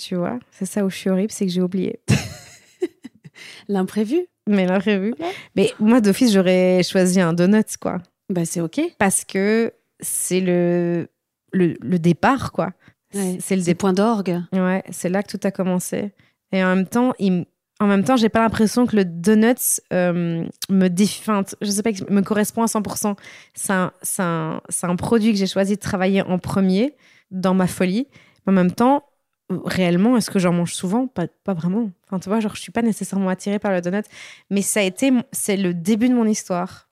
[0.02, 2.02] Tu vois, c'est ça où je suis horrible, c'est que j'ai oublié.
[3.70, 4.26] L'imprévu?
[4.46, 5.14] Mais l'imprévu.
[5.56, 8.02] Mais moi, d'office, j'aurais choisi un donut, quoi.
[8.30, 8.82] Bah, c'est OK.
[8.98, 11.08] Parce que c'est le,
[11.54, 12.72] le, départ, quoi.
[13.12, 14.42] c'est le des points d'orgue.
[14.52, 16.12] Ouais, c'est là que tout a commencé.
[16.52, 17.46] Et en même temps, il,
[17.80, 21.91] en même temps, j'ai pas l'impression que le donuts euh, me défend, je sais pas,
[22.10, 23.16] me correspond à 100%.
[23.54, 26.95] C'est un, un, un, produit que j'ai choisi de travailler en premier
[27.30, 28.08] dans ma folie.
[28.45, 29.04] Mais en même temps,
[29.49, 31.08] réellement, est-ce que j'en mange souvent?
[31.08, 31.91] Pas, pas vraiment.
[32.06, 34.06] Enfin, tu vois, genre, je suis pas nécessairement attirée par le donut.
[34.49, 36.88] Mais ça a été, c'est le début de mon histoire.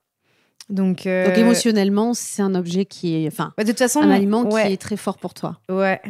[0.69, 4.45] Donc, euh, Donc émotionnellement, c'est un objet qui est, enfin, de toute façon, un aliment
[4.45, 5.59] qui est très fort pour toi.
[5.69, 6.01] Ouais,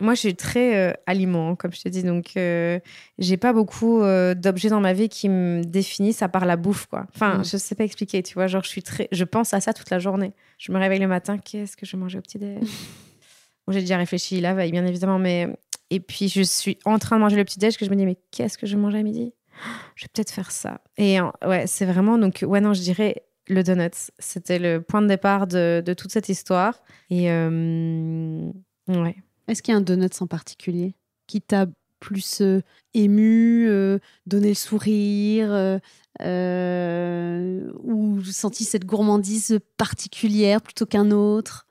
[0.00, 2.04] moi, je suis très euh, aliment, comme je te dis.
[2.04, 2.78] Donc, euh,
[3.18, 6.86] j'ai pas beaucoup euh, d'objets dans ma vie qui me définissent à part la bouffe,
[6.86, 7.06] quoi.
[7.14, 7.44] Enfin, mm.
[7.44, 8.46] je sais pas expliquer, tu vois.
[8.46, 10.32] Genre, je suis très, je pense à ça toute la journée.
[10.58, 12.60] Je me réveille le matin, qu'est-ce que je vais manger au petit déj
[13.66, 15.48] bon, J'ai déjà réfléchi veille, bien évidemment, mais
[15.90, 18.06] et puis je suis en train de manger le petit déj que je me dis,
[18.06, 19.32] mais qu'est-ce que je vais manger à midi?
[19.96, 20.80] Je vais peut-être faire ça.
[20.96, 23.90] Et ouais, c'est vraiment donc ouais non, je dirais le donut.
[24.20, 26.80] C'était le point de départ de, de toute cette histoire.
[27.10, 29.16] Et ouais.
[29.48, 30.94] Est-ce qu'il y a un donut en particulier
[31.26, 31.66] qui t'a
[32.00, 32.62] plus euh,
[32.94, 35.80] ému, euh, donné le sourire,
[36.20, 41.66] euh, ou senti cette gourmandise particulière plutôt qu'un autre?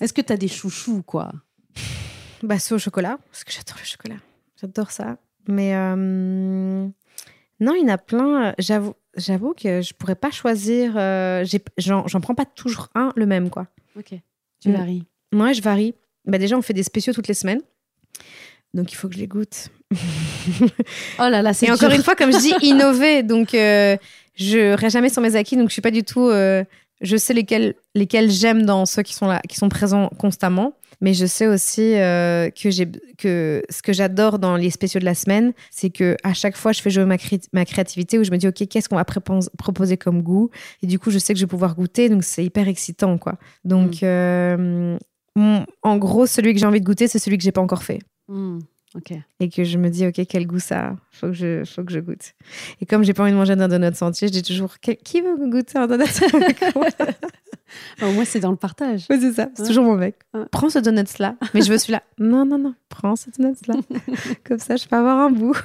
[0.00, 1.32] Est-ce que tu as des chouchous, quoi?
[2.42, 4.16] Bah, C'est au chocolat, parce que j'adore le chocolat.
[4.60, 5.18] J'adore ça.
[5.48, 5.74] Mais
[7.60, 8.54] non, il y en a plein.
[8.58, 10.92] J'avoue, j'avoue que je pourrais pas choisir.
[11.78, 13.66] J'en prends pas toujours un le même, quoi.
[13.96, 14.14] Ok.
[14.60, 14.72] Tu mm.
[14.72, 15.04] varies.
[15.32, 15.94] Moi, je varie.
[16.24, 17.60] Bah déjà, on fait des spéciaux toutes les semaines.
[18.74, 19.68] Donc, il faut que je les goûte.
[21.18, 23.22] oh là là, c'est Et encore une fois, comme je dis, innover.
[23.22, 23.96] Donc, euh,
[24.34, 25.56] je ne jamais sur mes acquis.
[25.56, 26.28] Donc, je suis pas du tout.
[26.28, 26.64] Euh,
[27.02, 30.74] je sais lesquels, lesquels j'aime dans ceux qui sont là, qui sont présents constamment.
[31.00, 32.88] Mais je sais aussi euh, que j'ai
[33.18, 36.70] que ce que j'adore dans les spéciaux de la semaine, c'est que à chaque fois,
[36.70, 37.16] je fais jouer ma,
[37.52, 40.50] ma créativité où je me dis, ok, qu'est-ce qu'on va proposer comme goût?
[40.80, 43.34] Et du coup, je sais que je vais pouvoir goûter, donc c'est hyper excitant, quoi.
[43.64, 44.96] Donc, mm.
[45.38, 47.82] Euh, en gros, celui que j'ai envie de goûter, c'est celui que j'ai pas encore
[47.82, 48.00] fait.
[48.28, 48.60] Mm.
[49.40, 51.92] Et que je me dis, OK, quel goût ça a faut que je, faut que
[51.92, 52.34] je goûte.
[52.80, 55.48] Et comme j'ai pas envie de manger un donut entier, je dis toujours, qui veut
[55.48, 56.04] goûter un donut
[56.34, 56.86] avec moi?
[58.02, 59.06] Moi, c'est dans le partage.
[59.08, 59.48] Oui, c'est ça.
[59.54, 60.16] C'est toujours mon mec.
[60.50, 61.36] Prends ce donut-là.
[61.54, 62.02] Mais je veux celui-là.
[62.18, 62.74] Non, non, non.
[62.90, 63.76] Prends ce donut-là.
[64.44, 65.56] comme ça, je peux avoir un bout.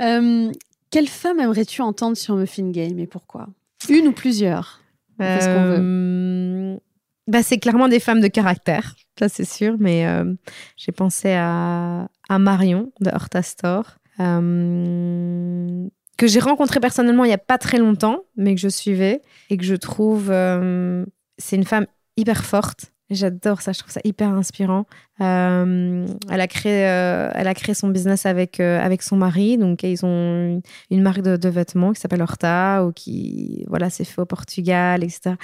[0.00, 0.52] Euh,
[0.90, 3.48] quelle femme aimerais-tu entendre sur Muffin Game et pourquoi?
[3.88, 4.80] Une ou plusieurs?
[5.18, 6.80] Qu'on veut.
[7.28, 10.34] Euh, bah, c'est clairement des femmes de caractère ça c'est sûr, mais euh,
[10.76, 17.38] j'ai pensé à, Marion de Horta Store, euh, que j'ai rencontrée personnellement il n'y a
[17.38, 19.20] pas très longtemps, mais que je suivais
[19.50, 21.04] et que je trouve, euh,
[21.38, 21.86] c'est une femme
[22.16, 22.92] hyper forte.
[23.10, 24.86] J'adore ça, je trouve ça hyper inspirant.
[25.18, 29.58] elle, a créé, elle a créé son business avec, avec son mari.
[29.58, 34.22] Donc, ils ont une, marque de, vêtements qui s'appelle Horta ou qui voilà, s'est fait
[34.22, 35.34] au Portugal, etc.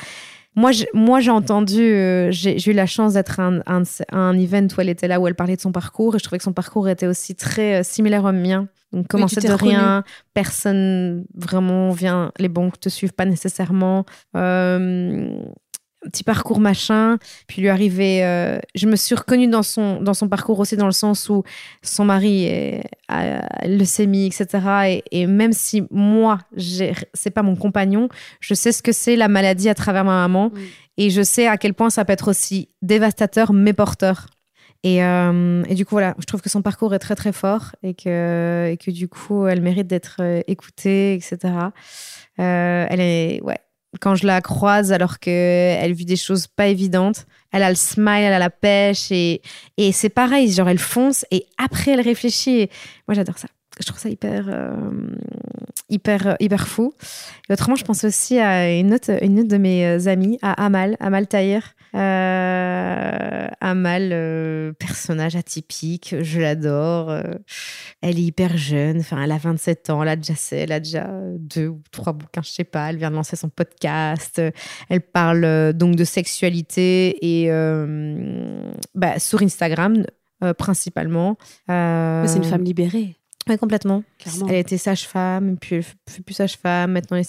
[0.57, 4.81] Moi, moi, j'ai entendu, euh, j'ai eu la chance d'être à un, un, event où
[4.81, 6.89] elle était là, où elle parlait de son parcours, et je trouvais que son parcours
[6.89, 8.67] était aussi très euh, similaire au mien.
[8.93, 10.03] Donc, commencer de rien,
[10.33, 14.07] personne vraiment vient, les banques te suivent pas nécessairement.
[14.35, 15.43] Euh,
[16.11, 18.25] petit parcours machin, puis lui arriver.
[18.25, 21.43] Euh, je me suis reconnue dans son, dans son parcours aussi, dans le sens où
[21.83, 25.01] son mari est, a leucémie, etc.
[25.11, 28.09] Et, même si moi, c'est pas mon compagnon,
[28.41, 30.51] je sais ce que c'est la maladie à travers ma maman.
[30.99, 34.29] Et je sais à quel point ça peut être aussi dévastateur, mais porteur.
[34.83, 37.75] Et, euh, et, du coup, voilà, je trouve que son parcours est très, très fort
[37.83, 41.55] et que, et que du coup, elle mérite d'être euh, écoutée, etc.
[42.39, 43.59] elle est, ouais,
[44.01, 48.25] quand je la croise alors qu'elle vit des choses pas évidentes, elle a le smile,
[48.25, 49.41] elle a la pêche et,
[49.93, 52.69] c'est pareil, genre elle fonce et après elle réfléchit.
[53.09, 53.49] moi j'adore ça.
[53.79, 54.71] Je trouve ça hyper, euh,
[55.91, 56.95] hyper, hyper fou.
[57.51, 61.27] Autrement, je pense aussi à une autre, une autre de mes amies, à Amal, Amal
[61.27, 67.11] Tahir, euh, Amal, euh, personnage atypique, je l'adore.
[67.11, 67.23] Euh,
[68.03, 71.09] elle est hyper jeune, enfin, elle a 27 ans, elle a déjà, elle a déjà
[71.39, 72.91] deux ou trois bouquins, je sais pas.
[72.91, 74.41] Elle vient de lancer son podcast.
[74.89, 77.51] Elle parle donc de sexualité et
[78.95, 80.05] bah, sur Instagram
[80.59, 81.39] principalement.
[81.69, 83.17] c'est une femme libérée.
[83.49, 84.03] Oui, complètement.
[84.49, 86.93] Elle a été sage-femme, puis elle fait plus sage-femme.
[86.93, 87.21] Maintenant,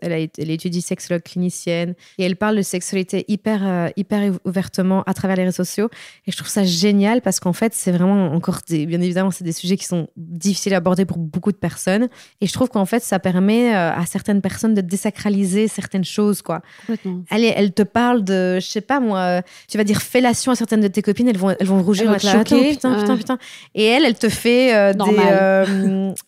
[0.00, 1.94] elle, a, elle étudie sexologue clinicienne.
[2.16, 5.90] Et elle parle de sexualité hyper, euh, hyper ouvertement à travers les réseaux sociaux.
[6.26, 8.86] Et je trouve ça génial parce qu'en fait, c'est vraiment encore des.
[8.86, 12.08] Bien évidemment, c'est des sujets qui sont difficiles à aborder pour beaucoup de personnes.
[12.40, 16.40] Et je trouve qu'en fait, ça permet euh, à certaines personnes de désacraliser certaines choses,
[16.40, 16.62] quoi.
[16.86, 17.22] Complètement.
[17.30, 20.80] Elle, elle te parle de, je sais pas moi, tu vas dire fellation à certaines
[20.80, 22.10] de tes copines, elles vont, elles vont rougir.
[22.10, 23.38] Elle putain, putain, putain.
[23.74, 25.65] Et elle, elle te fait euh, des euh,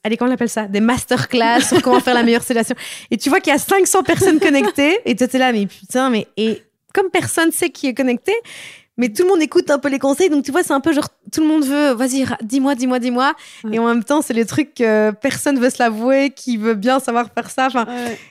[0.05, 0.67] allez, comment on appelle ça?
[0.67, 2.75] Des masterclass sur comment faire la meilleure sédation.
[3.11, 4.99] Et tu vois qu'il y a 500 personnes connectées.
[5.05, 6.27] Et tu es là, mais putain, mais.
[6.37, 6.63] Et
[6.95, 8.33] comme personne sait qui est connecté,
[8.97, 10.29] mais tout le monde écoute un peu les conseils.
[10.29, 13.35] Donc, tu vois, c'est un peu genre, tout le monde veut, vas-y, dis-moi, dis-moi, dis-moi.
[13.71, 16.99] Et en même temps, c'est les trucs que personne veut se l'avouer, qui veut bien
[16.99, 17.67] savoir faire ça.
[17.67, 17.87] Enfin,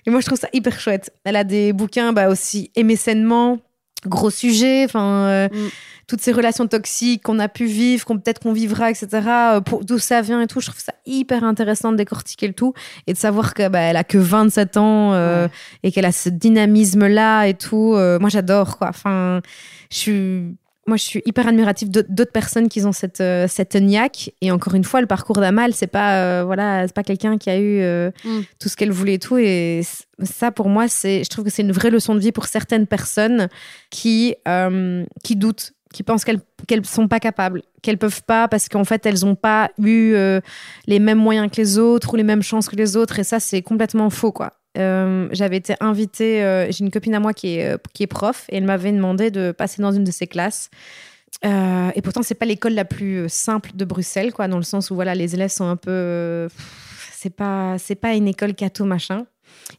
[0.06, 1.12] Et moi, je trouve ça hyper chouette.
[1.24, 3.60] Elle a des bouquins bah, aussi, aimer sainement,
[4.06, 4.84] gros sujet.
[4.86, 5.70] Enfin, euh, mm
[6.08, 9.08] toutes ces relations toxiques qu'on a pu vivre, qu'on peut-être qu'on vivra, etc.
[9.28, 10.62] Euh, d'où ça vient et tout.
[10.62, 12.74] Je trouve ça hyper intéressant de décortiquer le tout
[13.08, 15.50] et de savoir qu'elle bah, a que 27 ans euh,
[15.84, 17.94] et qu'elle a ce dynamisme-là et tout.
[17.96, 18.88] Euh, moi, j'adore, quoi.
[18.88, 19.42] Enfin,
[19.92, 20.44] je suis
[20.88, 24.32] moi, je suis hyper admirative d'autres personnes qui ont cette, cette niaque.
[24.40, 27.60] Et encore une fois, le parcours d'Amal, c'est pas, voilà, c'est pas quelqu'un qui a
[27.60, 27.82] eu
[28.24, 28.44] mm.
[28.58, 29.38] tout ce qu'elle voulait et tout.
[29.38, 29.82] Et
[30.24, 32.88] ça, pour moi, c'est, je trouve que c'est une vraie leçon de vie pour certaines
[32.88, 33.50] personnes
[33.90, 34.36] qui,
[35.26, 39.06] qui doutent qui pensent qu'elles qu'elles sont pas capables, qu'elles peuvent pas parce qu'en fait
[39.06, 40.42] elles ont pas eu euh,
[40.86, 43.40] les mêmes moyens que les autres ou les mêmes chances que les autres et ça
[43.40, 44.54] c'est complètement faux quoi.
[44.78, 48.66] Euh, j'avais été invitée, euh, j'ai une copine à moi qui est, prof et elle
[48.66, 50.70] m'avait demandé de passer dans une de ses classes.
[51.44, 54.96] et pourtant c'est pas l'école la plus simple de Bruxelles quoi, dans le sens où
[54.96, 56.48] voilà les élèves sont un peu,
[57.14, 59.26] c'est pas pas une école catho machin.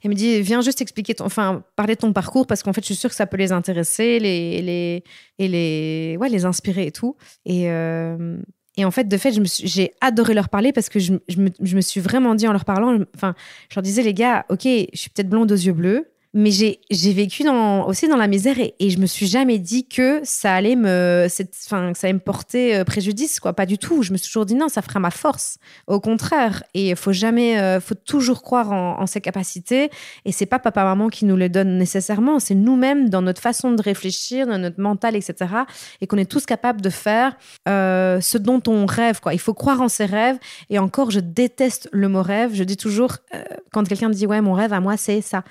[0.02, 2.82] Elle me dit, viens juste expliquer, ton, enfin, parler de ton parcours parce qu'en fait,
[2.82, 5.04] je suis sûre que ça peut les intéresser, les, les,
[5.38, 7.16] et les, ouais, les inspirer et tout.
[7.44, 8.38] Et, euh,
[8.76, 9.34] et en fait, de fait,
[9.64, 12.52] j'ai adoré leur parler parce que je, je, me, je, me, suis vraiment dit en
[12.52, 13.34] leur parlant, enfin,
[13.70, 17.12] je leur disais, les gars, ok, je suis peut-être blonde aux yeux bleus, mais j'ai
[17.12, 20.54] vécu dans, aussi dans la misère et, et je me suis jamais dit que ça
[20.54, 21.26] allait me
[21.66, 23.54] enfin ça allait me porter euh, préjudice quoi.
[23.54, 24.04] Pas du tout.
[24.04, 25.58] Je me suis toujours dit non ça fera ma force.
[25.88, 26.62] Au contraire.
[26.74, 29.90] Et faut euh, faut toujours croire en, ses capacités.
[30.24, 32.38] Et c'est pas papa maman qui nous les donne nécessairement.
[32.38, 35.34] C'est nous-mêmes dans notre façon de réfléchir dans notre mental etc
[36.00, 37.36] et qu'on est tous capables de faire
[37.68, 39.34] euh, ce dont on rêve quoi.
[39.34, 40.38] Il faut croire en ses rêves.
[40.70, 42.54] Et encore je déteste le mot rêve.
[42.54, 43.16] Je dis toujours
[43.72, 45.42] quand quelqu'un me dit ouais mon rêve à moi c'est ça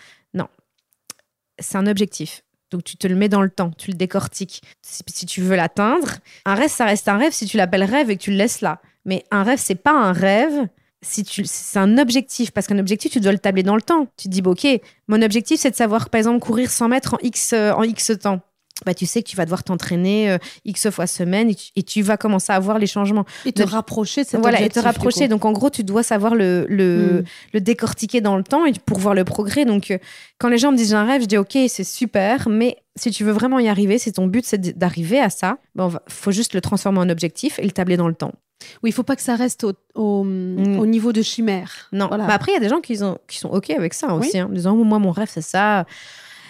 [1.60, 2.44] c'est un objectif.
[2.72, 4.62] Donc tu te le mets dans le temps, tu le décortiques.
[4.82, 8.18] Si, tu veux l'atteindre, un rêve, ça reste un rêve si tu l'appelles rêve et
[8.18, 8.82] que tu le laisses là.
[9.06, 10.68] Mais un rêve, c'est pas un rêve
[11.02, 14.08] si c'est un objectif parce qu'un objectif tu dois le tabler dans le temps.
[14.18, 14.68] Tu te dis bah, OK,
[15.08, 18.12] mon objectif c'est de savoir par exemple courir 100 mètres en X euh, en X
[18.22, 18.42] temps.
[18.86, 21.84] Bah, tu sais que tu vas devoir t'entraîner euh, X fois semaine et tu, et
[21.84, 23.26] tu vas commencer à voir les changements.
[23.46, 25.28] Et te De- rapprocher de cet voilà, et te rapprocher.
[25.28, 27.24] Donc, en gros, tu dois savoir le, le, Mm.
[27.54, 29.66] le décortiquer dans le temps et pour voir le progrès.
[29.66, 29.98] Donc, euh,
[30.38, 33.12] quand les gens me disent j'ai un rêve, je dis ok, c'est super, mais si
[33.12, 36.54] tu veux vraiment y arriver, si ton but c'est d'arriver à ça, il faut juste
[36.54, 38.34] le transformer en objectif et le tabler dans le temps.
[38.82, 40.80] Oui, il faut pas que ça reste au, au, Mm.
[40.80, 41.72] au niveau de chimère.
[41.92, 42.26] Non, Voilà.
[42.26, 44.28] mais après, il y a des gens qui, ont, qui sont ok avec ça Oui.
[44.28, 45.86] aussi, hein, en disant Oh, moi, mon rêve, c'est ça.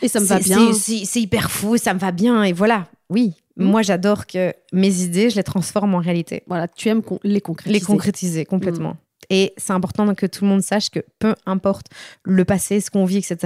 [0.02, 0.74] Et ça me va bien.
[0.74, 2.44] c'est- hyper fou, ça me va bien.
[2.44, 3.34] Et voilà, oui.
[3.56, 3.66] Mm.
[3.66, 6.44] Moi, j'adore que mes idées, je les transforme en réalité.
[6.48, 7.80] Voilà, tu aimes con- les concrétiser.
[7.80, 8.92] les concrétiser complètement.
[8.94, 8.98] Mm.
[9.30, 11.88] Et c'est important que tout le monde sache que peu importe
[12.24, 13.38] le passé, ce qu'on vit, etc.,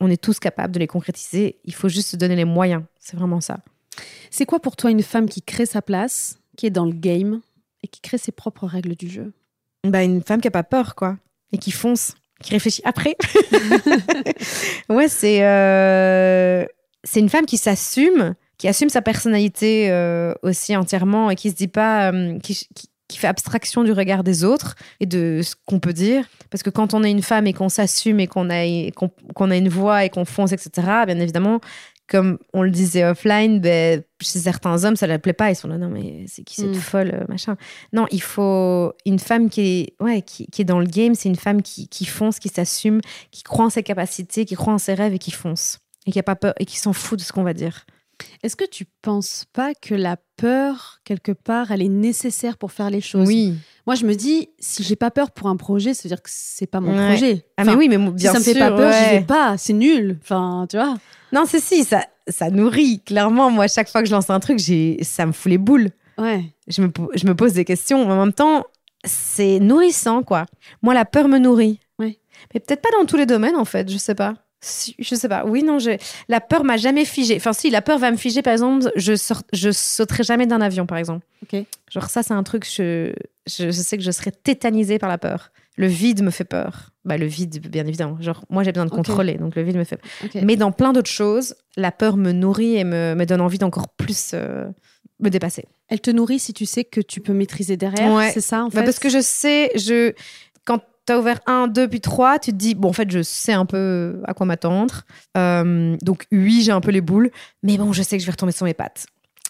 [0.00, 1.58] on est tous capables de les concrétiser.
[1.64, 2.82] Il faut juste se donner les moyens.
[2.98, 3.58] C'est vraiment ça.
[4.30, 7.40] C'est quoi pour toi une femme qui crée sa place, qui est dans le game
[7.84, 9.32] et qui crée ses propres règles du jeu?
[9.86, 11.18] Bah, une femme qui a pas peur, quoi.
[11.52, 13.16] Et qui fonce, qui réfléchit après.
[14.88, 16.64] ouais, c'est euh,
[17.04, 21.54] c'est une femme qui s'assume, qui assume sa personnalité euh, aussi entièrement et qui se
[21.54, 25.54] dit pas, euh, qui, qui- qui fait abstraction du regard des autres et de ce
[25.64, 26.26] qu'on peut dire.
[26.50, 28.66] Parce que quand on est une femme et qu'on s'assume et qu'on a,
[29.34, 30.70] qu'on a une voix et qu'on fonce, etc.,
[31.06, 31.58] bien évidemment,
[32.08, 35.50] comme on le disait offline, ben, chez certains hommes, ça ne leur plaît pas.
[35.50, 36.74] Ils sont là, non, mais c'est qui cette Mm.
[36.80, 37.56] folle, euh, machin.
[37.92, 41.28] Non, il faut une femme qui est, ouais, qui, qui est dans le game, c'est
[41.28, 44.78] une femme qui, qui fonce, qui s'assume, qui croit en ses capacités, qui croit en
[44.78, 45.78] ses rêves et qui fonce.
[46.06, 47.84] Et qui a pas peur et qui s'en fout de ce qu'on va dire.
[48.42, 52.90] Est-ce que tu penses pas que la peur, quelque part, elle est nécessaire pour faire
[52.90, 53.28] les choses?
[53.88, 56.28] Moi, je me dis, si j'ai pas peur pour un projet, ça veut dire que
[56.30, 57.08] c'est pas mon Ouais.
[57.08, 57.46] projet.
[57.56, 59.18] Ah, mais oui, mais si bien ça me fait sûr, pas peur, j'y ouais.
[59.20, 59.56] vais pas.
[59.56, 60.18] C'est nul.
[60.22, 60.98] Enfin, tu vois.
[61.32, 63.00] Non, c'est si, ça, ça nourrit.
[63.00, 65.88] Clairement, moi, chaque fois que je lance un truc, j'ai, ça me fout les boules.
[66.18, 66.44] Ouais.
[66.66, 68.10] Je me, je me pose des questions.
[68.10, 68.66] En même temps,
[69.04, 70.44] c'est nourrissant, quoi.
[70.82, 71.80] Moi, la peur me nourrit.
[71.98, 72.18] Ouais.
[72.52, 73.90] Mais peut-être pas dans tous les domaines, en fait.
[73.90, 74.34] Je sais pas.
[74.60, 75.46] Si- je sais pas.
[75.46, 75.92] Oui, non, je...
[76.28, 77.36] la peur m'a jamais figé.
[77.36, 79.44] Enfin, si, la peur va me figer, par exemple, je, sort...
[79.54, 81.24] je sauterai jamais d'un avion, par exemple.
[81.42, 81.64] Ok.
[81.90, 83.14] Genre, ça, c'est un truc, je...
[83.48, 85.50] Je, je sais que je serais tétanisée par la peur.
[85.76, 86.90] Le vide me fait peur.
[87.04, 88.20] Bah, le vide, bien évidemment.
[88.20, 90.42] Genre, moi, j'ai besoin de contrôler, donc le vide me fait peur.
[90.42, 93.88] Mais dans plein d'autres choses, la peur me nourrit et me, me donne envie d'encore
[93.88, 94.68] plus euh,
[95.20, 95.66] me dépasser.
[95.88, 98.12] Elle te nourrit si tu sais que tu peux maîtriser derrière.
[98.12, 98.30] Ouais.
[98.32, 98.84] C'est ça, en Bah, fait?
[98.84, 100.12] parce que je sais, je,
[100.64, 103.22] quand tu as ouvert un, deux, puis trois, tu te dis, bon, en fait, je
[103.22, 105.04] sais un peu à quoi m'attendre.
[105.36, 107.30] Euh, donc, oui, j'ai un peu les boules,
[107.62, 109.06] mais bon, je sais que je vais retomber sur mes pattes.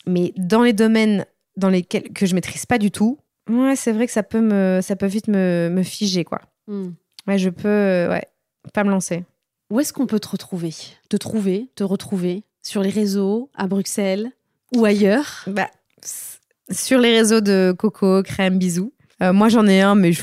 [0.07, 1.25] Mais dans les domaines
[1.57, 3.19] dans lesquels que je maîtrise pas du tout,
[3.49, 6.41] ouais, c'est vrai que ça peut, me, ça peut vite me, me figer, quoi.
[6.67, 6.91] Hmm.
[7.27, 8.25] Ouais, je peux, euh, ouais,
[8.73, 9.25] pas me lancer.
[9.71, 10.75] Où est-ce qu'on peut te retrouver?
[11.11, 12.45] Te trouver, te retrouver?
[12.63, 14.31] Sur les réseaux, à Bruxelles
[14.75, 15.45] ou ailleurs?
[15.47, 15.69] Bah,
[16.71, 18.93] sur les réseaux de Coco, Crème, Bisous.
[19.23, 20.23] Euh, moi, j'en ai un, mais je-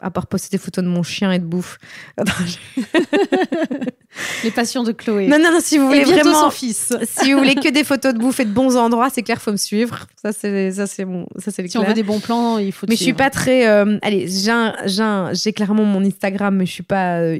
[0.00, 1.78] à part poster des photos de mon chien et de bouffe.
[2.16, 2.82] Attends, je-
[4.44, 5.26] Les passions de Chloé.
[5.26, 6.34] Non, non, non, si vous voulez Et vraiment.
[6.42, 6.92] son fils.
[7.22, 9.52] Si vous voulez que des photos de bouffe et de bons endroits, c'est clair, faut
[9.52, 10.06] me suivre.
[10.22, 12.86] Ça, c'est ça, c'est bon, ça, c'est Si on veut des bons plans, il faut.
[12.86, 13.18] te Mais je suis suivre.
[13.18, 13.66] pas très.
[13.68, 17.18] euh, allez, j'ai clairement mon Instagram, mais je suis pas.
[17.20, 17.38] euh,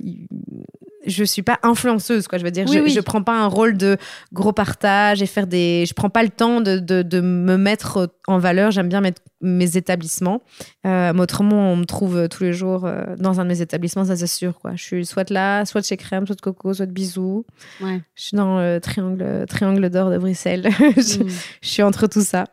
[1.04, 2.38] je suis pas influenceuse, quoi.
[2.38, 2.90] Je veux dire, Oui, je, oui.
[2.90, 3.96] je prends pas un rôle de
[4.32, 5.84] gros partage et faire des.
[5.84, 8.70] Je prends pas le temps de, de, de me mettre en valeur.
[8.70, 10.42] J'aime bien mettre mes établissements.
[10.86, 14.04] Euh, mais autrement, on me trouve tous les jours euh, dans un de mes établissements,
[14.04, 14.72] ça c'est sûr, quoi.
[14.76, 17.44] Je suis soit là, soit chez Crème, soit de Coco, soit de Bisous.
[17.80, 18.00] Ouais.
[18.14, 20.68] Je suis dans le triangle, triangle d'or de Bruxelles.
[20.80, 21.28] je, Hmm.
[21.62, 22.44] je suis entre tout ça.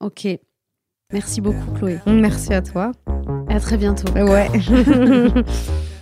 [0.00, 0.26] Ok.
[1.12, 2.00] Merci beaucoup, Chloé.
[2.06, 2.92] Merci à toi.
[3.50, 4.10] Et à très bientôt.
[4.12, 4.48] Ouais.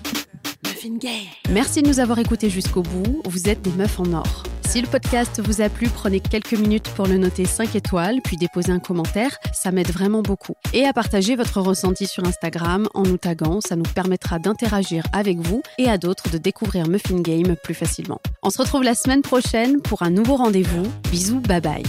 [1.51, 3.23] Merci de nous avoir écoutés jusqu'au bout.
[3.25, 4.43] Vous êtes des meufs en or.
[4.69, 8.39] Si le podcast vous a plu, prenez quelques minutes pour le noter 5 étoiles, puis
[8.39, 9.37] déposer un commentaire.
[9.53, 10.55] Ça m'aide vraiment beaucoup.
[10.73, 13.61] Et à partager votre ressenti sur Instagram en nous taguant.
[13.61, 18.21] Ça nous permettra d'interagir avec vous et à d'autres de découvrir Muffin Game plus facilement.
[18.43, 20.91] On se retrouve la semaine prochaine pour un nouveau rendez-vous.
[21.11, 21.83] Bisous, bye bye.